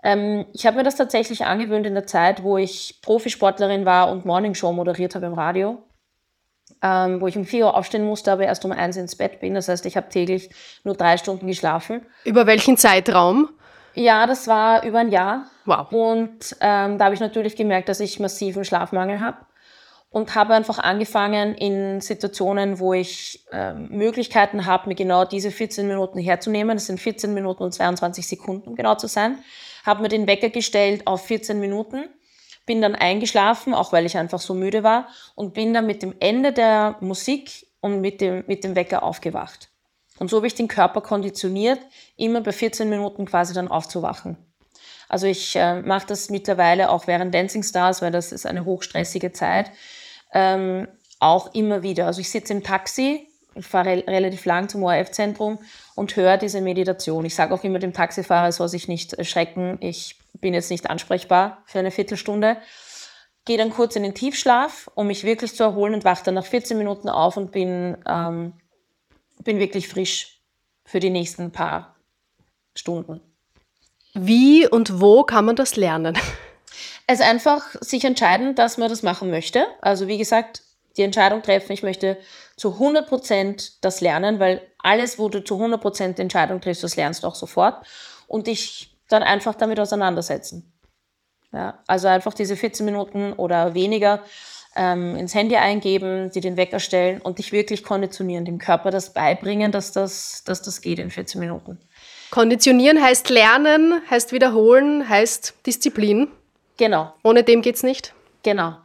Ähm, 0.03 0.45
ich 0.53 0.65
habe 0.65 0.77
mir 0.77 0.83
das 0.83 0.95
tatsächlich 0.95 1.45
angewöhnt 1.45 1.85
in 1.85 1.93
der 1.93 2.07
Zeit, 2.07 2.43
wo 2.43 2.57
ich 2.57 2.99
Profisportlerin 3.01 3.85
war 3.85 4.11
und 4.11 4.25
Morningshow 4.25 4.71
moderiert 4.73 5.15
habe 5.15 5.25
im 5.25 5.33
Radio, 5.33 5.81
ähm, 6.83 7.21
wo 7.21 7.27
ich 7.27 7.37
um 7.37 7.45
4 7.45 7.65
Uhr 7.65 7.77
aufstehen 7.77 8.03
musste, 8.03 8.31
aber 8.31 8.43
erst 8.43 8.65
um 8.65 8.71
1 8.71 8.97
ins 8.97 9.15
Bett 9.15 9.39
bin. 9.39 9.55
Das 9.55 9.69
heißt, 9.69 9.85
ich 9.85 9.95
habe 9.97 10.09
täglich 10.09 10.49
nur 10.83 10.95
drei 10.95 11.17
Stunden 11.17 11.47
geschlafen. 11.47 12.05
Über 12.25 12.45
welchen 12.45 12.77
Zeitraum? 12.77 13.49
Ja, 13.95 14.27
das 14.27 14.47
war 14.47 14.83
über 14.83 14.99
ein 14.99 15.11
Jahr. 15.11 15.45
Wow. 15.65 15.91
Und 15.91 16.55
ähm, 16.59 16.97
da 16.97 17.05
habe 17.05 17.15
ich 17.15 17.21
natürlich 17.21 17.55
gemerkt, 17.55 17.89
dass 17.89 17.99
ich 17.99 18.19
massiven 18.19 18.65
Schlafmangel 18.65 19.21
habe 19.21 19.37
und 20.09 20.35
habe 20.35 20.53
einfach 20.53 20.77
angefangen 20.79 21.55
in 21.55 22.01
Situationen, 22.01 22.79
wo 22.79 22.93
ich 22.93 23.45
äh, 23.51 23.73
Möglichkeiten 23.73 24.65
habe, 24.65 24.89
mir 24.89 24.95
genau 24.95 25.25
diese 25.25 25.51
14 25.51 25.87
Minuten 25.87 26.19
herzunehmen. 26.19 26.75
Das 26.75 26.87
sind 26.87 26.99
14 26.99 27.33
Minuten 27.33 27.63
und 27.63 27.73
22 27.73 28.27
Sekunden, 28.27 28.69
um 28.69 28.75
genau 28.75 28.95
zu 28.95 29.07
sein. 29.07 29.39
Habe 29.85 30.01
mir 30.01 30.09
den 30.09 30.27
Wecker 30.27 30.49
gestellt 30.49 31.07
auf 31.07 31.25
14 31.25 31.59
Minuten, 31.59 32.05
bin 32.65 32.81
dann 32.81 32.95
eingeschlafen, 32.95 33.73
auch 33.73 33.91
weil 33.91 34.05
ich 34.05 34.17
einfach 34.17 34.39
so 34.39 34.53
müde 34.53 34.83
war 34.83 35.07
und 35.35 35.53
bin 35.53 35.73
dann 35.73 35.85
mit 35.85 36.01
dem 36.01 36.15
Ende 36.19 36.53
der 36.53 36.95
Musik 37.01 37.67
und 37.81 38.01
mit 38.01 38.21
dem, 38.21 38.43
mit 38.47 38.63
dem 38.63 38.75
Wecker 38.75 39.03
aufgewacht. 39.03 39.69
Und 40.19 40.29
so 40.29 40.37
habe 40.37 40.47
ich 40.47 40.55
den 40.55 40.67
Körper 40.67 41.01
konditioniert, 41.01 41.79
immer 42.15 42.41
bei 42.41 42.51
14 42.51 42.87
Minuten 42.87 43.25
quasi 43.25 43.53
dann 43.53 43.67
aufzuwachen. 43.67 44.37
Also 45.09 45.27
ich 45.27 45.55
äh, 45.55 45.81
mache 45.81 46.07
das 46.07 46.29
mittlerweile 46.29 46.89
auch 46.89 47.07
während 47.07 47.33
Dancing 47.33 47.63
Stars, 47.63 48.01
weil 48.01 48.11
das 48.11 48.31
ist 48.31 48.45
eine 48.45 48.65
hochstressige 48.65 49.31
Zeit 49.31 49.71
ähm, 50.33 50.87
auch 51.19 51.53
immer 51.53 51.83
wieder. 51.83 52.07
Also 52.07 52.21
ich 52.21 52.29
sitze 52.29 52.53
im 52.53 52.63
Taxi, 52.63 53.27
ich 53.55 53.65
fahre 53.65 53.89
re 53.89 54.03
relativ 54.07 54.45
lang 54.45 54.67
zum 54.67 54.83
ORF-Zentrum 54.83 55.59
und 55.95 56.15
höre 56.15 56.37
diese 56.37 56.61
Meditation. 56.61 57.25
Ich 57.25 57.35
sage 57.35 57.53
auch 57.53 57.63
immer 57.63 57.79
dem 57.79 57.93
Taxifahrer, 57.93 58.47
er 58.47 58.51
soll 58.51 58.67
sich 58.67 58.87
nicht 58.87 59.13
erschrecken, 59.13 59.77
ich 59.79 60.15
bin 60.33 60.53
jetzt 60.53 60.71
nicht 60.71 60.89
ansprechbar 60.89 61.63
für 61.65 61.79
eine 61.79 61.91
Viertelstunde. 61.91 62.57
Gehe 63.45 63.57
dann 63.57 63.71
kurz 63.71 63.95
in 63.95 64.03
den 64.03 64.15
Tiefschlaf, 64.15 64.89
um 64.95 65.07
mich 65.07 65.23
wirklich 65.23 65.55
zu 65.55 65.63
erholen 65.63 65.93
und 65.93 66.05
wache 66.05 66.23
dann 66.23 66.35
nach 66.35 66.45
14 66.45 66.77
Minuten 66.77 67.09
auf 67.09 67.37
und 67.37 67.51
bin, 67.51 67.97
ähm, 68.07 68.53
bin 69.43 69.59
wirklich 69.59 69.87
frisch 69.87 70.41
für 70.85 70.99
die 70.99 71.09
nächsten 71.09 71.51
paar 71.51 71.95
Stunden. 72.75 73.21
Wie 74.13 74.67
und 74.67 75.01
wo 75.01 75.23
kann 75.23 75.45
man 75.45 75.55
das 75.55 75.75
lernen? 75.75 76.17
Es 77.07 77.19
einfach 77.21 77.63
sich 77.81 78.05
entscheiden, 78.05 78.55
dass 78.55 78.77
man 78.77 78.89
das 78.89 79.03
machen 79.03 79.29
möchte. 79.29 79.65
Also 79.81 80.07
wie 80.07 80.17
gesagt, 80.17 80.61
die 80.97 81.01
Entscheidung 81.01 81.41
treffen, 81.41 81.71
ich 81.71 81.83
möchte 81.83 82.17
zu 82.55 82.73
100 82.73 83.07
Prozent 83.07 83.83
das 83.83 84.01
lernen, 84.01 84.39
weil 84.39 84.61
alles, 84.77 85.17
wo 85.17 85.29
du 85.29 85.43
zu 85.43 85.55
100 85.55 85.81
Prozent 85.81 86.19
Entscheidung 86.19 86.61
triffst, 86.61 86.83
das 86.83 86.95
lernst 86.95 87.23
du 87.23 87.27
auch 87.27 87.35
sofort. 87.35 87.85
Und 88.27 88.47
dich 88.47 88.92
dann 89.13 89.23
einfach 89.23 89.55
damit 89.55 89.79
auseinandersetzen. 89.79 90.73
Ja, 91.51 91.79
also 91.87 92.07
einfach 92.07 92.33
diese 92.33 92.55
14 92.55 92.85
Minuten 92.85 93.33
oder 93.33 93.75
weniger 93.75 94.23
ähm, 94.75 95.15
ins 95.15 95.35
Handy 95.35 95.55
eingeben, 95.55 96.31
die 96.31 96.41
den 96.41 96.57
Wecker 96.57 96.79
stellen 96.79 97.21
und 97.21 97.37
dich 97.37 97.51
wirklich 97.51 97.83
konditionieren, 97.83 98.43
dem 98.43 98.57
Körper 98.57 98.89
das 98.89 99.13
beibringen, 99.13 99.71
dass 99.71 99.91
das, 99.91 100.43
dass 100.45 100.63
das 100.63 100.81
geht 100.81 100.97
in 100.97 101.11
14 101.11 101.39
Minuten. 101.39 101.79
Konditionieren 102.31 103.01
heißt 103.01 103.29
lernen, 103.29 104.01
heißt 104.09 104.31
wiederholen, 104.31 105.07
heißt 105.07 105.53
Disziplin. 105.67 106.29
Genau. 106.77 107.13
Ohne 107.23 107.43
dem 107.43 107.61
geht's 107.61 107.83
nicht? 107.83 108.15
Genau. 108.41 108.75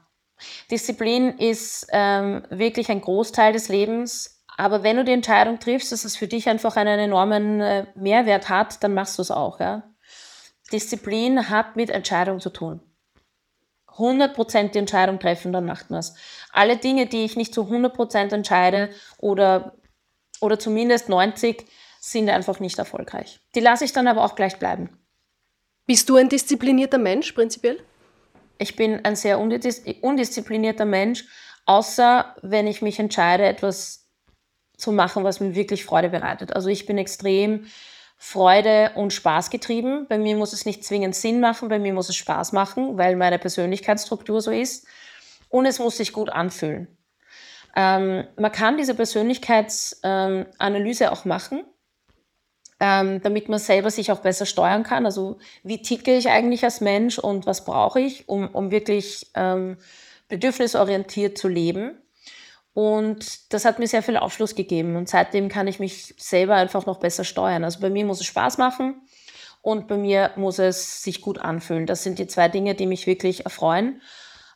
Disziplin 0.71 1.39
ist 1.39 1.87
ähm, 1.91 2.45
wirklich 2.51 2.91
ein 2.91 3.01
Großteil 3.01 3.55
des 3.55 3.69
Lebens. 3.69 4.45
Aber 4.59 4.83
wenn 4.83 4.97
du 4.97 5.05
die 5.05 5.13
Entscheidung 5.13 5.59
triffst, 5.59 5.93
dass 5.93 6.05
es 6.05 6.17
für 6.17 6.27
dich 6.27 6.49
einfach 6.49 6.77
einen 6.77 6.99
enormen 6.99 7.61
äh, 7.61 7.87
Mehrwert 7.95 8.49
hat, 8.51 8.83
dann 8.85 8.93
machst 8.93 9.17
du 9.17 9.23
es 9.23 9.31
auch. 9.31 9.59
Ja? 9.61 9.85
Disziplin 10.73 11.49
hat 11.49 11.77
mit 11.77 11.91
Entscheidung 11.91 12.41
zu 12.41 12.51
tun. 12.51 12.81
100% 13.99 14.71
die 14.71 14.79
Entscheidung 14.79 15.19
treffen, 15.19 15.53
dann 15.53 15.67
macht 15.67 15.91
man 15.91 16.01
es. 16.01 16.15
Alle 16.53 16.77
Dinge, 16.77 17.07
die 17.07 17.25
ich 17.25 17.37
nicht 17.37 17.53
zu 17.53 17.63
100% 17.63 18.33
entscheide 18.33 18.91
oder, 19.19 19.75
oder 20.41 20.59
zumindest 20.59 21.09
90, 21.09 21.67
sind 22.01 22.31
einfach 22.31 22.61
nicht 22.61 22.79
erfolgreich. 22.79 23.41
Die 23.55 23.61
lasse 23.61 23.85
ich 23.85 23.93
dann 23.93 24.07
aber 24.07 24.25
auch 24.25 24.37
gleich 24.37 24.59
bleiben. 24.59 24.91
Bist 25.87 26.09
du 26.09 26.17
ein 26.17 26.29
disziplinierter 26.29 26.99
Mensch 26.99 27.33
prinzipiell? 27.33 27.83
Ich 28.59 28.77
bin 28.77 29.05
ein 29.05 29.17
sehr 29.17 29.41
undisziplinierter 29.41 30.85
Mensch, 30.85 31.25
außer 31.65 32.37
wenn 32.43 32.67
ich 32.67 32.83
mich 32.83 32.99
entscheide, 32.99 33.45
etwas 33.45 34.09
zu 34.77 34.93
machen, 34.93 35.25
was 35.25 35.41
mir 35.41 35.55
wirklich 35.55 35.85
Freude 35.85 36.09
bereitet. 36.09 36.55
Also 36.55 36.69
ich 36.69 36.87
bin 36.87 36.99
extrem 36.99 37.67
Freude 38.19 38.93
und 38.97 39.13
Spaß 39.13 39.51
getrieben. 39.51 40.07
Bei 40.09 40.19
mir 40.19 40.35
muss 40.37 40.53
es 40.53 40.67
nicht 40.67 40.85
zwingend 40.85 41.15
Sinn 41.15 41.39
machen, 41.41 41.69
bei 41.69 41.79
mir 41.79 41.95
muss 41.95 42.09
es 42.09 42.17
Spaß 42.17 42.51
machen, 42.53 42.99
weil 42.99 43.15
meine 43.17 43.39
Persönlichkeitsstruktur 43.39 44.41
so 44.41 44.51
ist. 44.51 44.87
Und 45.49 45.67
es 45.67 45.79
muss 45.79 45.97
sich 45.97 46.13
gut 46.13 46.29
anfühlen. 46.29 46.89
Ähm, 47.75 48.27
man 48.37 48.53
kann 48.53 48.77
diese 48.77 48.95
Persönlichkeitsanalyse 48.95 51.05
ähm, 51.05 51.11
auch 51.11 51.25
machen 51.25 51.65
ähm, 52.81 53.21
damit 53.23 53.49
man 53.49 53.59
selber 53.59 53.91
sich 53.91 54.13
auch 54.13 54.21
besser 54.21 54.47
steuern 54.47 54.83
kann. 54.83 55.07
Also 55.07 55.39
wie 55.63 55.83
ticke 55.83 56.17
ich 56.17 56.29
eigentlich 56.29 56.65
als 56.65 56.81
Mensch 56.81 57.19
und 57.19 57.47
was 57.47 57.65
brauche 57.65 58.01
ich, 58.01 58.29
um, 58.29 58.49
um 58.49 58.71
wirklich 58.71 59.31
ähm, 59.35 59.77
bedürfnisorientiert 60.29 61.39
zu 61.39 61.49
leben. 61.49 61.99
Und 62.79 63.53
das 63.53 63.65
hat 63.65 63.81
mir 63.81 63.89
sehr 63.89 64.05
viel 64.05 64.17
Aufschluss 64.17 64.55
gegeben. 64.55 64.95
Und 64.95 65.09
seitdem 65.09 65.49
kann 65.49 65.67
ich 65.67 65.81
mich 65.81 66.15
selber 66.17 66.55
einfach 66.55 66.87
noch 66.87 67.01
besser 67.01 67.25
steuern. 67.25 67.65
Also 67.65 67.81
bei 67.81 67.91
mir 67.91 68.05
muss 68.05 68.21
es 68.21 68.27
Spaß 68.27 68.57
machen 68.57 69.03
und 69.63 69.89
bei 69.89 69.97
mir 69.97 70.31
muss 70.37 70.61
es 70.61 71.03
sich 71.03 71.21
gut 71.21 71.41
anfühlen. 71.41 71.87
Das 71.87 72.05
sind 72.05 72.21
die 72.21 72.29
zwei 72.29 72.49
Dinge, 72.49 72.77
die 72.77 72.87
mich 72.87 73.09
wirklich 73.09 73.45
erfreuen 73.45 74.01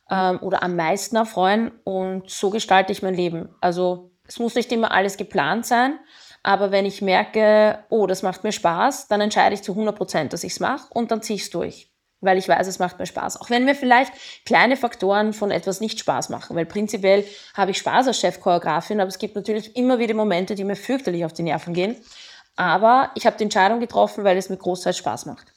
ähm, 0.09 0.39
oder 0.41 0.63
am 0.63 0.77
meisten 0.77 1.17
erfreuen. 1.17 1.73
Und 1.83 2.31
so 2.31 2.51
gestalte 2.51 2.93
ich 2.93 3.03
mein 3.03 3.15
Leben. 3.15 3.57
Also 3.61 4.13
es 4.29 4.39
muss 4.39 4.55
nicht 4.55 4.71
immer 4.71 4.93
alles 4.93 5.17
geplant 5.17 5.67
sein, 5.67 5.99
aber 6.45 6.71
wenn 6.71 6.87
ich 6.87 7.03
merke, 7.03 7.81
oh, 7.89 8.07
das 8.07 8.23
macht 8.23 8.45
mir 8.45 8.53
Spaß, 8.53 9.09
dann 9.09 9.21
entscheide 9.21 9.57
ich 9.57 9.63
zu 9.63 9.73
100 9.73 9.97
Prozent, 9.97 10.33
dass 10.33 10.45
ich 10.45 10.53
es 10.53 10.61
mache 10.61 10.87
und 10.95 11.11
dann 11.11 11.23
ziehe 11.23 11.39
ich 11.39 11.43
es 11.43 11.51
durch. 11.51 11.92
Weil 12.23 12.39
ich 12.39 12.49
weiß, 12.49 12.67
es 12.67 12.79
macht 12.79 12.99
mir 12.99 13.07
Spaß. 13.07 13.41
Auch 13.41 13.51
wenn 13.51 13.65
mir 13.65 13.75
vielleicht 13.75 14.13
kleine 14.47 14.77
Faktoren 14.77 15.33
von 15.33 15.51
etwas 15.51 15.81
nicht 15.81 15.99
Spaß 15.99 16.31
machen. 16.31 16.57
Weil 16.57 16.67
prinzipiell 16.67 17.27
habe 17.55 17.73
ich 17.73 17.79
Spaß 17.79 18.07
als 18.07 18.21
Chefchoreografin, 18.21 19.01
aber 19.01 19.09
es 19.09 19.19
gibt 19.19 19.37
natürlich 19.37 19.77
immer 19.77 19.99
wieder 19.99 20.15
Momente, 20.15 20.55
die 20.55 20.65
mir 20.65 20.77
fürchterlich 20.77 21.25
auf 21.25 21.33
die 21.33 21.43
Nerven 21.43 21.75
gehen. 21.75 21.97
Aber 22.57 23.11
ich 23.17 23.27
habe 23.27 23.37
die 23.37 23.45
Entscheidung 23.45 23.81
getroffen, 23.81 24.25
weil 24.25 24.37
es 24.37 24.49
mir 24.49 24.57
großteils 24.57 24.97
Spaß 24.99 25.27
macht. 25.27 25.53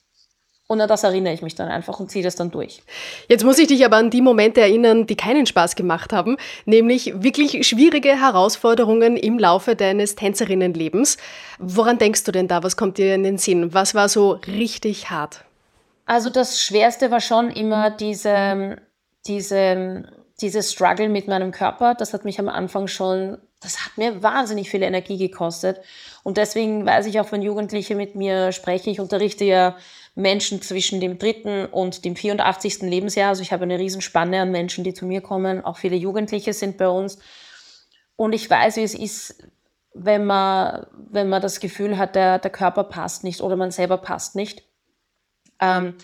Und 0.67 0.81
an 0.81 0.89
das 0.89 1.03
erinnere 1.03 1.33
ich 1.33 1.43
mich 1.43 1.53
dann 1.53 1.69
einfach 1.69 1.99
und 1.99 2.09
ziehe 2.09 2.23
das 2.23 2.35
dann 2.35 2.49
durch. 2.49 2.81
Jetzt 3.29 3.43
muss 3.43 3.59
ich 3.59 3.67
dich 3.67 3.85
aber 3.85 3.97
an 3.97 4.09
die 4.09 4.21
Momente 4.21 4.61
erinnern, 4.61 5.05
die 5.05 5.15
keinen 5.15 5.45
Spaß 5.45 5.75
gemacht 5.75 6.11
haben, 6.11 6.37
nämlich 6.65 7.13
wirklich 7.21 7.67
schwierige 7.67 8.19
Herausforderungen 8.19 9.15
im 9.15 9.37
Laufe 9.37 9.75
deines 9.75 10.15
Tänzerinnenlebens. 10.15 11.17
Woran 11.59 11.99
denkst 11.99 12.23
du 12.23 12.31
denn 12.31 12.47
da? 12.47 12.63
Was 12.63 12.77
kommt 12.77 12.97
dir 12.97 13.13
in 13.13 13.21
den 13.21 13.37
Sinn? 13.37 13.75
Was 13.75 13.93
war 13.93 14.09
so 14.09 14.39
richtig 14.47 15.11
hart? 15.11 15.45
Also 16.05 16.29
das 16.29 16.61
Schwerste 16.61 17.09
war 17.09 17.19
schon 17.19 17.49
immer 17.49 17.89
diese, 17.89 18.77
diese, 19.25 20.03
diese 20.39 20.63
Struggle 20.63 21.09
mit 21.09 21.27
meinem 21.27 21.51
Körper. 21.51 21.95
Das 21.95 22.13
hat 22.13 22.25
mich 22.25 22.39
am 22.39 22.47
Anfang 22.47 22.87
schon, 22.87 23.39
das 23.59 23.83
hat 23.83 23.97
mir 23.97 24.21
wahnsinnig 24.21 24.69
viel 24.69 24.83
Energie 24.83 25.17
gekostet. 25.17 25.81
Und 26.23 26.37
deswegen 26.37 26.85
weiß 26.85 27.07
ich 27.07 27.19
auch, 27.19 27.31
wenn 27.31 27.41
Jugendliche 27.41 27.95
mit 27.95 28.15
mir 28.15 28.51
sprechen, 28.51 28.89
ich 28.89 28.99
unterrichte 28.99 29.45
ja 29.45 29.75
Menschen 30.13 30.61
zwischen 30.61 31.01
dem 31.01 31.17
dritten 31.17 31.65
und 31.65 32.05
dem 32.05 32.15
84. 32.15 32.83
Lebensjahr. 32.83 33.29
Also 33.29 33.41
ich 33.41 33.51
habe 33.51 33.63
eine 33.63 33.79
Riesenspanne 33.79 34.41
an 34.41 34.51
Menschen, 34.51 34.83
die 34.83 34.93
zu 34.93 35.05
mir 35.05 35.21
kommen. 35.21 35.65
Auch 35.65 35.77
viele 35.77 35.95
Jugendliche 35.95 36.53
sind 36.53 36.77
bei 36.77 36.87
uns. 36.87 37.17
Und 38.15 38.33
ich 38.33 38.47
weiß, 38.47 38.77
wie 38.77 38.83
es 38.83 38.93
ist, 38.93 39.43
wenn 39.93 40.25
man, 40.25 40.85
wenn 41.09 41.29
man 41.29 41.41
das 41.41 41.59
Gefühl 41.59 41.97
hat, 41.97 42.15
der, 42.15 42.37
der 42.37 42.51
Körper 42.51 42.83
passt 42.83 43.23
nicht 43.23 43.41
oder 43.41 43.55
man 43.55 43.71
selber 43.71 43.97
passt 43.97 44.35
nicht. 44.35 44.63
Ähm, 45.59 45.95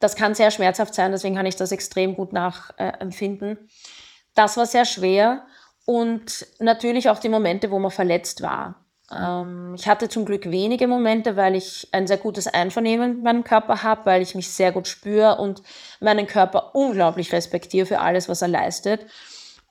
das 0.00 0.14
kann 0.14 0.34
sehr 0.34 0.50
schmerzhaft 0.50 0.94
sein, 0.94 1.12
deswegen 1.12 1.34
kann 1.34 1.46
ich 1.46 1.56
das 1.56 1.72
extrem 1.72 2.14
gut 2.14 2.32
nachempfinden. 2.32 3.58
Das 4.34 4.56
war 4.56 4.66
sehr 4.66 4.84
schwer 4.84 5.44
und 5.84 6.46
natürlich 6.60 7.08
auch 7.08 7.18
die 7.18 7.28
Momente, 7.28 7.70
wo 7.70 7.78
man 7.78 7.90
verletzt 7.90 8.42
war. 8.42 8.84
Ähm, 9.10 9.74
ich 9.76 9.88
hatte 9.88 10.08
zum 10.08 10.24
Glück 10.24 10.50
wenige 10.50 10.86
Momente, 10.86 11.36
weil 11.36 11.56
ich 11.56 11.88
ein 11.92 12.06
sehr 12.06 12.18
gutes 12.18 12.46
Einvernehmen 12.46 13.16
mit 13.16 13.24
meinem 13.24 13.44
Körper 13.44 13.82
habe, 13.82 14.06
weil 14.06 14.22
ich 14.22 14.34
mich 14.34 14.50
sehr 14.50 14.72
gut 14.72 14.86
spüre 14.86 15.36
und 15.36 15.62
meinen 16.00 16.26
Körper 16.26 16.74
unglaublich 16.74 17.32
respektiere 17.32 17.86
für 17.86 18.00
alles, 18.00 18.28
was 18.28 18.42
er 18.42 18.48
leistet. 18.48 19.06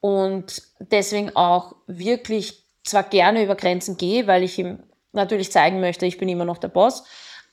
Und 0.01 0.61
deswegen 0.79 1.35
auch 1.35 1.75
wirklich 1.87 2.63
zwar 2.83 3.03
gerne 3.03 3.43
über 3.43 3.55
Grenzen 3.55 3.97
gehe, 3.97 4.27
weil 4.27 4.43
ich 4.43 4.57
ihm 4.59 4.83
natürlich 5.11 5.51
zeigen 5.51 5.79
möchte, 5.79 6.05
ich 6.05 6.17
bin 6.17 6.29
immer 6.29 6.45
noch 6.45 6.57
der 6.57 6.67
Boss, 6.67 7.03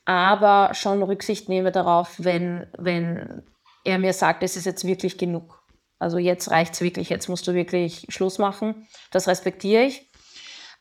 aber 0.04 0.74
schon 0.74 1.02
Rücksicht 1.02 1.48
nehme 1.48 1.72
darauf, 1.72 2.14
wenn, 2.18 2.66
wenn 2.76 3.42
er 3.84 3.98
mir 3.98 4.12
sagt, 4.12 4.42
es 4.42 4.56
ist 4.56 4.66
jetzt 4.66 4.86
wirklich 4.86 5.18
genug. 5.18 5.62
Also 5.98 6.18
jetzt 6.18 6.50
reicht 6.50 6.74
es 6.74 6.80
wirklich, 6.80 7.08
jetzt 7.08 7.28
musst 7.28 7.46
du 7.46 7.54
wirklich 7.54 8.06
Schluss 8.08 8.38
machen. 8.38 8.86
Das 9.10 9.28
respektiere 9.28 9.84
ich. 9.84 10.10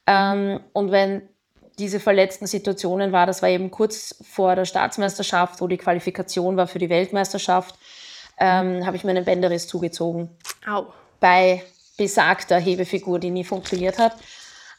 Ähm, 0.06 0.60
und 0.74 0.92
wenn 0.92 1.30
diese 1.80 2.00
verletzten 2.00 2.46
Situationen 2.48 3.12
war, 3.12 3.26
das 3.26 3.42
war 3.42 3.50
eben 3.50 3.72
kurz 3.72 4.16
vor 4.30 4.56
der 4.56 4.66
Staatsmeisterschaft, 4.66 5.62
wo 5.62 5.68
die 5.68 5.78
Qualifikation 5.78 6.58
war 6.58 6.68
für 6.68 6.80
die 6.80 6.90
Weltmeisterschaft, 6.90 7.76
ähm, 8.38 8.86
habe 8.86 8.98
ich 8.98 9.04
mir 9.04 9.12
einen 9.12 9.26
Bänderriss 9.26 9.68
zugezogen. 9.68 10.30
Au. 10.68 10.88
Bei 11.20 11.64
besagter 11.98 12.60
Hebefigur, 12.60 13.20
die 13.20 13.32
nie 13.32 13.44
funktioniert 13.44 13.98
hat. 13.98 14.16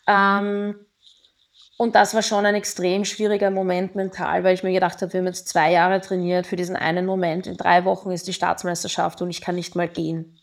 Ähm, 0.07 0.76
Und 1.77 1.97
das 1.97 2.14
war 2.14 2.22
schon 2.22 2.47
ein 2.47 2.55
extrem 2.55 3.05
schwieriger 3.05 3.51
Moment 3.51 3.97
mental, 3.97 4.45
weil 4.45 4.55
ich 4.55 4.62
mir 4.62 4.72
gedacht 4.72 5.03
habe, 5.03 5.12
wir 5.12 5.20
haben 5.20 5.27
jetzt 5.27 5.49
zwei 5.49 5.72
Jahre 5.72 6.01
trainiert 6.01 6.47
für 6.47 6.57
diesen 6.57 6.77
einen 6.77 7.05
Moment. 7.05 7.47
In 7.47 7.57
drei 7.57 7.85
Wochen 7.85 8.12
ist 8.12 8.29
die 8.29 8.33
Staatsmeisterschaft 8.33 9.20
und 9.22 9.31
ich 9.31 9.41
kann 9.41 9.57
nicht 9.57 9.75
mal 9.75 9.89
gehen. 9.89 10.39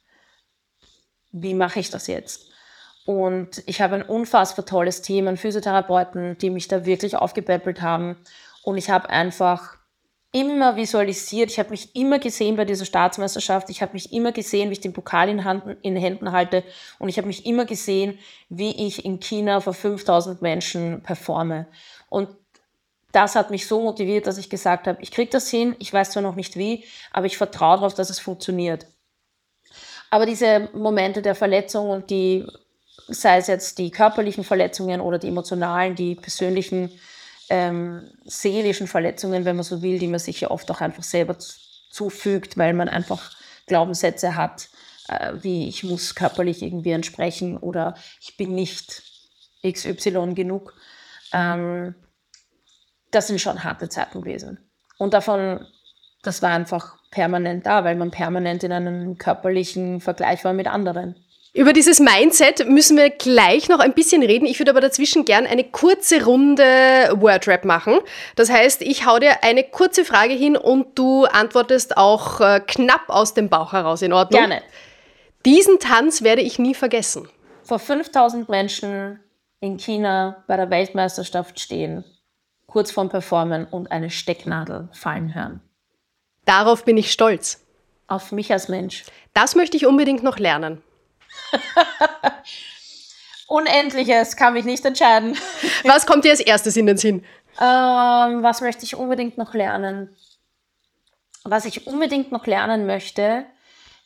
Wie 1.32 1.54
mache 1.54 1.80
ich 1.80 1.90
das 1.90 2.08
jetzt? 2.08 2.52
Und 3.06 3.64
ich 3.66 3.82
habe 3.82 3.96
ein 3.96 4.04
unfassbar 4.04 4.66
tolles 4.66 5.02
Team 5.02 5.28
an 5.28 5.38
Physiotherapeuten, 5.38 6.38
die 6.38 6.50
mich 6.50 6.68
da 6.68 6.86
wirklich 6.86 7.16
aufgepäppelt 7.16 7.82
haben. 7.82 8.18
Und 8.64 8.78
ich 8.78 8.90
habe 8.90 9.10
einfach 9.10 9.78
immer 10.32 10.76
visualisiert. 10.78 11.52
Ich 11.52 11.60
habe 11.60 11.72
mich 11.72 11.96
immer 11.96 12.20
gesehen 12.20 12.56
bei 12.56 12.66
dieser 12.66 12.86
Staatsmeisterschaft. 12.86 13.70
Ich 13.70 13.82
habe 13.82 13.94
mich 13.94 14.14
immer 14.14 14.32
gesehen, 14.32 14.70
wie 14.70 14.74
ich 14.74 14.82
den 14.82 14.94
Pokal 14.94 15.30
in, 15.30 15.44
Hand, 15.44 15.78
in 15.82 15.96
Händen 15.96 16.32
halte. 16.32 16.64
Und 17.00 17.10
ich 17.10 17.18
habe 17.18 17.28
mich 17.28 17.46
immer 17.46 17.66
gesehen, 17.66 18.18
wie 18.50 18.88
ich 18.88 19.04
in 19.04 19.20
China 19.20 19.60
vor 19.60 19.74
5000 19.74 20.42
Menschen 20.42 21.04
performe. 21.04 21.68
Und 22.10 22.30
das 23.12 23.36
hat 23.36 23.52
mich 23.52 23.68
so 23.68 23.82
motiviert, 23.82 24.26
dass 24.26 24.38
ich 24.38 24.50
gesagt 24.50 24.88
habe, 24.88 25.02
ich 25.02 25.12
kriege 25.12 25.30
das 25.30 25.50
hin. 25.50 25.76
Ich 25.80 25.92
weiß 25.92 26.12
zwar 26.12 26.24
noch 26.24 26.36
nicht 26.36 26.56
wie, 26.56 26.86
aber 27.12 27.26
ich 27.26 27.38
vertraue 27.38 27.78
darauf, 27.78 27.94
dass 27.94 28.10
es 28.10 28.20
funktioniert. 28.20 28.86
Aber 30.10 30.26
diese 30.26 30.70
Momente 30.74 31.22
der 31.22 31.36
Verletzung 31.36 31.90
und 31.90 32.10
die, 32.10 32.46
sei 33.08 33.38
es 33.38 33.48
jetzt 33.48 33.80
die 33.80 33.92
körperlichen 33.92 34.46
Verletzungen 34.46 35.02
oder 35.02 35.20
die 35.20 35.28
emotionalen, 35.28 35.96
die 35.96 36.16
persönlichen 36.16 36.92
ähm, 37.52 38.10
seelischen 38.24 38.88
Verletzungen, 38.88 39.44
wenn 39.44 39.58
man 39.58 39.66
so 39.66 39.82
will, 39.82 40.00
die 40.00 40.08
man 40.08 40.20
sich 40.20 40.40
ja 40.40 40.52
oft 40.52 40.72
auch 40.72 40.80
einfach 40.80 41.04
selber 41.04 41.38
zufügt, 41.38 42.58
weil 42.58 42.74
man 42.74 42.88
einfach 42.88 43.32
Glaubenssätze 43.68 44.38
hat, 44.38 44.70
äh, 45.10 45.34
wie 45.42 45.68
ich 45.68 45.84
muss 45.84 46.16
körperlich 46.16 46.62
irgendwie 46.62 46.92
entsprechen 46.92 47.58
oder 47.58 47.96
ich 48.22 48.38
bin 48.38 48.56
nicht 48.56 49.04
XY 49.68 50.34
genug. 50.34 50.74
Ähm, 51.34 51.94
das 53.12 53.28
sind 53.28 53.42
schon 53.42 53.66
harte 53.66 53.90
Zeiten 53.90 54.22
gewesen. 54.22 54.58
Und 54.98 55.14
davon, 55.14 55.68
das 56.24 56.42
war 56.42 56.52
einfach 56.52 57.00
permanent 57.12 57.66
da, 57.66 57.84
weil 57.84 57.98
man 57.98 58.12
permanent 58.12 58.64
in 58.64 58.72
einem 58.72 59.18
körperlichen 59.18 60.00
Vergleich 60.00 60.46
war 60.46 60.54
mit 60.54 60.68
anderen. 60.68 61.16
Über 61.54 61.74
dieses 61.74 62.00
Mindset 62.00 62.70
müssen 62.70 62.96
wir 62.96 63.10
gleich 63.10 63.68
noch 63.68 63.80
ein 63.80 63.94
bisschen 63.94 64.24
reden. 64.24 64.46
Ich 64.46 64.58
würde 64.60 64.72
aber 64.72 64.80
dazwischen 64.80 65.26
gern 65.26 65.46
eine 65.46 65.66
kurze 65.66 66.24
Runde 66.24 66.64
Wordrap 66.64 67.66
machen. 67.66 68.00
Das 68.38 68.50
heißt, 68.50 68.82
ich 68.82 69.06
hau 69.06 69.20
dir 69.20 69.44
eine 69.44 69.66
kurze 69.66 70.06
Frage 70.06 70.34
hin 70.34 70.56
und 70.56 70.98
du 70.98 71.26
antwortest 71.26 71.98
auch 71.98 72.40
äh, 72.40 72.62
knapp 72.66 73.10
aus 73.10 73.34
dem 73.34 73.50
Bauch 73.50 73.74
heraus. 73.74 74.02
In 74.02 74.14
Ordnung? 74.14 74.40
Gerne. 74.40 74.62
Diesen 75.44 75.80
Tanz 75.80 76.22
werde 76.22 76.42
ich 76.42 76.58
nie 76.58 76.74
vergessen. 76.74 77.28
Vor 77.64 77.80
5000 77.80 78.48
Menschen 78.48 79.20
in 79.60 79.78
China 79.78 80.46
bei 80.48 80.56
der 80.56 80.70
Weltmeisterschaft 80.70 81.60
stehen, 81.60 82.06
kurz 82.66 82.92
vorm 82.92 83.10
Performen 83.10 83.66
und 83.66 83.92
eine 83.92 84.10
Stecknadel 84.10 84.88
fallen 84.94 85.36
hören. 85.36 85.60
Darauf 86.46 86.86
bin 86.86 86.96
ich 86.96 87.12
stolz. 87.12 87.66
Auf 88.08 88.32
mich 88.32 88.54
als 88.54 88.70
Mensch. 88.70 89.04
Das 89.34 89.56
möchte 89.56 89.76
ich 89.76 89.86
unbedingt 89.86 90.24
noch 90.24 90.40
lernen. 90.40 90.82
Unendliches, 93.48 94.36
kann 94.36 94.54
mich 94.54 94.66
nicht 94.66 94.86
entscheiden. 94.86 95.38
Was 95.84 96.06
kommt 96.06 96.24
dir 96.26 96.32
als 96.32 96.40
erstes 96.40 96.78
in 96.78 96.86
den 96.86 96.98
Sinn? 96.98 97.26
Ähm, 97.60 98.44
was 98.44 98.62
möchte 98.62 98.86
ich 98.86 98.96
unbedingt 98.96 99.38
noch 99.38 99.54
lernen? 99.54 100.16
Was 101.44 101.66
ich 101.66 101.86
unbedingt 101.86 102.32
noch 102.32 102.48
lernen 102.48 102.86
möchte, 102.86 103.46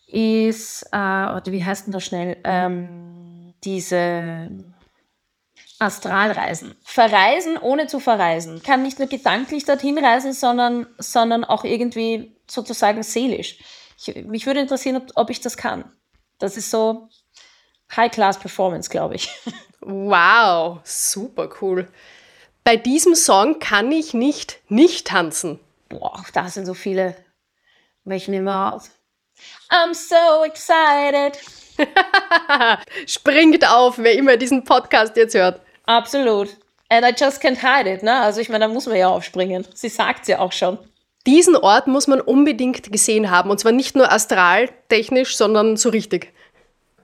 ist, 0.08 0.84
äh, 0.92 0.98
wie 0.98 1.64
heißt 1.64 1.86
denn 1.86 1.94
das 1.94 2.04
schnell? 2.04 2.38
Ähm, 2.44 3.54
diese 3.64 4.50
Astralreisen. 5.80 6.76
Verreisen 6.84 7.58
ohne 7.58 7.88
zu 7.88 8.00
verreisen. 8.00 8.64
Kann 8.64 8.84
nicht 8.84 9.00
nur 9.00 9.08
gedanklich 9.08 9.66
dorthin 9.66 9.98
reisen, 9.98 10.34
sondern, 10.34 10.88
sondern 10.98 11.44
auch 11.44 11.64
irgendwie 11.64 12.36
sozusagen 12.48 13.04
seelisch. 13.04 13.60
Ich, 13.98 14.16
mich 14.26 14.46
würde 14.46 14.62
interessieren, 14.62 14.98
ob, 14.98 15.12
ob 15.16 15.30
ich 15.30 15.42
das 15.42 15.58
kann. 15.58 15.92
Das 16.40 16.58
ist 16.58 16.72
so 16.72 17.10
High-Class-Performance, 17.96 18.90
glaube 18.90 19.16
ich. 19.16 19.30
Wow, 19.88 20.80
super 20.84 21.48
cool. 21.62 21.88
Bei 22.64 22.76
diesem 22.76 23.14
Song 23.14 23.60
kann 23.60 23.92
ich 23.92 24.16
nicht 24.16 24.58
nicht 24.68 25.06
tanzen. 25.06 25.60
Boah, 25.90 26.26
da 26.34 26.50
sind 26.50 26.66
so 26.66 26.74
viele. 26.74 27.16
Welchen 28.04 28.32
nehmen 28.32 28.46
wir 28.46 28.74
aus? 28.74 28.90
I'm 29.70 29.94
so 29.94 30.44
excited. 30.44 31.40
Springt 33.08 33.70
auf, 33.70 34.00
wer 34.00 34.14
immer 34.14 34.38
diesen 34.38 34.64
Podcast 34.64 35.16
jetzt 35.18 35.36
hört. 35.36 35.62
Absolut. 35.86 36.58
And 36.90 37.06
I 37.06 37.14
just 37.16 37.44
can't 37.44 37.60
hide 37.60 37.88
it, 37.88 38.02
ne? 38.02 38.22
Also 38.22 38.42
ich 38.42 38.50
meine, 38.50 38.66
da 38.66 38.74
muss 38.74 38.88
man 38.88 38.98
ja 38.98 39.10
aufspringen. 39.10 39.68
Sie 39.76 39.90
sagt 39.90 40.28
ja 40.28 40.40
auch 40.40 40.52
schon. 40.52 40.80
Diesen 41.28 41.56
Ort 41.56 41.88
muss 41.88 42.08
man 42.08 42.22
unbedingt 42.22 42.92
gesehen 42.92 43.32
haben. 43.32 43.50
Und 43.50 43.60
zwar 43.60 43.72
nicht 43.72 43.96
nur 43.96 44.12
astraltechnisch, 44.12 45.36
sondern 45.36 45.78
so 45.78 45.90
richtig. 45.90 46.34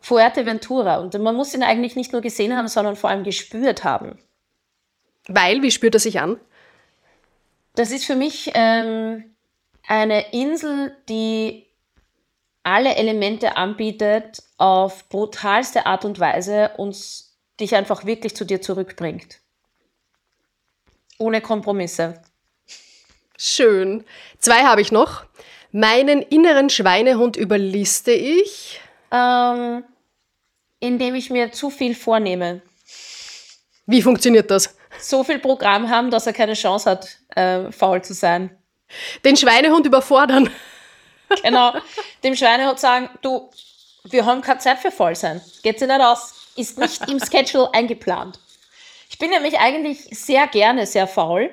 Fuerteventura. 0.01 0.97
Und 0.97 1.17
man 1.19 1.35
muss 1.35 1.53
ihn 1.53 1.63
eigentlich 1.63 1.95
nicht 1.95 2.11
nur 2.11 2.21
gesehen 2.21 2.55
haben, 2.57 2.67
sondern 2.67 2.95
vor 2.95 3.09
allem 3.09 3.23
gespürt 3.23 3.83
haben. 3.83 4.19
Weil, 5.27 5.61
wie 5.61 5.71
spürt 5.71 5.93
er 5.93 5.99
sich 5.99 6.19
an? 6.19 6.39
Das 7.75 7.91
ist 7.91 8.05
für 8.05 8.15
mich 8.15 8.51
ähm, 8.53 9.23
eine 9.87 10.33
Insel, 10.33 10.95
die 11.07 11.67
alle 12.63 12.95
Elemente 12.95 13.57
anbietet 13.57 14.43
auf 14.57 15.07
brutalste 15.09 15.85
Art 15.85 16.05
und 16.05 16.19
Weise 16.19 16.71
und 16.77 16.97
dich 17.59 17.75
einfach 17.75 18.05
wirklich 18.05 18.35
zu 18.35 18.45
dir 18.45 18.61
zurückbringt. 18.61 19.39
Ohne 21.17 21.41
Kompromisse. 21.41 22.21
Schön. 23.37 24.03
Zwei 24.39 24.63
habe 24.63 24.81
ich 24.81 24.91
noch. 24.91 25.23
Meinen 25.71 26.21
inneren 26.21 26.69
Schweinehund 26.69 27.37
überliste 27.37 28.11
ich. 28.11 28.81
Ähm, 29.11 29.83
indem 30.81 31.15
ich 31.15 31.29
mir 31.29 31.53
zu 31.53 31.69
viel 31.69 31.95
vornehme. 31.95 32.61
Wie 33.85 34.01
funktioniert 34.01 34.51
das? 34.51 34.75
So 34.99 35.23
viel 35.23 35.39
Programm 35.39 35.89
haben, 35.89 36.11
dass 36.11 36.27
er 36.27 36.33
keine 36.33 36.53
Chance 36.53 36.89
hat, 36.89 37.17
äh, 37.35 37.71
faul 37.71 38.03
zu 38.03 38.13
sein. 38.13 38.57
Den 39.23 39.37
Schweinehund 39.37 39.85
überfordern. 39.85 40.49
Genau. 41.43 41.73
Dem 42.23 42.35
Schweinehund 42.35 42.79
sagen, 42.79 43.09
du, 43.21 43.49
wir 44.03 44.25
haben 44.25 44.41
keine 44.41 44.59
Zeit 44.59 44.79
für 44.79 44.91
faul 44.91 45.15
sein. 45.15 45.39
Geht 45.63 45.79
sich 45.79 45.87
nicht 45.87 46.01
aus. 46.01 46.33
Ist 46.57 46.77
nicht 46.77 47.07
im 47.09 47.19
Schedule 47.19 47.73
eingeplant. 47.73 48.39
Ich 49.09 49.17
bin 49.17 49.29
nämlich 49.29 49.57
eigentlich 49.59 49.99
sehr 50.11 50.47
gerne 50.47 50.85
sehr 50.85 51.07
faul. 51.07 51.49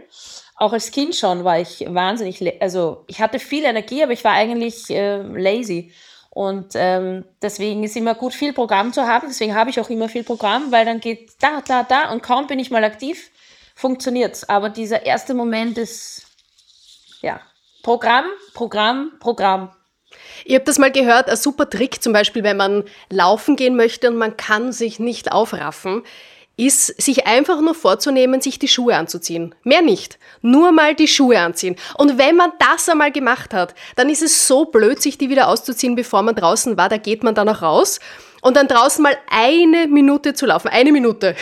Auch 0.57 0.73
als 0.73 0.91
Kind 0.91 1.15
schon 1.15 1.45
war 1.45 1.61
ich 1.61 1.85
wahnsinnig, 1.87 2.61
also 2.61 3.05
ich 3.07 3.21
hatte 3.21 3.39
viel 3.39 3.65
Energie, 3.65 4.03
aber 4.03 4.13
ich 4.13 4.25
war 4.25 4.33
eigentlich 4.33 4.91
äh, 4.91 5.19
lazy. 5.23 5.93
Und 6.39 6.75
ähm, 6.77 7.25
deswegen 7.43 7.83
ist 7.83 7.97
immer 7.97 8.15
gut, 8.15 8.33
viel 8.33 8.53
Programm 8.53 8.93
zu 8.93 9.05
haben. 9.09 9.27
Deswegen 9.27 9.57
habe 9.57 9.71
ich 9.71 9.81
auch 9.81 9.91
immer 9.91 10.09
viel 10.09 10.23
Programm, 10.23 10.71
weil 10.71 10.85
dann 10.85 11.01
geht 11.01 11.33
da, 11.41 11.63
da, 11.67 11.83
da 11.83 12.13
und 12.13 12.23
kaum 12.23 12.47
bin 12.47 12.61
ich 12.61 12.71
mal 12.71 12.85
aktiv, 12.85 13.33
funktioniert's. 13.75 14.49
Aber 14.49 14.69
dieser 14.69 15.05
erste 15.05 15.35
Moment 15.35 15.77
ist, 15.79 16.29
ja, 17.23 17.41
Programm, 17.83 18.27
Programm, 18.55 19.15
Programm. 19.19 19.73
Ihr 20.45 20.61
habt 20.61 20.69
das 20.69 20.79
mal 20.79 20.93
gehört, 20.93 21.29
ein 21.29 21.37
super 21.37 21.69
Trick, 21.69 22.01
zum 22.05 22.13
Beispiel, 22.13 22.45
wenn 22.45 22.57
man 22.57 22.85
laufen 23.11 23.57
gehen 23.57 23.75
möchte 23.75 24.07
und 24.09 24.17
man 24.17 24.37
kann 24.37 24.71
sich 24.71 25.01
nicht 25.01 25.33
aufraffen, 25.33 26.05
ist, 26.59 27.01
sich 27.01 27.27
einfach 27.27 27.61
nur 27.61 27.75
vorzunehmen, 27.75 28.41
sich 28.41 28.59
die 28.59 28.69
Schuhe 28.69 28.97
anzuziehen. 28.97 29.55
Mehr 29.63 29.81
nicht. 29.81 30.19
Nur 30.43 30.73
mal 30.73 30.95
die 30.95 31.09
Schuhe 31.09 31.39
anziehen. 31.39 31.77
Und 31.97 32.19
wenn 32.19 32.37
man 32.37 32.53
das 32.59 32.89
einmal 32.89 33.13
gemacht 33.13 33.55
hat, 33.55 33.75
dann 33.95 34.11
ist 34.11 34.23
es 34.23 34.49
so 34.49 34.65
blöd, 34.65 35.01
sich 35.01 35.17
die 35.17 35.31
wieder 35.31 35.49
auszuziehen, 35.49 35.95
bevor 35.95 36.23
man 36.23 36.35
draußen 36.35 36.77
war. 36.77 36.89
Da 36.89 36.97
geht 36.97 37.23
man 37.23 37.37
dann 37.37 37.49
auch 37.49 37.63
raus. 37.63 38.01
Und 38.43 38.57
dann 38.57 38.67
draußen 38.67 39.03
mal 39.03 39.17
eine 39.31 39.87
Minute 39.87 40.35
zu 40.35 40.47
laufen. 40.47 40.69
Eine 40.69 40.91
Minute. 40.91 41.37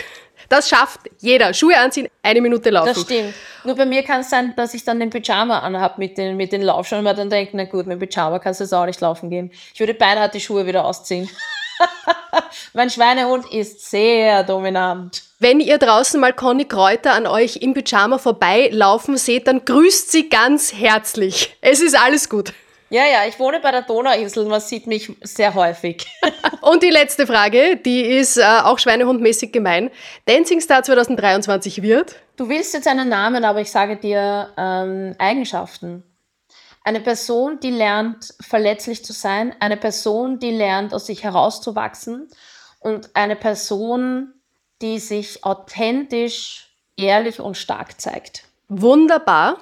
Das 0.49 0.69
schafft 0.69 1.01
jeder. 1.19 1.53
Schuhe 1.53 1.77
anziehen, 1.77 2.07
eine 2.21 2.39
Minute 2.39 2.69
laufen. 2.69 2.93
Das 2.93 3.01
stimmt. 3.01 3.33
Nur 3.63 3.75
bei 3.75 3.85
mir 3.85 4.03
kann 4.03 4.21
es 4.21 4.29
sein, 4.29 4.53
dass 4.55 4.73
ich 4.75 4.85
dann 4.85 4.99
den 4.99 5.09
Pyjama 5.09 5.59
anhabe 5.59 5.95
mit 5.97 6.17
den, 6.17 6.37
mit 6.37 6.51
den 6.51 6.61
Laufschuhen 6.61 6.99
und 6.99 7.05
mir 7.05 7.15
dann 7.15 7.29
denke, 7.29 7.57
na 7.57 7.65
gut, 7.65 7.87
mit 7.87 7.99
Pyjama 7.99 8.39
kannst 8.39 8.59
du 8.59 8.63
jetzt 8.63 8.73
auch 8.73 8.85
nicht 8.85 9.01
laufen 9.01 9.29
gehen. 9.29 9.51
Ich 9.73 9.79
würde 9.79 9.95
beinahe 9.95 10.29
die 10.29 10.39
Schuhe 10.39 10.65
wieder 10.65 10.85
ausziehen. 10.85 11.29
mein 12.73 12.89
Schweinehund 12.89 13.51
ist 13.51 13.89
sehr 13.89 14.43
dominant. 14.43 15.23
Wenn 15.39 15.59
ihr 15.59 15.77
draußen 15.77 16.19
mal 16.19 16.33
Conny 16.33 16.65
Kräuter 16.65 17.13
an 17.13 17.27
euch 17.27 17.57
im 17.57 17.73
Pyjama 17.73 18.17
vorbeilaufen 18.17 19.17
seht, 19.17 19.47
dann 19.47 19.65
grüßt 19.65 20.11
sie 20.11 20.29
ganz 20.29 20.73
herzlich. 20.73 21.55
Es 21.61 21.81
ist 21.81 21.97
alles 21.97 22.29
gut. 22.29 22.53
Ja, 22.89 23.05
ja, 23.05 23.27
ich 23.27 23.37
wohne 23.37 23.59
bei 23.59 23.71
der 23.71 23.81
Donauinsel, 23.81 24.45
man 24.45 24.61
sieht 24.61 24.87
mich 24.87 25.11
sehr 25.21 25.53
häufig. 25.53 26.07
Und 26.61 26.83
die 26.83 26.89
letzte 26.89 27.27
Frage, 27.27 27.75
die 27.75 28.01
ist 28.01 28.37
äh, 28.37 28.43
auch 28.63 28.79
schweinehundmäßig 28.79 29.51
gemein. 29.51 29.91
Dancing 30.25 30.61
Star 30.61 30.83
2023 30.83 31.81
wird? 31.81 32.15
Du 32.37 32.47
willst 32.47 32.73
jetzt 32.73 32.87
einen 32.87 33.09
Namen, 33.09 33.43
aber 33.43 33.59
ich 33.59 33.71
sage 33.71 33.97
dir 33.97 34.53
ähm, 34.57 35.15
Eigenschaften. 35.19 36.03
Eine 36.87 37.01
Person, 37.01 37.59
die 37.59 37.71
lernt, 37.71 38.33
verletzlich 38.39 39.03
zu 39.03 39.11
sein, 39.11 39.53
eine 39.59 39.75
Person, 39.75 40.39
die 40.39 40.51
lernt, 40.51 40.93
aus 40.93 41.07
sich 41.07 41.21
herauszuwachsen 41.21 42.29
und 42.79 43.13
eine 43.13 43.35
Person, 43.35 44.31
die 44.81 44.99
sich 44.99 45.43
authentisch 45.43 46.69
ehrlich 46.95 47.41
und 47.41 47.57
stark 47.57 47.99
zeigt. 47.99 48.43
Wunderbar. 48.69 49.57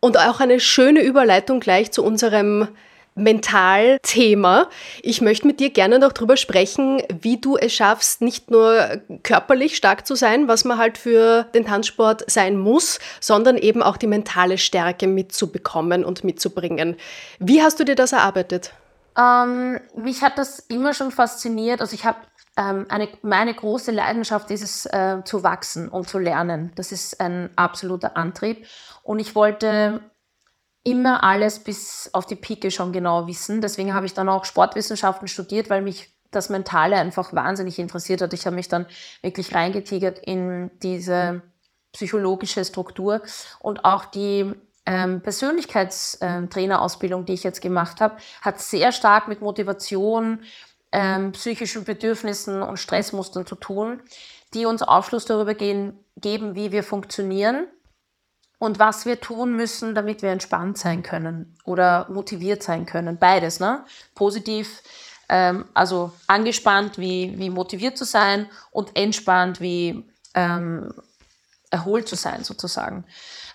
Und 0.00 0.16
auch 0.16 0.40
eine 0.40 0.60
schöne 0.60 1.02
Überleitung 1.02 1.60
gleich 1.60 1.92
zu 1.92 2.02
unserem 2.02 2.68
Mentalthema. 3.14 4.68
Ich 5.02 5.20
möchte 5.20 5.46
mit 5.46 5.60
dir 5.60 5.70
gerne 5.70 5.98
noch 5.98 6.12
darüber 6.12 6.36
sprechen, 6.36 7.02
wie 7.20 7.38
du 7.38 7.56
es 7.56 7.72
schaffst, 7.72 8.22
nicht 8.22 8.50
nur 8.50 9.00
körperlich 9.22 9.76
stark 9.76 10.06
zu 10.06 10.14
sein, 10.14 10.48
was 10.48 10.64
man 10.64 10.78
halt 10.78 10.98
für 10.98 11.44
den 11.54 11.66
Tanzsport 11.66 12.30
sein 12.30 12.56
muss, 12.56 12.98
sondern 13.20 13.56
eben 13.56 13.82
auch 13.82 13.96
die 13.96 14.06
mentale 14.06 14.58
Stärke 14.58 15.06
mitzubekommen 15.06 16.04
und 16.04 16.24
mitzubringen. 16.24 16.96
Wie 17.38 17.62
hast 17.62 17.80
du 17.80 17.84
dir 17.84 17.94
das 17.94 18.12
erarbeitet? 18.12 18.72
Ähm, 19.16 19.78
mich 19.94 20.22
hat 20.22 20.38
das 20.38 20.60
immer 20.60 20.94
schon 20.94 21.10
fasziniert. 21.10 21.80
Also 21.80 21.94
ich 21.94 22.04
habe 22.04 22.18
ähm, 22.56 22.86
eine, 22.88 23.08
meine 23.22 23.54
große 23.54 23.90
Leidenschaft 23.90 24.50
ist 24.50 24.62
es, 24.62 24.86
äh, 24.86 25.22
zu 25.24 25.42
wachsen 25.42 25.88
und 25.88 26.08
zu 26.08 26.18
lernen. 26.18 26.72
Das 26.76 26.92
ist 26.92 27.20
ein 27.20 27.50
absoluter 27.56 28.16
Antrieb. 28.16 28.66
Und 29.02 29.18
ich 29.18 29.34
wollte 29.34 30.00
immer 30.84 31.22
alles 31.22 31.60
bis 31.60 32.10
auf 32.12 32.26
die 32.26 32.36
Pike 32.36 32.70
schon 32.70 32.92
genau 32.92 33.26
wissen. 33.26 33.60
Deswegen 33.60 33.94
habe 33.94 34.06
ich 34.06 34.14
dann 34.14 34.28
auch 34.28 34.44
Sportwissenschaften 34.44 35.28
studiert, 35.28 35.70
weil 35.70 35.82
mich 35.82 36.10
das 36.30 36.48
Mentale 36.48 36.96
einfach 36.96 37.32
wahnsinnig 37.32 37.78
interessiert 37.78 38.20
hat. 38.20 38.32
Ich 38.32 38.46
habe 38.46 38.56
mich 38.56 38.68
dann 38.68 38.86
wirklich 39.20 39.54
reingetigert 39.54 40.18
in 40.18 40.70
diese 40.82 41.42
psychologische 41.92 42.64
Struktur 42.64 43.20
und 43.60 43.84
auch 43.84 44.06
die 44.06 44.50
ähm, 44.86 45.20
Persönlichkeitstrainerausbildung, 45.20 47.26
die 47.26 47.34
ich 47.34 47.44
jetzt 47.44 47.60
gemacht 47.60 48.00
habe, 48.00 48.16
hat 48.40 48.60
sehr 48.60 48.92
stark 48.92 49.28
mit 49.28 49.42
Motivation, 49.42 50.40
ähm, 50.90 51.32
psychischen 51.32 51.84
Bedürfnissen 51.84 52.62
und 52.62 52.78
Stressmustern 52.78 53.46
zu 53.46 53.54
tun, 53.54 54.00
die 54.54 54.66
uns 54.66 54.82
Aufschluss 54.82 55.26
darüber 55.26 55.54
gehen, 55.54 55.98
geben, 56.16 56.56
wie 56.56 56.72
wir 56.72 56.82
funktionieren 56.82 57.66
und 58.62 58.78
was 58.78 59.06
wir 59.06 59.20
tun 59.20 59.56
müssen, 59.56 59.92
damit 59.92 60.22
wir 60.22 60.30
entspannt 60.30 60.78
sein 60.78 61.02
können 61.02 61.56
oder 61.64 62.06
motiviert 62.08 62.62
sein 62.62 62.86
können. 62.86 63.18
Beides, 63.18 63.58
ne? 63.58 63.84
Positiv, 64.14 64.84
ähm, 65.28 65.64
also 65.74 66.12
angespannt 66.28 66.96
wie, 66.96 67.36
wie 67.38 67.50
motiviert 67.50 67.98
zu 67.98 68.04
sein 68.04 68.48
und 68.70 68.96
entspannt 68.96 69.60
wie 69.60 70.04
ähm, 70.34 70.94
erholt 71.70 72.06
zu 72.06 72.14
sein, 72.14 72.44
sozusagen. 72.44 73.04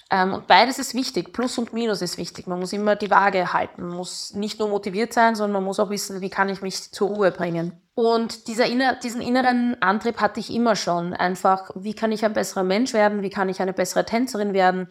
Ähm, 0.09 0.33
und 0.33 0.47
beides 0.47 0.79
ist 0.79 0.93
wichtig. 0.93 1.33
Plus 1.33 1.57
und 1.57 1.73
Minus 1.73 2.01
ist 2.01 2.17
wichtig. 2.17 2.47
Man 2.47 2.59
muss 2.59 2.73
immer 2.73 2.95
die 2.95 3.11
Waage 3.11 3.51
halten. 3.53 3.87
Man 3.87 3.97
muss 3.97 4.33
nicht 4.33 4.59
nur 4.59 4.69
motiviert 4.69 5.13
sein, 5.13 5.35
sondern 5.35 5.53
man 5.53 5.63
muss 5.65 5.79
auch 5.79 5.89
wissen, 5.89 6.21
wie 6.21 6.29
kann 6.29 6.49
ich 6.49 6.61
mich 6.61 6.91
zur 6.91 7.09
Ruhe 7.09 7.31
bringen. 7.31 7.73
Und 7.93 8.47
dieser 8.47 8.67
inner, 8.67 8.95
diesen 8.95 9.21
inneren 9.21 9.81
Antrieb 9.81 10.21
hatte 10.21 10.39
ich 10.39 10.53
immer 10.53 10.75
schon. 10.75 11.13
Einfach, 11.13 11.71
wie 11.75 11.93
kann 11.93 12.11
ich 12.11 12.23
ein 12.23 12.33
besserer 12.33 12.63
Mensch 12.63 12.93
werden? 12.93 13.21
Wie 13.21 13.29
kann 13.29 13.49
ich 13.49 13.61
eine 13.61 13.73
bessere 13.73 14.05
Tänzerin 14.05 14.53
werden? 14.53 14.87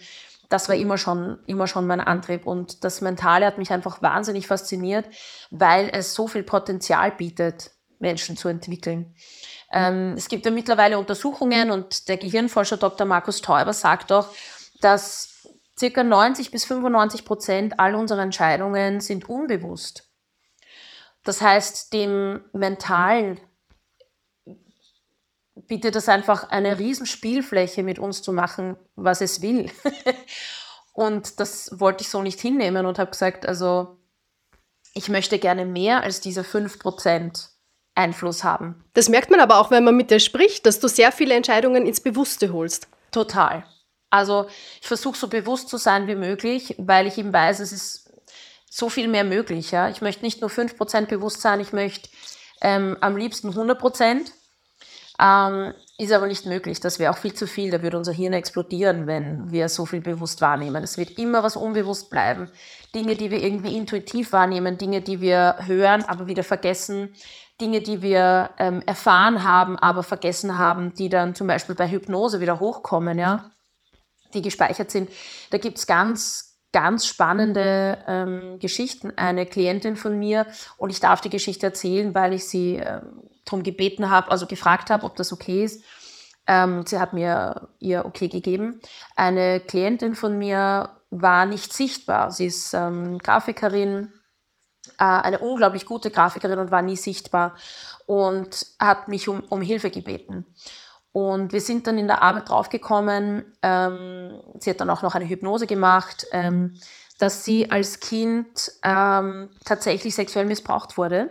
Das 0.48 0.68
war 0.68 0.76
immer 0.76 0.98
schon, 0.98 1.38
immer 1.46 1.66
schon 1.66 1.86
mein 1.86 2.00
Antrieb. 2.00 2.46
Und 2.46 2.84
das 2.84 3.00
Mentale 3.00 3.46
hat 3.46 3.58
mich 3.58 3.70
einfach 3.70 4.02
wahnsinnig 4.02 4.46
fasziniert, 4.46 5.06
weil 5.50 5.88
es 5.92 6.14
so 6.14 6.28
viel 6.28 6.42
Potenzial 6.42 7.12
bietet, 7.12 7.70
Menschen 7.98 8.36
zu 8.36 8.48
entwickeln. 8.48 9.14
Ähm, 9.72 10.14
es 10.16 10.28
gibt 10.28 10.44
ja 10.44 10.50
mittlerweile 10.50 10.98
Untersuchungen 10.98 11.70
und 11.70 12.08
der 12.08 12.18
Gehirnforscher 12.18 12.76
Dr. 12.76 13.06
Markus 13.06 13.40
Teuber 13.40 13.72
sagt 13.72 14.12
auch, 14.12 14.28
dass 14.80 15.48
circa 15.78 16.02
90 16.02 16.50
bis 16.50 16.64
95 16.64 17.24
Prozent 17.24 17.78
all 17.78 17.94
unserer 17.94 18.22
Entscheidungen 18.22 19.00
sind 19.00 19.28
unbewusst. 19.28 20.10
Das 21.24 21.40
heißt, 21.40 21.92
dem 21.92 22.44
Mentalen 22.52 23.40
bietet 25.54 25.96
das 25.96 26.08
einfach 26.08 26.50
eine 26.50 26.78
riesen 26.78 27.06
Spielfläche 27.06 27.82
mit 27.82 27.98
uns 27.98 28.22
zu 28.22 28.32
machen, 28.32 28.76
was 28.94 29.20
es 29.20 29.42
will. 29.42 29.70
und 30.92 31.40
das 31.40 31.80
wollte 31.80 32.02
ich 32.02 32.10
so 32.10 32.22
nicht 32.22 32.40
hinnehmen 32.40 32.86
und 32.86 32.98
habe 32.98 33.10
gesagt, 33.10 33.46
also 33.46 33.98
ich 34.94 35.08
möchte 35.08 35.38
gerne 35.38 35.66
mehr 35.66 36.02
als 36.02 36.20
diese 36.20 36.42
5% 36.42 37.48
Einfluss 37.94 38.44
haben. 38.44 38.84
Das 38.94 39.08
merkt 39.08 39.30
man 39.30 39.40
aber 39.40 39.58
auch, 39.58 39.70
wenn 39.70 39.84
man 39.84 39.96
mit 39.96 40.10
dir 40.10 40.20
spricht, 40.20 40.66
dass 40.66 40.80
du 40.80 40.88
sehr 40.88 41.12
viele 41.12 41.34
Entscheidungen 41.34 41.86
ins 41.86 42.00
Bewusste 42.00 42.52
holst. 42.52 42.88
Total. 43.10 43.64
Also 44.10 44.46
ich 44.80 44.86
versuche 44.86 45.16
so 45.16 45.28
bewusst 45.28 45.68
zu 45.68 45.76
sein 45.76 46.06
wie 46.06 46.14
möglich, 46.14 46.74
weil 46.78 47.06
ich 47.06 47.18
eben 47.18 47.32
weiß, 47.32 47.60
es 47.60 47.72
ist 47.72 48.12
so 48.70 48.88
viel 48.88 49.08
mehr 49.08 49.24
möglich. 49.24 49.70
Ja? 49.70 49.88
Ich 49.88 50.00
möchte 50.00 50.24
nicht 50.24 50.40
nur 50.40 50.50
5% 50.50 51.06
bewusst 51.06 51.40
sein, 51.40 51.60
ich 51.60 51.72
möchte 51.72 52.08
ähm, 52.60 52.96
am 53.00 53.16
liebsten 53.16 53.50
100%. 53.50 54.30
Ähm, 55.18 55.72
ist 55.98 56.12
aber 56.12 56.26
nicht 56.26 56.44
möglich. 56.44 56.78
Das 56.80 56.98
wäre 56.98 57.10
auch 57.10 57.16
viel 57.16 57.32
zu 57.32 57.46
viel. 57.46 57.70
Da 57.70 57.82
würde 57.82 57.96
unser 57.96 58.12
Hirn 58.12 58.34
explodieren, 58.34 59.06
wenn 59.06 59.50
wir 59.50 59.70
so 59.70 59.86
viel 59.86 60.02
bewusst 60.02 60.42
wahrnehmen. 60.42 60.84
Es 60.84 60.98
wird 60.98 61.18
immer 61.18 61.42
was 61.42 61.56
unbewusst 61.56 62.10
bleiben. 62.10 62.50
Dinge, 62.94 63.16
die 63.16 63.30
wir 63.30 63.42
irgendwie 63.42 63.76
intuitiv 63.76 64.32
wahrnehmen, 64.32 64.76
Dinge, 64.76 65.00
die 65.00 65.22
wir 65.22 65.56
hören, 65.64 66.04
aber 66.04 66.26
wieder 66.26 66.44
vergessen, 66.44 67.14
Dinge, 67.60 67.80
die 67.80 68.02
wir 68.02 68.50
ähm, 68.58 68.82
erfahren 68.84 69.42
haben, 69.42 69.78
aber 69.78 70.02
vergessen 70.02 70.58
haben, 70.58 70.92
die 70.92 71.08
dann 71.08 71.34
zum 71.34 71.46
Beispiel 71.46 71.74
bei 71.74 71.88
Hypnose 71.88 72.40
wieder 72.40 72.60
hochkommen. 72.60 73.18
Ja? 73.18 73.50
Die 74.36 74.42
gespeichert 74.42 74.90
sind. 74.90 75.10
Da 75.50 75.58
gibt 75.58 75.78
es 75.78 75.86
ganz, 75.86 76.58
ganz 76.72 77.06
spannende 77.06 77.98
ähm, 78.06 78.58
Geschichten. 78.58 79.12
Eine 79.16 79.46
Klientin 79.46 79.96
von 79.96 80.18
mir, 80.18 80.46
und 80.76 80.90
ich 80.90 81.00
darf 81.00 81.20
die 81.20 81.30
Geschichte 81.30 81.66
erzählen, 81.66 82.14
weil 82.14 82.32
ich 82.32 82.46
sie 82.48 82.76
ähm, 82.76 83.22
darum 83.44 83.62
gebeten 83.62 84.10
habe, 84.10 84.30
also 84.30 84.46
gefragt 84.46 84.90
habe, 84.90 85.04
ob 85.04 85.16
das 85.16 85.32
okay 85.32 85.64
ist. 85.64 85.82
Ähm, 86.46 86.84
sie 86.86 86.98
hat 86.98 87.12
mir 87.12 87.68
ihr 87.80 88.04
okay 88.04 88.28
gegeben. 88.28 88.80
Eine 89.16 89.60
Klientin 89.60 90.14
von 90.14 90.38
mir 90.38 90.90
war 91.10 91.46
nicht 91.46 91.72
sichtbar. 91.72 92.30
Sie 92.30 92.46
ist 92.46 92.74
ähm, 92.74 93.18
Grafikerin, 93.18 94.12
äh, 94.98 95.04
eine 95.04 95.38
unglaublich 95.38 95.86
gute 95.86 96.10
Grafikerin 96.10 96.58
und 96.58 96.70
war 96.70 96.82
nie 96.82 96.96
sichtbar 96.96 97.56
und 98.06 98.66
hat 98.78 99.08
mich 99.08 99.28
um, 99.28 99.40
um 99.48 99.60
Hilfe 99.60 99.90
gebeten. 99.90 100.46
Und 101.16 101.54
wir 101.54 101.62
sind 101.62 101.86
dann 101.86 101.96
in 101.96 102.08
der 102.08 102.20
Arbeit 102.20 102.50
draufgekommen, 102.50 103.56
ähm, 103.62 104.38
sie 104.60 104.68
hat 104.68 104.82
dann 104.82 104.90
auch 104.90 105.00
noch 105.00 105.14
eine 105.14 105.26
Hypnose 105.26 105.66
gemacht, 105.66 106.26
ähm, 106.30 106.78
dass 107.18 107.42
sie 107.42 107.70
als 107.70 108.00
Kind 108.00 108.70
ähm, 108.82 109.48
tatsächlich 109.64 110.14
sexuell 110.14 110.44
missbraucht 110.44 110.98
wurde. 110.98 111.30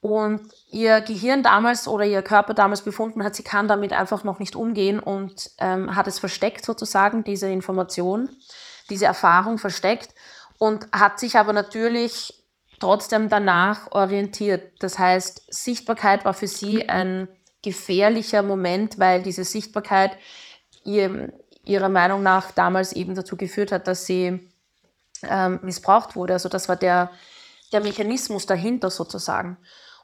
Und 0.00 0.40
ihr 0.72 1.02
Gehirn 1.02 1.44
damals 1.44 1.86
oder 1.86 2.04
ihr 2.04 2.20
Körper 2.22 2.52
damals 2.52 2.82
befunden 2.82 3.22
hat, 3.22 3.36
sie 3.36 3.44
kann 3.44 3.68
damit 3.68 3.92
einfach 3.92 4.24
noch 4.24 4.40
nicht 4.40 4.56
umgehen 4.56 4.98
und 4.98 5.52
ähm, 5.58 5.94
hat 5.94 6.08
es 6.08 6.18
versteckt 6.18 6.64
sozusagen, 6.64 7.22
diese 7.22 7.48
Information, 7.48 8.28
diese 8.90 9.06
Erfahrung 9.06 9.58
versteckt 9.58 10.16
und 10.58 10.88
hat 10.90 11.20
sich 11.20 11.38
aber 11.38 11.52
natürlich 11.52 12.42
trotzdem 12.80 13.28
danach 13.28 13.92
orientiert. 13.92 14.72
Das 14.80 14.98
heißt, 14.98 15.54
Sichtbarkeit 15.54 16.24
war 16.24 16.34
für 16.34 16.48
sie 16.48 16.88
ein 16.88 17.28
gefährlicher 17.64 18.42
Moment, 18.42 18.98
weil 18.98 19.22
diese 19.22 19.44
Sichtbarkeit 19.44 20.16
ihr, 20.84 21.32
ihrer 21.64 21.88
Meinung 21.88 22.22
nach 22.22 22.52
damals 22.52 22.92
eben 22.92 23.14
dazu 23.14 23.36
geführt 23.36 23.72
hat, 23.72 23.88
dass 23.88 24.06
sie 24.06 24.48
ähm, 25.22 25.60
missbraucht 25.62 26.14
wurde. 26.14 26.34
Also 26.34 26.48
das 26.48 26.68
war 26.68 26.76
der, 26.76 27.10
der 27.72 27.80
Mechanismus 27.80 28.46
dahinter 28.46 28.90
sozusagen. 28.90 29.56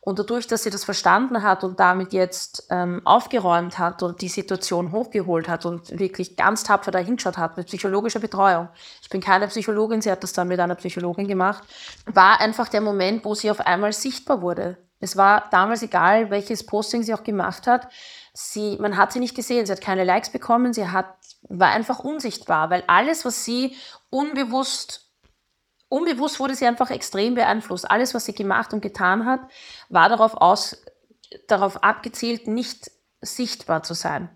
Und 0.02 0.18
dadurch, 0.18 0.46
dass 0.46 0.62
sie 0.62 0.70
das 0.70 0.84
verstanden 0.84 1.42
hat 1.42 1.62
und 1.62 1.78
damit 1.78 2.14
jetzt 2.14 2.66
ähm, 2.70 3.02
aufgeräumt 3.04 3.78
hat 3.78 4.02
und 4.02 4.22
die 4.22 4.28
Situation 4.28 4.92
hochgeholt 4.92 5.46
hat 5.46 5.66
und 5.66 5.98
wirklich 5.98 6.36
ganz 6.36 6.64
tapfer 6.64 6.90
dahinschaut 6.90 7.36
hat 7.36 7.58
mit 7.58 7.66
psychologischer 7.66 8.20
Betreuung. 8.20 8.70
Ich 9.02 9.10
bin 9.10 9.20
keine 9.20 9.46
Psychologin, 9.48 10.00
sie 10.00 10.10
hat 10.10 10.22
das 10.22 10.32
dann 10.32 10.48
mit 10.48 10.58
einer 10.58 10.74
Psychologin 10.76 11.28
gemacht. 11.28 11.62
War 12.06 12.40
einfach 12.40 12.68
der 12.68 12.80
Moment, 12.80 13.26
wo 13.26 13.34
sie 13.34 13.50
auf 13.50 13.60
einmal 13.60 13.92
sichtbar 13.92 14.40
wurde. 14.40 14.78
Es 15.00 15.16
war 15.16 15.48
damals 15.50 15.82
egal, 15.82 16.30
welches 16.30 16.64
Posting 16.64 17.02
sie 17.02 17.14
auch 17.14 17.24
gemacht 17.24 17.66
hat. 17.66 17.88
Sie, 18.32 18.76
man 18.78 18.96
hat 18.96 19.12
sie 19.12 19.18
nicht 19.18 19.34
gesehen, 19.34 19.66
sie 19.66 19.72
hat 19.72 19.80
keine 19.80 20.04
Likes 20.04 20.30
bekommen, 20.30 20.72
sie 20.72 20.88
hat, 20.88 21.14
war 21.48 21.70
einfach 21.70 22.00
unsichtbar, 22.00 22.70
weil 22.70 22.84
alles, 22.86 23.24
was 23.24 23.44
sie 23.44 23.76
unbewusst, 24.10 25.10
unbewusst 25.88 26.38
wurde 26.38 26.54
sie 26.54 26.66
einfach 26.66 26.90
extrem 26.90 27.34
beeinflusst. 27.34 27.90
Alles, 27.90 28.14
was 28.14 28.26
sie 28.26 28.34
gemacht 28.34 28.72
und 28.72 28.82
getan 28.82 29.26
hat, 29.26 29.40
war 29.88 30.08
darauf 30.08 30.34
aus, 30.34 30.82
darauf 31.48 31.82
abgezielt, 31.82 32.46
nicht 32.46 32.90
sichtbar 33.20 33.82
zu 33.82 33.94
sein. 33.94 34.28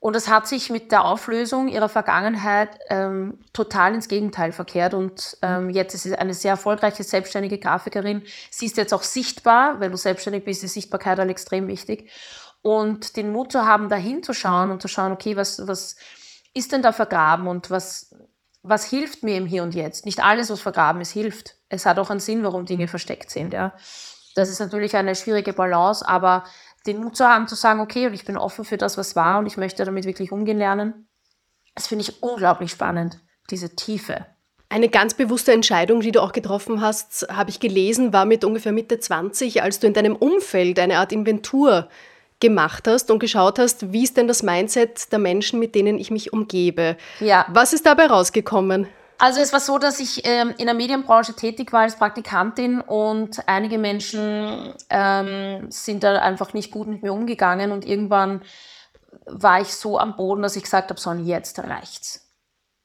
Und 0.00 0.16
es 0.16 0.28
hat 0.28 0.48
sich 0.48 0.70
mit 0.70 0.92
der 0.92 1.04
Auflösung 1.04 1.68
ihrer 1.68 1.90
Vergangenheit 1.90 2.70
ähm, 2.88 3.38
total 3.52 3.94
ins 3.94 4.08
Gegenteil 4.08 4.50
verkehrt. 4.50 4.94
Und 4.94 5.36
ähm, 5.42 5.68
jetzt 5.68 5.94
ist 5.94 6.04
sie 6.04 6.16
eine 6.16 6.32
sehr 6.32 6.52
erfolgreiche 6.52 7.04
selbstständige 7.04 7.58
Grafikerin. 7.58 8.22
Sie 8.50 8.64
ist 8.64 8.78
jetzt 8.78 8.94
auch 8.94 9.02
sichtbar. 9.02 9.78
Wenn 9.78 9.90
du 9.90 9.98
selbstständig 9.98 10.44
bist, 10.44 10.64
ist 10.64 10.72
Sichtbarkeit 10.72 11.18
dann 11.18 11.28
extrem 11.28 11.68
wichtig. 11.68 12.10
Und 12.62 13.16
den 13.16 13.30
Mut 13.30 13.52
zu 13.52 13.66
haben, 13.66 13.90
da 13.90 13.96
hinzuschauen 13.96 14.70
und 14.70 14.80
zu 14.80 14.88
schauen, 14.88 15.12
okay, 15.12 15.36
was, 15.36 15.66
was 15.66 15.96
ist 16.54 16.72
denn 16.72 16.80
da 16.80 16.92
vergraben 16.92 17.46
und 17.46 17.70
was, 17.70 18.14
was 18.62 18.84
hilft 18.84 19.22
mir 19.22 19.36
im 19.36 19.46
Hier 19.46 19.62
und 19.62 19.74
Jetzt? 19.74 20.06
Nicht 20.06 20.24
alles, 20.24 20.48
was 20.48 20.60
vergraben 20.60 21.02
ist, 21.02 21.12
hilft. 21.12 21.56
Es 21.68 21.84
hat 21.84 21.98
auch 21.98 22.08
einen 22.08 22.20
Sinn, 22.20 22.42
warum 22.42 22.64
Dinge 22.64 22.88
versteckt 22.88 23.30
sind. 23.30 23.52
Ja. 23.52 23.74
Das 24.34 24.48
ist 24.48 24.60
natürlich 24.60 24.96
eine 24.96 25.14
schwierige 25.14 25.52
Balance, 25.52 26.06
aber 26.06 26.44
den 26.86 27.02
Mut 27.02 27.16
zu 27.16 27.24
haben, 27.24 27.48
zu 27.48 27.54
sagen, 27.54 27.80
okay, 27.80 28.06
und 28.06 28.14
ich 28.14 28.24
bin 28.24 28.36
offen 28.36 28.64
für 28.64 28.76
das, 28.76 28.96
was 28.96 29.16
war 29.16 29.38
und 29.38 29.46
ich 29.46 29.56
möchte 29.56 29.84
damit 29.84 30.04
wirklich 30.04 30.32
umgehen 30.32 30.58
lernen. 30.58 31.08
Das 31.74 31.86
finde 31.86 32.04
ich 32.04 32.22
unglaublich 32.22 32.70
spannend, 32.70 33.20
diese 33.50 33.74
Tiefe. 33.76 34.26
Eine 34.68 34.88
ganz 34.88 35.14
bewusste 35.14 35.52
Entscheidung, 35.52 36.00
die 36.00 36.12
du 36.12 36.20
auch 36.20 36.32
getroffen 36.32 36.80
hast, 36.80 37.26
habe 37.30 37.50
ich 37.50 37.58
gelesen, 37.58 38.12
war 38.12 38.24
mit 38.24 38.44
ungefähr 38.44 38.72
Mitte 38.72 39.00
20, 39.00 39.62
als 39.62 39.80
du 39.80 39.88
in 39.88 39.94
deinem 39.94 40.14
Umfeld 40.14 40.78
eine 40.78 40.98
Art 40.98 41.12
Inventur 41.12 41.88
gemacht 42.38 42.88
hast 42.88 43.10
und 43.10 43.18
geschaut 43.18 43.58
hast, 43.58 43.92
wie 43.92 44.04
ist 44.04 44.16
denn 44.16 44.28
das 44.28 44.42
Mindset 44.42 45.12
der 45.12 45.18
Menschen, 45.18 45.58
mit 45.60 45.74
denen 45.74 45.98
ich 45.98 46.10
mich 46.10 46.32
umgebe. 46.32 46.96
Ja. 47.20 47.46
Was 47.50 47.72
ist 47.72 47.84
dabei 47.84 48.06
rausgekommen? 48.06 48.86
Also 49.20 49.40
es 49.42 49.52
war 49.52 49.60
so, 49.60 49.76
dass 49.76 50.00
ich 50.00 50.26
ähm, 50.26 50.54
in 50.56 50.64
der 50.64 50.74
Medienbranche 50.74 51.34
tätig 51.34 51.74
war 51.74 51.82
als 51.82 51.96
Praktikantin 51.96 52.80
und 52.80 53.46
einige 53.46 53.76
Menschen 53.76 54.72
ähm, 54.88 55.70
sind 55.70 56.04
da 56.04 56.22
einfach 56.22 56.54
nicht 56.54 56.70
gut 56.70 56.88
mit 56.88 57.02
mir 57.02 57.12
umgegangen 57.12 57.70
und 57.70 57.84
irgendwann 57.84 58.40
war 59.26 59.60
ich 59.60 59.74
so 59.74 59.98
am 59.98 60.16
Boden, 60.16 60.40
dass 60.40 60.56
ich 60.56 60.62
gesagt 60.62 60.88
habe, 60.88 60.98
so 60.98 61.12
jetzt 61.12 61.58
reicht's. 61.58 62.30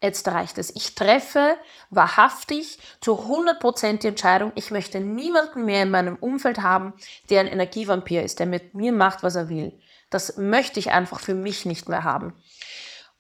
Jetzt 0.03 0.27
reicht 0.27 0.57
es. 0.57 0.75
Ich 0.75 0.93
treffe 0.93 1.55
wahrhaftig 1.89 2.79
zu 2.99 3.13
100% 3.13 3.99
die 3.99 4.07
Entscheidung, 4.07 4.51
ich 4.55 4.71
möchte 4.71 4.99
niemanden 4.99 5.63
mehr 5.63 5.83
in 5.83 5.89
meinem 5.89 6.17
Umfeld 6.17 6.61
haben, 6.61 6.95
der 7.29 7.39
ein 7.39 7.47
Energievampir 7.47 8.23
ist, 8.23 8.39
der 8.39 8.45
mit 8.45 8.73
mir 8.73 8.91
macht, 8.91 9.23
was 9.23 9.35
er 9.35 9.47
will. 9.47 9.79
Das 10.09 10.35
möchte 10.35 10.81
ich 10.81 10.91
einfach 10.91 11.21
für 11.21 11.33
mich 11.33 11.65
nicht 11.65 11.87
mehr 11.87 12.03
haben. 12.03 12.33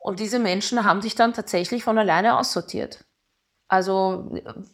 Und 0.05 0.19
diese 0.19 0.37
Menschen 0.37 0.83
haben 0.83 1.01
sich 1.01 1.15
dann 1.15 1.33
tatsächlich 1.33 1.83
von 1.83 1.97
alleine 1.97 2.37
aussortiert. 2.37 3.04
Also 3.67 4.31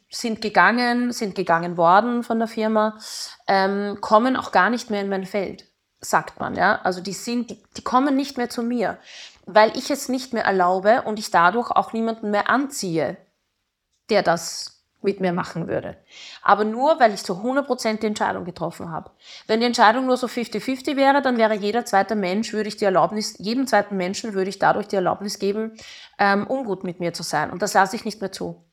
sind 0.09 0.41
gegangen, 0.41 1.11
sind 1.13 1.35
gegangen 1.35 1.77
worden 1.77 2.23
von 2.23 2.39
der 2.39 2.47
Firma, 2.47 2.97
ähm, 3.47 3.99
kommen 4.01 4.35
auch 4.35 4.51
gar 4.51 4.69
nicht 4.69 4.89
mehr 4.89 5.01
in 5.01 5.09
mein 5.09 5.25
Feld, 5.25 5.65
sagt 6.01 6.39
man. 6.39 6.55
Ja? 6.55 6.81
Also 6.83 7.01
die 7.01 7.13
sind, 7.13 7.51
die, 7.51 7.63
die 7.77 7.83
kommen 7.83 8.15
nicht 8.15 8.37
mehr 8.37 8.49
zu 8.49 8.63
mir, 8.63 8.97
weil 9.45 9.75
ich 9.77 9.89
es 9.91 10.09
nicht 10.09 10.33
mehr 10.33 10.43
erlaube 10.43 11.03
und 11.03 11.19
ich 11.19 11.31
dadurch 11.31 11.71
auch 11.71 11.93
niemanden 11.93 12.31
mehr 12.31 12.49
anziehe, 12.49 13.15
der 14.09 14.23
das 14.23 14.81
mit 15.01 15.19
mir 15.19 15.33
machen 15.33 15.67
würde. 15.67 15.97
Aber 16.43 16.63
nur, 16.63 16.99
weil 16.99 17.13
ich 17.13 17.23
zu 17.23 17.33
100% 17.33 17.99
die 17.99 18.07
Entscheidung 18.07 18.45
getroffen 18.45 18.91
habe. 18.91 19.11
Wenn 19.47 19.59
die 19.59 19.65
Entscheidung 19.65 20.05
nur 20.05 20.17
so 20.17 20.27
50-50 20.27 20.95
wäre, 20.95 21.21
dann 21.21 21.37
wäre 21.37 21.55
jeder 21.55 21.85
zweite 21.85 22.15
Mensch, 22.15 22.53
würde 22.53 22.69
ich 22.69 22.77
die 22.77 22.85
Erlaubnis, 22.85 23.35
jedem 23.39 23.65
zweiten 23.67 23.97
Menschen 23.97 24.33
würde 24.33 24.49
ich 24.49 24.59
dadurch 24.59 24.87
die 24.87 24.97
Erlaubnis 24.97 25.39
geben, 25.39 25.77
ähm, 26.19 26.45
ungut 26.47 26.83
mit 26.83 26.99
mir 26.99 27.13
zu 27.13 27.23
sein. 27.23 27.49
Und 27.49 27.61
das 27.61 27.73
lasse 27.73 27.95
ich 27.95 28.05
nicht 28.05 28.21
mehr 28.21 28.31
zu. 28.31 28.63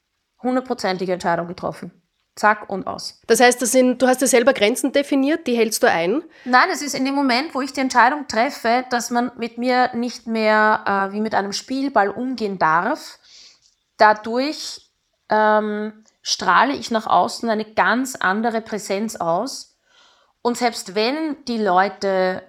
Hundertprozentige 0.42 1.12
Entscheidung 1.12 1.48
getroffen. 1.48 1.90
Zack 2.36 2.70
und 2.70 2.86
aus. 2.86 3.20
Das 3.26 3.40
heißt, 3.40 3.60
das 3.60 3.72
sind, 3.72 4.00
du 4.00 4.06
hast 4.06 4.20
ja 4.20 4.28
selber 4.28 4.52
Grenzen 4.52 4.92
definiert, 4.92 5.46
die 5.48 5.56
hältst 5.56 5.82
du 5.82 5.90
ein? 5.90 6.22
Nein, 6.44 6.68
es 6.72 6.82
ist 6.82 6.94
in 6.94 7.04
dem 7.04 7.14
Moment, 7.14 7.52
wo 7.54 7.60
ich 7.60 7.72
die 7.72 7.80
Entscheidung 7.80 8.28
treffe, 8.28 8.84
dass 8.90 9.10
man 9.10 9.32
mit 9.36 9.58
mir 9.58 9.94
nicht 9.94 10.28
mehr 10.28 10.84
äh, 11.10 11.12
wie 11.12 11.20
mit 11.20 11.34
einem 11.34 11.52
Spielball 11.52 12.10
umgehen 12.10 12.58
darf. 12.58 13.18
Dadurch 13.96 14.92
ähm, 15.28 16.04
strahle 16.22 16.74
ich 16.74 16.92
nach 16.92 17.08
außen 17.08 17.50
eine 17.50 17.64
ganz 17.64 18.14
andere 18.14 18.60
Präsenz 18.60 19.16
aus. 19.16 19.76
Und 20.40 20.56
selbst 20.56 20.94
wenn 20.94 21.44
die 21.46 21.58
Leute 21.58 22.42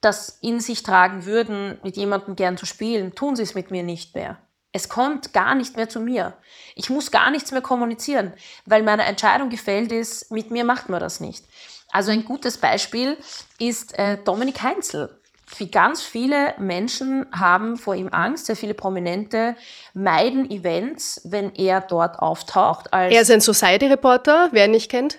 das 0.00 0.38
in 0.40 0.58
sich 0.58 0.82
tragen 0.82 1.26
würden, 1.26 1.78
mit 1.82 1.96
jemandem 1.96 2.34
gern 2.34 2.56
zu 2.56 2.66
spielen, 2.66 3.14
tun 3.14 3.36
sie 3.36 3.42
es 3.42 3.54
mit 3.54 3.70
mir 3.70 3.82
nicht 3.82 4.14
mehr. 4.14 4.38
Es 4.72 4.88
kommt 4.88 5.32
gar 5.32 5.54
nicht 5.54 5.76
mehr 5.76 5.88
zu 5.88 6.00
mir. 6.00 6.34
Ich 6.74 6.88
muss 6.88 7.10
gar 7.10 7.30
nichts 7.30 7.52
mehr 7.52 7.60
kommunizieren, 7.60 8.32
weil 8.64 8.82
meine 8.82 9.04
Entscheidung 9.04 9.50
gefällt 9.50 9.92
ist, 9.92 10.30
mit 10.30 10.50
mir 10.50 10.64
macht 10.64 10.88
man 10.88 11.00
das 11.00 11.20
nicht. 11.20 11.44
Also 11.90 12.10
ein 12.10 12.24
gutes 12.24 12.56
Beispiel 12.56 13.18
ist 13.58 13.98
äh, 13.98 14.16
Dominik 14.24 14.62
Heinzel. 14.62 15.20
Wie 15.58 15.70
ganz 15.70 16.00
viele 16.00 16.54
Menschen 16.58 17.26
haben 17.32 17.76
vor 17.76 17.94
ihm 17.94 18.08
Angst, 18.10 18.46
sehr 18.46 18.56
viele 18.56 18.72
Prominente 18.72 19.54
meiden 19.92 20.50
Events, 20.50 21.20
wenn 21.24 21.54
er 21.54 21.82
dort 21.82 22.18
auftaucht. 22.20 22.86
er 22.90 23.20
ist 23.20 23.30
ein 23.30 23.42
Society-Reporter, 23.42 24.48
wer 24.52 24.64
ihn 24.64 24.70
nicht 24.70 24.90
kennt. 24.90 25.18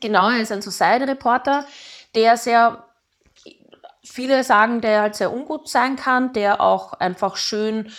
Genau, 0.00 0.30
er 0.30 0.40
ist 0.40 0.52
ein 0.52 0.62
Society-Reporter, 0.62 1.66
der 2.14 2.38
sehr, 2.38 2.84
viele 4.02 4.44
sagen, 4.44 4.80
der 4.80 5.02
halt 5.02 5.16
sehr 5.16 5.32
ungut 5.32 5.68
sein 5.68 5.96
kann, 5.96 6.32
der 6.32 6.62
auch 6.62 6.94
einfach 6.94 7.36
schön 7.36 7.90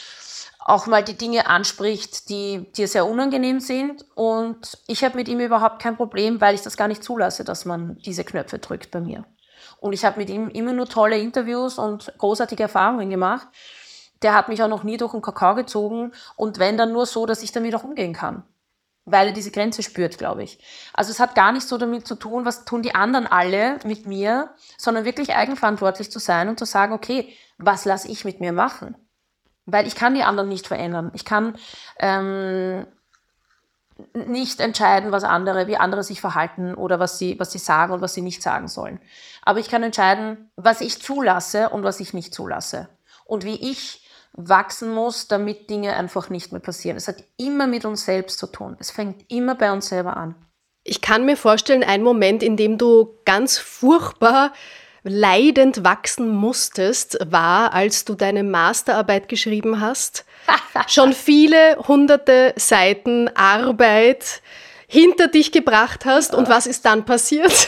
auch 0.67 0.85
mal 0.85 1.01
die 1.01 1.17
Dinge 1.17 1.47
anspricht, 1.47 2.27
die 2.29 2.69
dir 2.73 2.89
sehr 2.89 3.07
unangenehm 3.07 3.61
sind. 3.61 4.05
Und 4.15 4.77
ich 4.87 5.05
habe 5.05 5.15
mit 5.15 5.29
ihm 5.29 5.39
überhaupt 5.39 5.81
kein 5.81 5.95
Problem, 5.95 6.41
weil 6.41 6.55
ich 6.55 6.61
das 6.61 6.75
gar 6.75 6.89
nicht 6.89 7.05
zulasse, 7.05 7.45
dass 7.45 7.63
man 7.63 7.97
diese 7.99 8.25
Knöpfe 8.25 8.59
drückt 8.59 8.91
bei 8.91 8.99
mir. 8.99 9.23
Und 9.79 9.93
ich 9.93 10.03
habe 10.03 10.19
mit 10.19 10.29
ihm 10.29 10.49
immer 10.49 10.73
nur 10.73 10.87
tolle 10.87 11.17
Interviews 11.17 11.77
und 11.77 12.11
großartige 12.17 12.63
Erfahrungen 12.63 13.09
gemacht. 13.09 13.47
Der 14.21 14.33
hat 14.33 14.49
mich 14.49 14.61
auch 14.61 14.67
noch 14.67 14.83
nie 14.83 14.97
durch 14.97 15.13
den 15.13 15.21
Kakao 15.21 15.55
gezogen 15.55 16.11
und 16.35 16.59
wenn 16.59 16.75
dann 16.75 16.91
nur 16.91 17.05
so, 17.05 17.25
dass 17.25 17.43
ich 17.43 17.53
damit 17.53 17.73
auch 17.73 17.85
umgehen 17.85 18.13
kann. 18.13 18.43
Weil 19.05 19.27
er 19.27 19.33
diese 19.33 19.51
Grenze 19.51 19.83
spürt, 19.83 20.17
glaube 20.17 20.43
ich. 20.43 20.59
Also 20.93 21.11
es 21.11 21.21
hat 21.21 21.33
gar 21.33 21.53
nicht 21.53 21.65
so 21.65 21.77
damit 21.77 22.05
zu 22.05 22.15
tun, 22.15 22.43
was 22.43 22.65
tun 22.65 22.81
die 22.81 22.93
anderen 22.93 23.25
alle 23.25 23.79
mit 23.85 24.05
mir, 24.05 24.49
sondern 24.77 25.05
wirklich 25.05 25.33
eigenverantwortlich 25.33 26.11
zu 26.11 26.19
sein 26.19 26.49
und 26.49 26.59
zu 26.59 26.65
sagen, 26.65 26.91
okay, 26.91 27.33
was 27.57 27.85
lasse 27.85 28.09
ich 28.09 28.25
mit 28.25 28.41
mir 28.41 28.51
machen? 28.51 28.97
Weil 29.67 29.85
ich 29.85 29.95
kann 29.95 30.15
die 30.15 30.23
anderen 30.23 30.49
nicht 30.49 30.65
verändern. 30.65 31.11
Ich 31.13 31.25
kann 31.25 31.55
ähm, 31.99 32.87
nicht 34.13 34.59
entscheiden, 34.59 35.11
was 35.11 35.23
andere, 35.23 35.67
wie 35.67 35.77
andere 35.77 36.03
sich 36.03 36.21
verhalten 36.21 36.73
oder 36.73 36.99
was 36.99 37.19
sie, 37.19 37.39
was 37.39 37.51
sie 37.51 37.57
sagen 37.57 37.93
und 37.93 38.01
was 38.01 38.13
sie 38.13 38.21
nicht 38.21 38.41
sagen 38.41 38.67
sollen. 38.67 38.99
Aber 39.43 39.59
ich 39.59 39.69
kann 39.69 39.83
entscheiden, 39.83 40.49
was 40.55 40.81
ich 40.81 41.01
zulasse 41.01 41.69
und 41.69 41.83
was 41.83 41.99
ich 41.99 42.13
nicht 42.13 42.33
zulasse. 42.33 42.89
Und 43.25 43.43
wie 43.43 43.69
ich 43.69 44.07
wachsen 44.33 44.93
muss, 44.93 45.27
damit 45.27 45.69
Dinge 45.69 45.95
einfach 45.95 46.29
nicht 46.29 46.51
mehr 46.51 46.61
passieren. 46.61 46.95
Es 46.95 47.07
hat 47.09 47.23
immer 47.37 47.67
mit 47.67 47.83
uns 47.83 48.05
selbst 48.05 48.39
zu 48.39 48.47
tun. 48.47 48.77
Es 48.79 48.91
fängt 48.91 49.29
immer 49.29 49.55
bei 49.55 49.71
uns 49.71 49.89
selber 49.89 50.15
an. 50.15 50.35
Ich 50.83 51.01
kann 51.01 51.25
mir 51.25 51.35
vorstellen, 51.35 51.83
ein 51.83 52.03
Moment, 52.03 52.41
in 52.41 52.55
dem 52.55 52.77
du 52.77 53.17
ganz 53.25 53.57
furchtbar 53.57 54.53
leidend 55.03 55.83
wachsen 55.83 56.29
musstest, 56.29 57.17
war, 57.29 57.73
als 57.73 58.05
du 58.05 58.15
deine 58.15 58.43
Masterarbeit 58.43 59.27
geschrieben 59.27 59.81
hast. 59.81 60.25
Schon 60.87 61.13
viele 61.13 61.77
hunderte 61.87 62.53
Seiten 62.57 63.29
Arbeit 63.35 64.41
hinter 64.87 65.27
dich 65.27 65.51
gebracht 65.51 66.05
hast. 66.05 66.33
Und 66.33 66.49
was 66.49 66.67
ist 66.67 66.85
dann 66.85 67.05
passiert? 67.05 67.67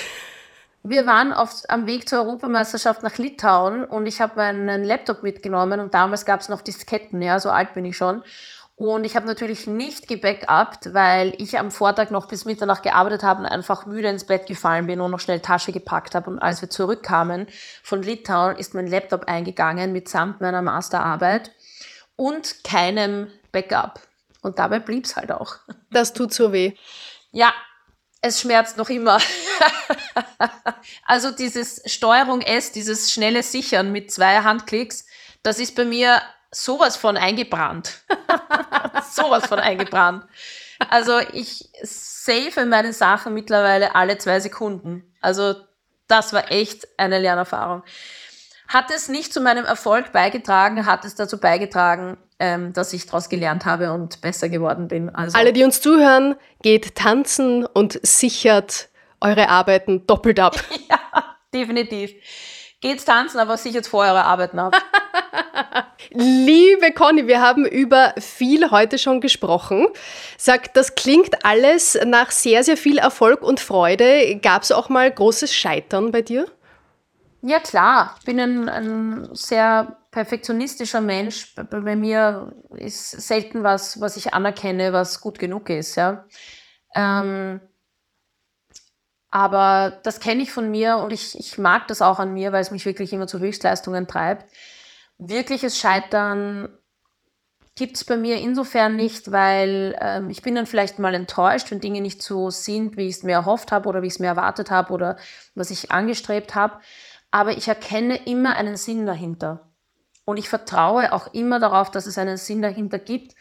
Wir 0.84 1.06
waren 1.06 1.34
auf, 1.34 1.64
am 1.68 1.88
Weg 1.88 2.08
zur 2.08 2.20
Europameisterschaft 2.20 3.04
nach 3.04 3.18
Litauen 3.18 3.84
und 3.84 4.06
ich 4.06 4.22
habe 4.22 4.38
meinen 4.38 4.84
Laptop 4.86 5.24
mitgenommen 5.24 5.82
und 5.82 5.94
damals 5.94 6.26
gab 6.26 6.40
es 6.40 6.48
noch 6.48 6.62
Disketten, 6.62 7.22
ja, 7.22 7.38
so 7.40 7.50
alt 7.50 7.74
bin 7.74 7.84
ich 7.84 7.98
schon. 7.98 8.24
Und 8.80 9.04
ich 9.04 9.18
habe 9.18 9.28
natürlich 9.28 9.68
nicht 9.68 10.08
gebackupt, 10.08 10.94
weil 10.94 11.34
ich 11.38 11.60
am 11.60 11.70
Vortag 11.70 12.12
noch 12.12 12.30
bis 12.30 12.46
Mitternacht 12.46 12.82
gearbeitet 12.82 13.24
habe 13.24 13.42
und 13.42 13.46
einfach 13.46 13.86
müde 13.86 14.08
ins 14.08 14.24
Bett 14.24 14.48
gefallen 14.48 14.88
bin 14.88 15.02
und 15.02 15.12
noch 15.12 15.20
schnell 15.20 15.42
Tasche 15.42 15.74
gepackt 15.74 16.16
habe. 16.16 16.30
Und 16.30 16.40
als 16.40 16.62
wir 16.62 16.70
zurückkamen 16.70 17.48
von 17.84 18.02
Litauen, 18.02 18.56
ist 18.56 18.74
mein 18.74 18.88
Laptop 18.88 19.26
eingegangen 19.26 19.92
mitsamt 19.92 20.40
meiner 20.40 20.62
Masterarbeit 20.62 21.52
und 22.16 22.64
keinem 22.64 23.28
Backup. 23.52 24.00
Und 24.44 24.60
dabei 24.60 24.80
blieb's 24.80 25.18
halt 25.18 25.34
auch. 25.34 25.58
Das 25.92 26.14
tut 26.14 26.34
so 26.34 26.54
weh. 26.54 26.72
Ja, 27.32 27.54
es 28.22 28.40
schmerzt 28.40 28.78
noch 28.78 28.90
immer. 28.90 29.18
also 31.06 31.32
dieses 31.32 31.82
Steuerung 31.86 32.40
S, 32.40 32.72
dieses 32.72 33.12
schnelle 33.12 33.44
Sichern 33.44 33.92
mit 33.92 34.10
zwei 34.10 34.38
Handklicks, 34.38 35.06
das 35.44 35.60
ist 35.60 35.76
bei 35.76 35.84
mir 35.84 36.22
sowas 36.52 36.97
von 36.97 37.18
eingebrannt. 37.18 38.02
sowas 39.12 39.47
von 39.47 39.60
eingebrannt. 39.60 40.26
Also 40.89 41.20
ich 41.34 41.70
save 41.84 42.66
meine 42.66 42.93
Sachen 42.93 43.34
mittlerweile 43.34 43.95
alle 43.95 44.18
zwei 44.18 44.39
Sekunden. 44.39 45.04
Also 45.22 45.56
das 46.08 46.34
war 46.34 46.52
echt 46.52 46.88
eine 46.97 47.20
Lernerfahrung. 47.20 47.84
Hat 48.68 48.91
es 48.91 49.10
nicht 49.10 49.34
zu 49.34 49.41
meinem 49.41 49.66
Erfolg 49.66 50.12
beigetragen, 50.12 50.86
hat 50.86 51.04
es 51.04 51.16
dazu 51.16 51.39
beigetragen, 51.39 52.18
ähm, 52.38 52.72
dass 52.72 52.93
ich 52.93 53.06
daraus 53.08 53.28
gelernt 53.28 53.66
habe 53.66 53.91
und 53.91 54.22
besser 54.22 54.47
geworden 54.47 54.88
bin. 54.88 55.14
Also 55.14 55.38
Alle, 55.38 55.54
die 55.54 55.64
uns 55.64 55.82
zuhören, 55.82 56.36
geht 56.62 56.95
tanzen 56.95 57.66
und 57.66 58.00
sichert 58.04 58.89
eure 59.22 59.50
Arbeiten 59.50 60.06
doppelt 60.06 60.39
ab. 60.39 60.56
ja, 60.89 61.00
definitiv. 61.54 62.14
Geht's 62.80 63.06
tanzen, 63.06 63.39
aber 63.39 63.58
sichert 63.58 63.88
vorher 63.88 64.14
eure 64.14 64.24
Arbeiten 64.24 64.60
ab. 64.60 64.76
Liebe 66.11 66.91
Conny, 66.91 67.28
wir 67.28 67.41
haben 67.41 67.65
über 67.65 68.13
viel 68.20 68.72
heute 68.72 68.97
schon 68.97 69.22
gesprochen. 69.22 69.88
Sag, 70.38 70.74
das 70.74 70.95
klingt 70.95 71.45
alles 71.45 71.99
nach 72.05 72.32
sehr, 72.32 72.63
sehr 72.63 72.78
viel 72.78 72.97
Erfolg 72.97 73.41
und 73.41 73.59
Freude. 73.59 74.39
Gab 74.41 74.63
es 74.63 74.72
auch 74.72 74.89
mal 74.89 75.09
großes 75.11 75.53
Scheitern 75.53 76.11
bei 76.11 76.22
dir? 76.22 76.47
Ja, 77.41 77.59
klar. 77.59 78.15
Ich 78.20 78.26
bin 78.26 78.39
ein, 78.39 78.70
ein 78.70 79.30
sehr 79.34 79.97
perfektionistischer 80.11 81.01
Mensch. 81.01 81.53
Bei, 81.55 81.63
bei, 81.63 81.95
mir 81.95 82.53
ist 82.76 83.11
selten 83.11 83.63
was, 83.63 84.01
was 84.01 84.17
ich 84.17 84.34
anerkenne, 84.34 84.93
was 84.93 85.22
gut 85.22 85.39
genug 85.39 85.70
ist. 85.70 85.95
Ja. 85.95 86.26
Ähm, 86.95 87.61
Aber 89.32 89.99
das 90.03 90.20
kenne 90.20 90.41
ich 90.41 90.51
von 90.51 90.72
mir 90.72 90.97
und 90.97 91.13
ich, 91.13 91.38
ich 91.38 91.57
mag 91.57 91.88
das 91.88 92.01
auch 92.01 92.20
an 92.20 92.34
mir, 92.34 92.51
weil 92.51 92.61
es 92.61 92.72
mich 92.72 92.86
wirklich 92.86 93.13
immer 93.13 93.28
zu 93.28 93.39
Höchstleistungen 93.39 94.07
treibt. 94.07 94.51
Wirkliches 95.20 95.78
Scheitern 95.78 96.70
gibt 97.76 97.97
es 97.97 98.05
bei 98.05 98.17
mir 98.17 98.38
insofern 98.38 98.95
nicht, 98.95 99.32
weil 99.32 99.97
ähm, 100.01 100.30
ich 100.30 100.41
bin 100.41 100.55
dann 100.55 100.65
vielleicht 100.65 100.97
mal 100.97 101.13
enttäuscht, 101.13 101.72
wenn 101.72 101.82
Dinge 101.82 102.01
nicht 102.01 102.22
so 102.22 102.49
sind, 102.49 102.97
wie 102.97 103.07
ich 103.07 103.17
es 103.17 103.24
mir 103.24 103.34
erhofft 103.34 103.72
habe 103.72 103.88
oder 103.88 104.01
wie 104.01 104.07
ich 104.07 104.13
es 104.13 104.20
mir 104.20 104.28
erwartet 104.28 104.72
habe 104.72 104.93
oder 104.93 105.17
was 105.55 105.72
ich 105.72 105.91
angestrebt 105.91 106.55
habe. 106.55 106.80
Aber 107.32 107.51
ich 107.51 107.67
erkenne 107.67 108.26
immer 108.26 108.55
einen 108.55 108.78
Sinn 108.78 109.05
dahinter. 109.05 109.70
Und 110.26 110.38
ich 110.38 110.47
vertraue 110.47 111.11
auch 111.11 111.34
immer 111.34 111.59
darauf, 111.59 111.91
dass 111.91 112.05
es 112.05 112.17
einen 112.17 112.38
Sinn 112.38 112.61
dahinter 112.61 112.99
gibt. 112.99 113.36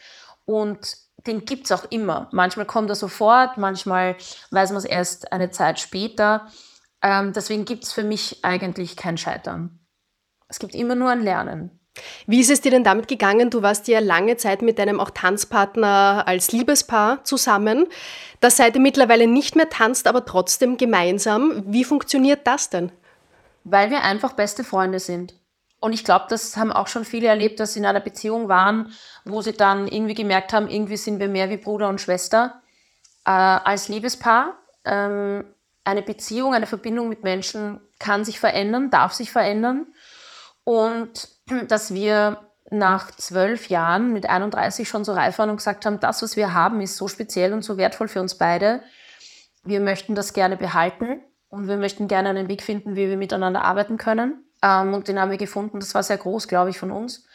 Und 0.45 0.97
den 1.27 1.45
gibt 1.45 1.65
es 1.65 1.71
auch 1.71 1.85
immer. 1.89 2.29
Manchmal 2.31 2.65
kommt 2.65 2.89
er 2.89 2.95
sofort, 2.95 3.57
manchmal 3.57 4.15
weiß 4.51 4.71
man 4.71 4.77
es 4.79 4.85
erst 4.85 5.31
eine 5.31 5.51
Zeit 5.51 5.79
später. 5.79 6.47
Ähm, 7.01 7.31
deswegen 7.33 7.65
gibt 7.65 7.85
es 7.85 7.93
für 7.93 8.03
mich 8.03 8.43
eigentlich 8.43 8.97
kein 8.97 9.17
Scheitern. 9.17 9.78
Es 10.49 10.59
gibt 10.59 10.75
immer 10.75 10.95
nur 10.95 11.09
ein 11.09 11.21
Lernen. 11.21 11.79
Wie 12.27 12.39
ist 12.39 12.49
es 12.49 12.61
dir 12.61 12.71
denn 12.71 12.83
damit 12.83 13.07
gegangen? 13.07 13.49
Du 13.49 13.61
warst 13.61 13.87
ja 13.87 13.99
lange 13.99 14.37
Zeit 14.37 14.61
mit 14.61 14.79
deinem 14.79 14.99
auch 14.99 15.11
Tanzpartner 15.11 16.23
als 16.25 16.51
Liebespaar 16.51 17.23
zusammen. 17.23 17.87
Da 18.39 18.49
seid 18.49 18.75
ihr 18.75 18.81
mittlerweile 18.81 19.27
nicht 19.27 19.55
mehr 19.55 19.69
tanzt, 19.69 20.07
aber 20.07 20.25
trotzdem 20.25 20.77
gemeinsam. 20.77 21.63
Wie 21.67 21.83
funktioniert 21.83 22.47
das 22.47 22.69
denn? 22.69 22.91
Weil 23.63 23.91
wir 23.91 24.03
einfach 24.03 24.33
beste 24.33 24.63
Freunde 24.63 24.99
sind. 24.99 25.35
Und 25.81 25.93
ich 25.93 26.03
glaube, 26.03 26.25
das 26.29 26.57
haben 26.57 26.71
auch 26.71 26.87
schon 26.87 27.05
viele 27.05 27.27
erlebt, 27.27 27.59
dass 27.59 27.73
sie 27.73 27.79
in 27.79 27.85
einer 27.85 28.01
Beziehung 28.01 28.49
waren, 28.49 28.91
wo 29.23 29.41
sie 29.41 29.53
dann 29.53 29.87
irgendwie 29.87 30.13
gemerkt 30.13 30.51
haben, 30.51 30.69
irgendwie 30.69 30.97
sind 30.97 31.19
wir 31.19 31.29
mehr 31.29 31.49
wie 31.49 31.57
Bruder 31.57 31.87
und 31.87 32.01
Schwester. 32.01 32.61
Äh, 33.25 33.31
als 33.31 33.87
Liebespaar, 33.87 34.57
ähm, 34.83 35.45
eine 35.85 36.01
Beziehung, 36.01 36.53
eine 36.53 36.67
Verbindung 36.67 37.07
mit 37.07 37.23
Menschen 37.23 37.79
kann 37.97 38.25
sich 38.25 38.39
verändern, 38.39 38.89
darf 38.89 39.13
sich 39.13 39.31
verändern. 39.31 39.87
Und 40.69 41.29
dass 41.67 41.95
wir 41.95 42.45
nach 42.69 43.09
zwölf 43.09 43.69
Jahren 43.69 44.13
mit 44.13 44.29
31 44.29 44.87
schon 44.87 45.03
so 45.03 45.13
reif 45.13 45.39
waren 45.39 45.49
und 45.49 45.57
gesagt 45.57 45.87
haben, 45.87 45.99
das, 45.99 46.21
was 46.21 46.35
wir 46.35 46.53
haben, 46.53 46.79
ist 46.81 46.95
so 46.95 47.07
speziell 47.07 47.53
und 47.53 47.63
so 47.63 47.77
wertvoll 47.77 48.07
für 48.07 48.21
uns 48.21 48.35
beide. 48.35 48.83
Wir 49.63 49.79
möchten 49.79 50.13
das 50.13 50.33
gerne 50.33 50.57
behalten 50.57 51.21
und 51.49 51.67
wir 51.67 51.77
möchten 51.77 52.07
gerne 52.07 52.29
einen 52.29 52.47
Weg 52.49 52.61
finden, 52.61 52.95
wie 52.95 53.09
wir 53.09 53.17
miteinander 53.17 53.63
arbeiten 53.63 53.97
können. 53.97 54.45
Ähm, 54.61 54.93
und 54.93 55.07
den 55.07 55.19
haben 55.19 55.31
wir 55.31 55.39
gefunden. 55.39 55.79
Das 55.79 55.95
war 55.95 56.03
sehr 56.03 56.17
groß, 56.17 56.47
glaube 56.47 56.69
ich, 56.69 56.77
von 56.77 56.91
uns. 56.91 57.25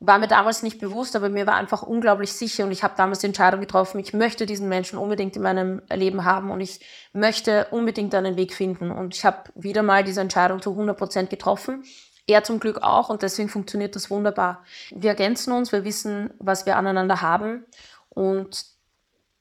War 0.00 0.18
mir 0.18 0.26
damals 0.26 0.64
nicht 0.64 0.80
bewusst, 0.80 1.14
aber 1.14 1.28
mir 1.28 1.46
war 1.46 1.54
einfach 1.54 1.84
unglaublich 1.84 2.32
sicher 2.32 2.64
und 2.64 2.72
ich 2.72 2.82
habe 2.82 2.94
damals 2.96 3.20
die 3.20 3.26
Entscheidung 3.26 3.60
getroffen, 3.60 4.00
ich 4.00 4.12
möchte 4.12 4.46
diesen 4.46 4.68
Menschen 4.68 4.98
unbedingt 4.98 5.36
in 5.36 5.42
meinem 5.42 5.80
Leben 5.92 6.24
haben 6.24 6.50
und 6.50 6.60
ich 6.60 6.80
möchte 7.12 7.68
unbedingt 7.70 8.16
einen 8.16 8.36
Weg 8.36 8.52
finden. 8.52 8.90
Und 8.90 9.14
ich 9.14 9.24
habe 9.24 9.44
wieder 9.54 9.84
mal 9.84 10.02
diese 10.02 10.20
Entscheidung 10.20 10.60
zu 10.60 10.72
100 10.72 10.98
Prozent 10.98 11.30
getroffen 11.30 11.84
er 12.26 12.42
zum 12.44 12.60
Glück 12.60 12.82
auch 12.82 13.10
und 13.10 13.22
deswegen 13.22 13.48
funktioniert 13.48 13.96
das 13.96 14.10
wunderbar. 14.10 14.64
Wir 14.90 15.10
ergänzen 15.10 15.52
uns, 15.52 15.72
wir 15.72 15.84
wissen, 15.84 16.30
was 16.38 16.66
wir 16.66 16.76
aneinander 16.76 17.20
haben 17.20 17.64
und 18.08 18.64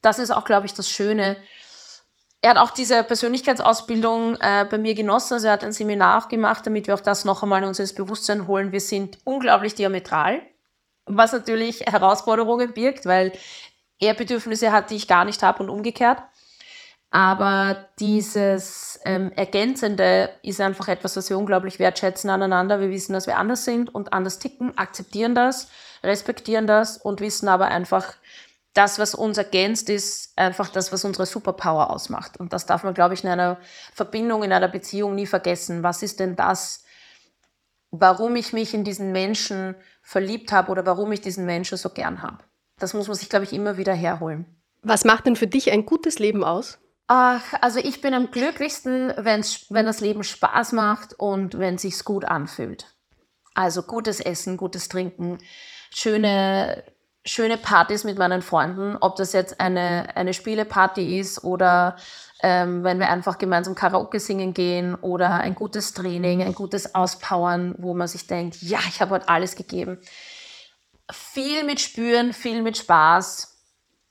das 0.02 0.20
ist 0.20 0.32
auch, 0.32 0.44
glaube 0.44 0.66
ich, 0.66 0.74
das 0.74 0.90
Schöne. 0.90 1.38
Er 2.42 2.52
hat 2.52 2.58
auch 2.58 2.72
diese 2.72 3.04
Persönlichkeitsausbildung 3.04 4.36
äh, 4.36 4.66
bei 4.70 4.78
mir 4.78 4.96
genossen, 4.96 5.36
also 5.36 5.48
er 5.48 5.54
hat 5.54 5.64
ein 5.64 5.72
Seminar 5.72 6.24
auch 6.24 6.28
gemacht, 6.28 6.66
damit 6.66 6.88
wir 6.88 6.94
auch 6.94 7.00
das 7.00 7.24
noch 7.24 7.42
einmal 7.42 7.62
in 7.62 7.70
unser 7.70 7.86
Bewusstsein 7.94 8.48
holen. 8.48 8.74
Wir 8.74 8.82
sind 8.82 9.18
unglaublich 9.24 9.76
diametral, 9.76 10.42
was 11.06 11.32
natürlich 11.32 11.82
Herausforderungen 11.82 12.74
birgt, 12.74 13.06
weil 13.06 13.32
er 14.00 14.14
Bedürfnisse 14.14 14.74
hat, 14.74 14.90
die 14.90 14.96
ich 14.96 15.08
gar 15.08 15.24
nicht 15.24 15.42
habe 15.42 15.64
und 15.64 15.70
umgekehrt. 15.70 16.22
Aber 17.16 17.90
dieses 18.00 19.00
ähm, 19.06 19.32
Ergänzende 19.36 20.32
ist 20.42 20.60
einfach 20.60 20.88
etwas, 20.88 21.16
was 21.16 21.30
wir 21.30 21.38
unglaublich 21.38 21.78
wertschätzen 21.78 22.32
aneinander. 22.32 22.80
Wir 22.80 22.90
wissen, 22.90 23.14
dass 23.14 23.28
wir 23.28 23.38
anders 23.38 23.66
sind 23.66 23.94
und 23.94 24.14
anders 24.14 24.40
ticken, 24.40 24.76
akzeptieren 24.80 25.36
das, 25.36 25.70
respektieren 26.04 26.66
das 26.66 26.98
und 26.98 27.22
wissen 27.22 27.50
aber 27.50 27.68
einfach, 27.68 28.16
das, 28.74 28.98
was 28.98 29.14
uns 29.14 29.38
ergänzt, 29.38 29.92
ist 29.92 30.36
einfach 30.36 30.70
das, 30.70 30.92
was 30.92 31.06
unsere 31.06 31.28
Superpower 31.28 31.92
ausmacht. 31.92 32.40
Und 32.40 32.52
das 32.52 32.66
darf 32.66 32.84
man, 32.84 32.96
glaube 32.96 33.14
ich, 33.14 33.24
in 33.24 33.30
einer 33.30 33.60
Verbindung, 33.94 34.42
in 34.42 34.52
einer 34.52 34.68
Beziehung 34.68 35.14
nie 35.14 35.28
vergessen. 35.28 35.84
Was 35.84 36.02
ist 36.02 36.20
denn 36.20 36.36
das, 36.36 36.84
warum 37.92 38.36
ich 38.36 38.54
mich 38.54 38.74
in 38.74 38.84
diesen 38.84 39.12
Menschen 39.12 39.76
verliebt 40.02 40.52
habe 40.52 40.72
oder 40.72 40.88
warum 40.88 41.12
ich 41.12 41.22
diesen 41.22 41.46
Menschen 41.46 41.78
so 41.78 41.90
gern 41.90 42.24
habe? 42.24 42.40
Das 42.80 42.96
muss 42.96 43.08
man 43.08 43.16
sich, 43.16 43.30
glaube 43.30 43.46
ich, 43.46 43.54
immer 43.54 43.78
wieder 43.78 43.94
herholen. 43.94 44.48
Was 44.82 45.06
macht 45.06 45.28
denn 45.28 45.36
für 45.36 45.46
dich 45.46 45.72
ein 45.72 45.86
gutes 45.86 46.18
Leben 46.18 46.44
aus? 46.44 46.80
Ach, 47.08 47.44
also 47.62 47.80
ich 47.80 48.02
bin 48.02 48.14
am 48.14 48.32
glücklichsten, 48.32 49.14
wenn's, 49.18 49.66
wenn 49.70 49.86
das 49.86 50.00
Leben 50.00 50.24
Spaß 50.24 50.72
macht 50.72 51.14
und 51.20 51.60
wenn 51.60 51.76
es 51.76 52.06
gut 52.06 52.26
anfühlt. 52.26 52.88
Also 53.54 53.84
gutes 53.84 54.20
Essen, 54.20 54.58
gutes 54.58 54.88
Trinken, 54.88 55.38
schöne, 55.92 56.84
schöne 57.26 57.58
Partys 57.58 58.04
mit 58.04 58.18
meinen 58.18 58.42
Freunden, 58.42 58.98
ob 59.00 59.18
das 59.18 59.34
jetzt 59.34 59.60
eine, 59.60 60.16
eine 60.16 60.34
Spieleparty 60.34 61.20
ist 61.20 61.44
oder 61.44 61.98
ähm, 62.42 62.84
wenn 62.84 63.00
wir 63.00 63.10
einfach 63.10 63.38
gemeinsam 63.38 63.76
Karaoke 63.76 64.20
singen 64.20 64.54
gehen 64.54 64.96
oder 64.96 65.36
ein 65.36 65.56
gutes 65.56 65.94
Training, 65.94 66.42
ein 66.42 66.56
gutes 66.56 66.96
Auspowern, 66.96 67.76
wo 67.78 67.94
man 67.94 68.08
sich 68.08 68.28
denkt, 68.28 68.62
ja, 68.62 68.80
ich 68.88 69.02
habe 69.02 69.12
heute 69.12 69.30
alles 69.30 69.56
gegeben. 69.56 70.00
Viel 71.12 71.64
mit 71.64 71.80
Spüren, 71.80 72.34
viel 72.34 72.62
mit 72.62 72.78
Spaß 72.78 73.53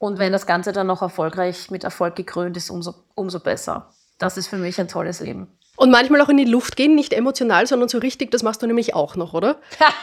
und 0.02 0.18
wenn 0.18 0.32
das 0.32 0.46
Ganze 0.46 0.72
dann 0.72 0.88
noch 0.88 1.00
erfolgreich 1.00 1.70
mit 1.70 1.84
Erfolg 1.84 2.16
gekrönt 2.16 2.56
ist, 2.56 2.70
umso, 2.70 2.92
umso 3.14 3.38
besser. 3.38 3.94
Das 4.18 4.36
ist 4.36 4.48
für 4.48 4.56
mich 4.56 4.80
ein 4.80 4.88
tolles 4.88 5.20
Leben. 5.20 5.46
Und 5.76 5.92
manchmal 5.92 6.20
auch 6.22 6.28
in 6.28 6.38
die 6.38 6.44
Luft 6.44 6.74
gehen, 6.74 6.96
nicht 6.96 7.12
emotional, 7.12 7.68
sondern 7.68 7.88
so 7.88 7.98
richtig, 7.98 8.32
das 8.32 8.42
machst 8.42 8.60
du 8.62 8.66
nämlich 8.66 8.96
auch 8.96 9.14
noch, 9.14 9.32
oder? 9.32 9.60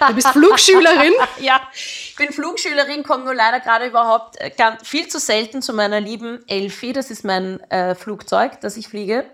Du 0.08 0.14
bist 0.14 0.30
Flugschülerin. 0.30 1.12
ja, 1.41 1.60
ich 1.74 2.16
bin 2.18 2.32
Flugschülerin, 2.32 3.04
komme 3.04 3.26
nur 3.26 3.36
leider 3.36 3.60
gerade 3.60 3.88
überhaupt 3.88 4.39
äh, 4.39 4.52
ganz, 4.52 4.88
viel 4.88 5.10
zu 5.10 5.20
selten 5.20 5.62
zu 5.62 5.74
meiner 5.74 6.00
lieben 6.00 6.47
Elfi. 6.47 6.93
Das 6.93 7.12
ist 7.12 7.26
mein 7.26 7.60
äh, 7.70 7.93
Flugzeug, 7.93 8.62
das 8.62 8.78
ich 8.78 8.88
fliege. 8.88 9.26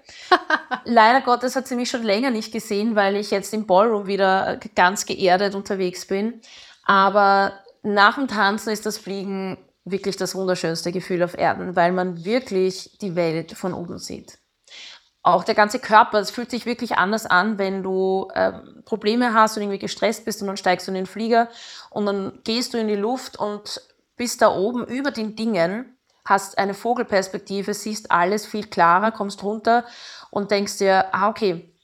leider 0.84 1.22
Gottes 1.22 1.56
hat 1.56 1.68
sie 1.68 1.76
mich 1.76 1.92
schon 1.92 2.02
länger 2.02 2.32
nicht 2.32 2.52
gesehen, 2.52 2.96
weil 2.96 3.18
ich 3.18 3.30
jetzt 3.30 3.54
im 3.54 3.68
Ballroom 3.68 4.08
wieder 4.08 4.60
ganz 4.76 5.06
geerdet 5.06 5.54
unterwegs 5.54 6.08
bin. 6.08 6.42
Aber 6.86 7.54
nach 7.84 8.16
dem 8.16 8.28
Tanzen 8.28 8.72
ist 8.72 8.88
das 8.88 8.98
Fliegen 8.98 9.60
wirklich 9.86 10.18
das 10.18 10.36
wunderschönste 10.36 10.92
Gefühl 10.92 11.24
auf 11.24 11.38
Erden, 11.38 11.76
weil 11.76 11.92
man 11.92 12.26
wirklich 12.26 12.98
die 13.02 13.16
Welt 13.16 13.54
von 13.54 13.74
oben 13.74 14.00
sieht. 14.00 14.40
Auch 15.22 15.44
der 15.44 15.56
ganze 15.56 15.80
Körper, 15.80 16.20
es 16.20 16.30
fühlt 16.30 16.52
sich 16.52 16.66
wirklich 16.66 16.98
anders 16.98 17.26
an, 17.26 17.58
wenn 17.58 17.82
du 17.82 18.28
äh, 18.34 18.52
Probleme 18.84 19.34
hast 19.34 19.58
und 19.58 19.64
irgendwie 19.64 19.80
gestresst 19.80 20.26
bist 20.26 20.42
und 20.42 20.48
dann 20.48 20.58
steigst 20.58 20.88
du 20.88 20.92
in 20.92 20.96
den 20.96 21.06
Flieger 21.08 21.50
und 21.90 22.06
dann 22.06 22.40
gehst 22.44 22.74
du 22.74 22.78
in 22.78 22.88
die 22.88 22.96
Luft 22.96 23.38
und 23.40 23.82
bist 24.18 24.42
da 24.42 24.56
oben 24.56 24.86
über 24.86 25.12
den 25.12 25.36
Dingen, 25.36 25.98
hast 26.26 26.58
eine 26.58 26.74
Vogelperspektive, 26.74 27.74
siehst 27.74 28.12
alles 28.12 28.46
viel 28.46 28.68
klarer, 28.68 29.12
kommst 29.12 29.44
runter 29.44 29.86
und 30.32 30.52
denkst 30.52 30.78
dir, 30.78 31.14
ah, 31.14 31.30
okay, 31.30 31.75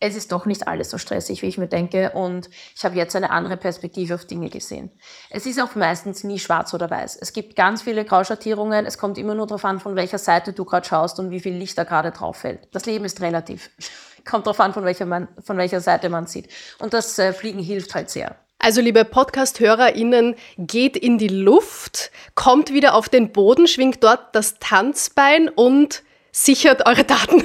es 0.00 0.16
ist 0.16 0.32
doch 0.32 0.46
nicht 0.46 0.66
alles 0.66 0.90
so 0.90 0.96
stressig, 0.96 1.42
wie 1.42 1.46
ich 1.46 1.58
mir 1.58 1.68
denke. 1.68 2.12
Und 2.12 2.48
ich 2.74 2.84
habe 2.84 2.96
jetzt 2.96 3.14
eine 3.14 3.30
andere 3.30 3.58
Perspektive 3.58 4.14
auf 4.14 4.24
Dinge 4.24 4.48
gesehen. 4.48 4.90
Es 5.28 5.44
ist 5.44 5.60
auch 5.60 5.74
meistens 5.74 6.24
nie 6.24 6.38
schwarz 6.38 6.72
oder 6.72 6.90
weiß. 6.90 7.16
Es 7.16 7.34
gibt 7.34 7.54
ganz 7.54 7.82
viele 7.82 8.06
Grauschattierungen. 8.06 8.86
Es 8.86 8.96
kommt 8.96 9.18
immer 9.18 9.34
nur 9.34 9.46
darauf 9.46 9.64
an, 9.66 9.78
von 9.78 9.96
welcher 9.96 10.18
Seite 10.18 10.54
du 10.54 10.64
gerade 10.64 10.88
schaust 10.88 11.20
und 11.20 11.30
wie 11.30 11.40
viel 11.40 11.54
Licht 11.54 11.76
da 11.76 11.84
gerade 11.84 12.12
drauf 12.12 12.38
fällt. 12.38 12.74
Das 12.74 12.86
Leben 12.86 13.04
ist 13.04 13.20
relativ. 13.20 13.70
kommt 14.24 14.46
darauf 14.46 14.60
an, 14.60 14.72
von 14.72 14.84
welcher, 14.84 15.06
man, 15.06 15.28
von 15.42 15.58
welcher 15.58 15.80
Seite 15.80 16.08
man 16.08 16.26
sieht. 16.26 16.48
Und 16.78 16.94
das 16.94 17.18
äh, 17.18 17.32
Fliegen 17.32 17.60
hilft 17.60 17.94
halt 17.94 18.10
sehr. 18.10 18.36
Also 18.58 18.80
liebe 18.80 19.04
Podcast-HörerInnen, 19.06 20.34
geht 20.58 20.96
in 20.96 21.16
die 21.16 21.28
Luft, 21.28 22.10
kommt 22.34 22.72
wieder 22.72 22.94
auf 22.94 23.08
den 23.08 23.32
Boden, 23.32 23.66
schwingt 23.66 24.04
dort 24.04 24.34
das 24.34 24.58
Tanzbein 24.60 25.48
und 25.48 26.02
sichert 26.32 26.86
eure 26.86 27.04
Daten. 27.04 27.40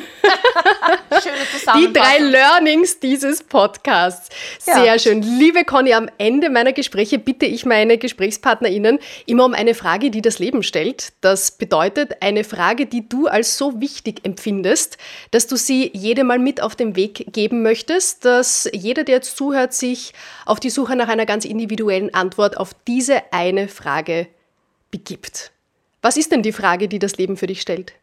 Schöne 1.21 1.79
Die 1.79 1.93
drei 1.93 2.19
Learnings 2.19 2.99
dieses 2.99 3.43
Podcasts. 3.43 4.29
Sehr 4.59 4.83
ja. 4.83 4.99
schön. 4.99 5.21
Liebe 5.21 5.63
Conny, 5.65 5.93
am 5.93 6.09
Ende 6.17 6.49
meiner 6.49 6.73
Gespräche 6.73 7.19
bitte 7.19 7.45
ich 7.45 7.65
meine 7.65 7.97
GesprächspartnerInnen 7.97 8.99
immer 9.25 9.45
um 9.45 9.53
eine 9.53 9.73
Frage, 9.73 10.11
die 10.11 10.21
das 10.21 10.39
Leben 10.39 10.63
stellt. 10.63 11.13
Das 11.21 11.51
bedeutet 11.51 12.21
eine 12.21 12.43
Frage, 12.43 12.85
die 12.85 13.07
du 13.07 13.27
als 13.27 13.57
so 13.57 13.79
wichtig 13.79 14.21
empfindest, 14.23 14.97
dass 15.31 15.47
du 15.47 15.55
sie 15.55 15.91
jedem 15.93 16.27
mal 16.27 16.39
mit 16.39 16.61
auf 16.61 16.75
den 16.75 16.95
Weg 16.95 17.33
geben 17.33 17.63
möchtest, 17.63 18.25
dass 18.25 18.69
jeder, 18.73 19.03
der 19.03 19.15
jetzt 19.15 19.37
zuhört, 19.37 19.73
sich 19.73 20.13
auf 20.45 20.59
die 20.59 20.69
Suche 20.69 20.95
nach 20.95 21.07
einer 21.07 21.25
ganz 21.25 21.45
individuellen 21.45 22.13
Antwort 22.13 22.57
auf 22.57 22.71
diese 22.87 23.21
eine 23.31 23.67
Frage 23.67 24.27
begibt. 24.91 25.51
Was 26.01 26.17
ist 26.17 26.31
denn 26.31 26.43
die 26.43 26.51
Frage, 26.51 26.87
die 26.87 26.99
das 26.99 27.17
Leben 27.17 27.35
für 27.37 27.47
dich 27.47 27.61
stellt? 27.61 27.93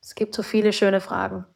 Es 0.00 0.14
gibt 0.14 0.34
so 0.34 0.42
viele 0.42 0.72
schöne 0.72 1.00
Fragen. 1.00 1.46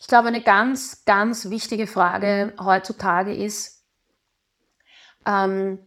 Ich 0.00 0.06
glaube, 0.06 0.28
eine 0.28 0.42
ganz, 0.42 1.04
ganz 1.04 1.50
wichtige 1.50 1.86
Frage 1.86 2.52
heutzutage 2.60 3.34
ist, 3.34 3.84
ähm, 5.26 5.78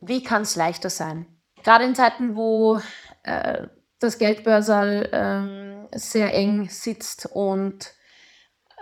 wie 0.00 0.22
kann 0.22 0.42
es 0.42 0.56
leichter 0.56 0.90
sein? 0.90 1.26
Gerade 1.62 1.84
in 1.84 1.94
Zeiten, 1.94 2.36
wo 2.36 2.80
äh, 3.22 3.68
das 4.00 4.18
Geldbörsal 4.18 5.08
ähm, 5.12 5.88
sehr 5.92 6.34
eng 6.34 6.68
sitzt 6.68 7.26
und 7.26 7.92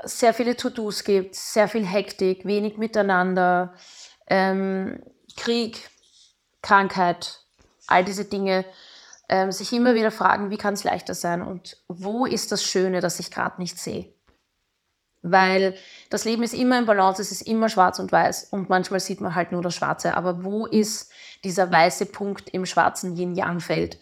sehr 0.05 0.35
viele 0.35 0.57
To-Dos 0.57 1.05
gibt, 1.05 1.35
sehr 1.35 1.69
viel 1.69 1.87
Hektik, 1.87 2.45
wenig 2.45 2.77
Miteinander, 2.77 3.75
ähm, 4.27 5.03
Krieg, 5.37 5.91
Krankheit, 6.63 7.41
all 7.87 8.05
diese 8.05 8.25
Dinge, 8.25 8.65
ähm, 9.29 9.53
sich 9.53 9.73
immer 9.73 9.95
wieder 9.95 10.11
fragen, 10.11 10.51
wie 10.51 10.57
kann 10.57 10.75
es 10.75 10.85
leichter 10.85 11.15
sein 11.15 11.43
und 11.43 11.79
wo 11.89 12.27
ist 12.27 12.53
das 12.53 12.65
Schöne, 12.65 13.01
das 13.01 13.19
ich 13.19 13.31
gerade 13.31 13.61
nicht 13.61 13.79
sehe. 13.79 14.13
Weil 15.23 15.75
das 16.11 16.25
Leben 16.25 16.45
ist 16.45 16.55
immer 16.55 16.79
im 16.79 16.87
Balance, 16.87 17.21
es 17.21 17.33
ist 17.33 17.43
immer 17.43 17.69
schwarz 17.69 17.99
und 17.99 18.13
weiß 18.13 18.45
und 18.53 18.69
manchmal 18.69 19.01
sieht 19.01 19.21
man 19.21 19.35
halt 19.35 19.51
nur 19.51 19.63
das 19.63 19.75
Schwarze. 19.75 20.17
Aber 20.17 20.45
wo 20.45 20.67
ist 20.67 21.11
dieser 21.43 21.71
weiße 21.71 22.07
Punkt 22.07 22.51
im 22.51 22.65
schwarzen 22.65 23.17
Yin-Yang-Feld, 23.17 23.99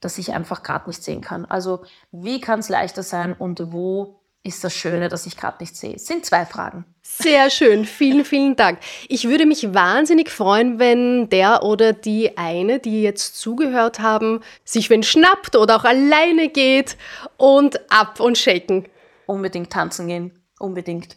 das 0.00 0.18
ich 0.18 0.32
einfach 0.32 0.64
gerade 0.64 0.88
nicht 0.88 1.04
sehen 1.04 1.20
kann? 1.20 1.44
Also 1.44 1.84
wie 2.10 2.40
kann 2.40 2.58
es 2.58 2.68
leichter 2.68 3.04
sein 3.04 3.34
und 3.34 3.72
wo 3.72 4.20
ist 4.44 4.62
das 4.62 4.74
Schöne, 4.74 5.08
das 5.08 5.26
ich 5.26 5.36
gerade 5.36 5.56
nicht 5.60 5.74
sehe? 5.74 5.94
Es 5.94 6.06
sind 6.06 6.24
zwei 6.26 6.44
Fragen. 6.44 6.84
Sehr 7.02 7.48
schön, 7.48 7.86
vielen, 7.86 8.24
vielen 8.24 8.56
Dank. 8.56 8.78
Ich 9.08 9.26
würde 9.26 9.46
mich 9.46 9.72
wahnsinnig 9.72 10.30
freuen, 10.30 10.78
wenn 10.78 11.28
der 11.30 11.62
oder 11.62 11.94
die 11.94 12.36
eine, 12.36 12.78
die 12.78 13.02
jetzt 13.02 13.40
zugehört 13.40 14.00
haben, 14.00 14.40
sich 14.64 14.90
wenn 14.90 15.02
schnappt 15.02 15.56
oder 15.56 15.76
auch 15.76 15.84
alleine 15.84 16.50
geht 16.50 16.98
und 17.38 17.90
ab 17.90 18.20
und 18.20 18.36
shaken. 18.36 18.86
Unbedingt 19.26 19.72
tanzen 19.72 20.08
gehen, 20.08 20.38
unbedingt. 20.58 21.16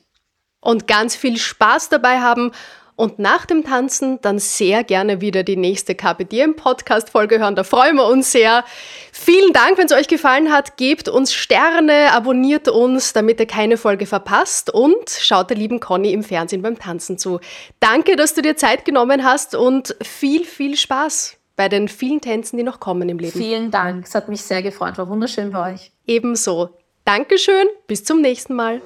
Und 0.61 0.88
ganz 0.88 1.15
viel 1.15 1.38
Spaß 1.38 1.89
dabei 1.89 2.21
haben 2.21 2.51
und 2.97 3.19
nach 3.19 3.45
dem 3.45 3.63
Tanzen 3.63 4.19
dann 4.21 4.39
sehr 4.39 4.83
gerne 4.83 5.21
wieder 5.21 5.43
die 5.43 5.55
nächste 5.55 5.95
KPDM 5.95 6.55
Podcast 6.55 7.11
Folge 7.11 7.39
hören. 7.39 7.55
Da 7.55 7.63
freuen 7.63 7.95
wir 7.95 8.07
uns 8.07 8.31
sehr. 8.31 8.65
Vielen 9.13 9.53
Dank, 9.53 9.77
wenn 9.77 9.85
es 9.85 9.93
euch 9.93 10.07
gefallen 10.07 10.51
hat. 10.51 10.75
Gebt 10.77 11.07
uns 11.07 11.31
Sterne, 11.31 12.11
abonniert 12.11 12.67
uns, 12.67 13.13
damit 13.13 13.39
ihr 13.39 13.45
keine 13.45 13.77
Folge 13.77 14.07
verpasst 14.07 14.73
und 14.73 15.09
schaut 15.09 15.51
der 15.51 15.57
lieben 15.57 15.79
Conny 15.79 16.11
im 16.11 16.23
Fernsehen 16.23 16.63
beim 16.63 16.77
Tanzen 16.77 17.17
zu. 17.19 17.39
Danke, 17.79 18.15
dass 18.15 18.33
du 18.33 18.41
dir 18.41 18.57
Zeit 18.57 18.83
genommen 18.83 19.23
hast 19.23 19.53
und 19.53 19.95
viel, 20.01 20.43
viel 20.43 20.75
Spaß 20.75 21.37
bei 21.55 21.69
den 21.69 21.87
vielen 21.87 22.19
Tänzen, 22.19 22.57
die 22.57 22.63
noch 22.63 22.79
kommen 22.79 23.07
im 23.09 23.19
Leben. 23.19 23.37
Vielen 23.37 23.69
Dank. 23.69 24.05
Es 24.05 24.15
hat 24.15 24.27
mich 24.27 24.41
sehr 24.41 24.63
gefreut. 24.63 24.97
War 24.97 25.07
wunderschön 25.07 25.51
bei 25.51 25.73
euch. 25.73 25.91
Ebenso. 26.07 26.71
Dankeschön. 27.05 27.67
Bis 27.85 28.03
zum 28.03 28.21
nächsten 28.21 28.55
Mal. 28.55 28.81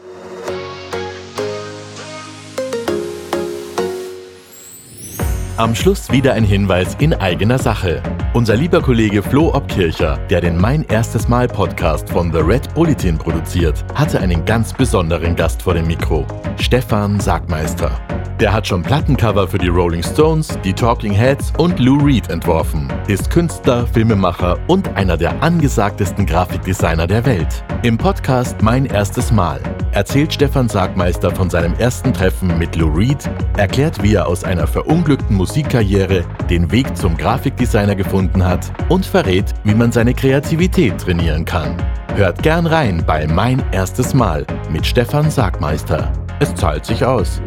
Am 5.61 5.75
Schluss 5.75 6.11
wieder 6.11 6.33
ein 6.33 6.43
Hinweis 6.43 6.95
in 6.97 7.13
eigener 7.13 7.59
Sache. 7.59 8.01
Unser 8.33 8.55
lieber 8.55 8.81
Kollege 8.81 9.21
Flo 9.21 9.53
Obkircher, 9.53 10.17
der 10.27 10.41
den 10.41 10.57
Mein 10.57 10.81
erstes 10.85 11.27
Mal 11.27 11.47
Podcast 11.47 12.09
von 12.09 12.33
The 12.33 12.39
Red 12.39 12.73
Bulletin 12.73 13.15
produziert, 13.15 13.85
hatte 13.93 14.19
einen 14.19 14.43
ganz 14.43 14.73
besonderen 14.73 15.35
Gast 15.35 15.61
vor 15.61 15.75
dem 15.75 15.85
Mikro. 15.85 16.25
Stefan 16.57 17.19
Sagmeister. 17.19 17.91
Der 18.39 18.51
hat 18.51 18.65
schon 18.65 18.81
Plattencover 18.81 19.47
für 19.47 19.59
die 19.59 19.67
Rolling 19.67 20.01
Stones, 20.01 20.47
die 20.63 20.73
Talking 20.73 21.13
Heads 21.13 21.53
und 21.59 21.77
Lou 21.77 22.03
Reed 22.03 22.31
entworfen, 22.31 22.91
ist 23.05 23.29
Künstler, 23.29 23.85
Filmemacher 23.85 24.57
und 24.65 24.89
einer 24.95 25.15
der 25.15 25.43
angesagtesten 25.43 26.25
Grafikdesigner 26.25 27.05
der 27.05 27.23
Welt. 27.27 27.63
Im 27.83 27.99
Podcast 27.99 28.59
Mein 28.63 28.87
erstes 28.87 29.31
Mal 29.31 29.61
erzählt 29.91 30.33
Stefan 30.33 30.69
Sagmeister 30.69 31.31
von 31.31 31.49
seinem 31.49 31.73
ersten 31.75 32.13
Treffen 32.13 32.57
mit 32.57 32.75
Lou 32.75 32.91
Reed, 32.91 33.29
erklärt, 33.57 34.01
wie 34.01 34.15
er 34.15 34.27
aus 34.27 34.43
einer 34.43 34.67
verunglückten 34.67 35.35
Musikkarriere 35.51 36.23
den 36.49 36.71
Weg 36.71 36.95
zum 36.95 37.17
Grafikdesigner 37.17 37.93
gefunden 37.93 38.41
hat 38.41 38.71
und 38.87 39.05
verrät, 39.05 39.53
wie 39.65 39.75
man 39.75 39.91
seine 39.91 40.13
Kreativität 40.13 40.97
trainieren 40.97 41.43
kann. 41.43 41.75
Hört 42.15 42.41
gern 42.41 42.65
rein 42.65 43.03
bei 43.05 43.27
Mein 43.27 43.61
erstes 43.73 44.13
Mal 44.13 44.47
mit 44.71 44.85
Stefan 44.85 45.29
Sagmeister. 45.29 46.09
Es 46.39 46.55
zahlt 46.55 46.85
sich 46.85 47.03
aus. 47.03 47.41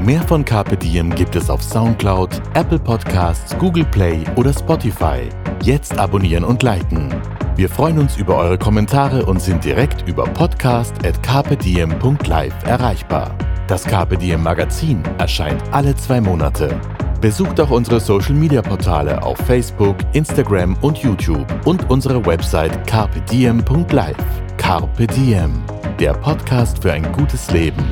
Mehr 0.00 0.22
von 0.22 0.44
Carpe 0.44 0.76
Diem 0.76 1.12
gibt 1.12 1.34
es 1.34 1.50
auf 1.50 1.60
Soundcloud, 1.60 2.40
Apple 2.54 2.78
Podcasts, 2.78 3.58
Google 3.58 3.86
Play 3.86 4.22
oder 4.36 4.52
Spotify. 4.52 5.28
Jetzt 5.60 5.98
abonnieren 5.98 6.44
und 6.44 6.62
liken. 6.62 7.12
Wir 7.56 7.68
freuen 7.68 7.98
uns 7.98 8.16
über 8.16 8.36
eure 8.36 8.58
Kommentare 8.58 9.26
und 9.26 9.42
sind 9.42 9.64
direkt 9.64 10.08
über 10.08 10.22
podcast.carpediem.live 10.22 12.64
erreichbar. 12.64 13.36
Das 13.66 13.82
Carpe 13.82 14.18
Diem 14.18 14.44
Magazin 14.44 15.02
erscheint 15.18 15.60
alle 15.72 15.96
zwei 15.96 16.20
Monate. 16.20 16.80
Besucht 17.24 17.58
auch 17.58 17.70
unsere 17.70 18.00
Social 18.00 18.34
Media 18.34 18.60
Portale 18.60 19.22
auf 19.22 19.38
Facebook, 19.38 19.96
Instagram 20.12 20.76
und 20.82 20.98
YouTube 20.98 21.46
und 21.64 21.88
unsere 21.88 22.26
Website 22.26 22.86
carpediem.live. 22.86 24.14
Carpe 24.58 25.06
Diem, 25.06 25.62
der 25.98 26.12
Podcast 26.12 26.82
für 26.82 26.92
ein 26.92 27.10
gutes 27.12 27.50
Leben. 27.50 27.82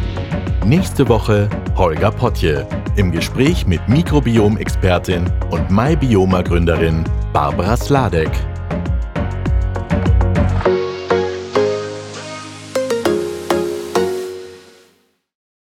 Nächste 0.66 1.09
Woche 1.09 1.49
Holger 1.76 2.11
Potje 2.11 2.66
im 2.97 3.11
Gespräch 3.11 3.66
mit 3.66 3.80
Mikrobiom-Expertin 3.89 5.24
und 5.51 5.70
MyBioma-Gründerin 5.70 7.03
Barbara 7.33 7.78
Sladek. 7.78 8.51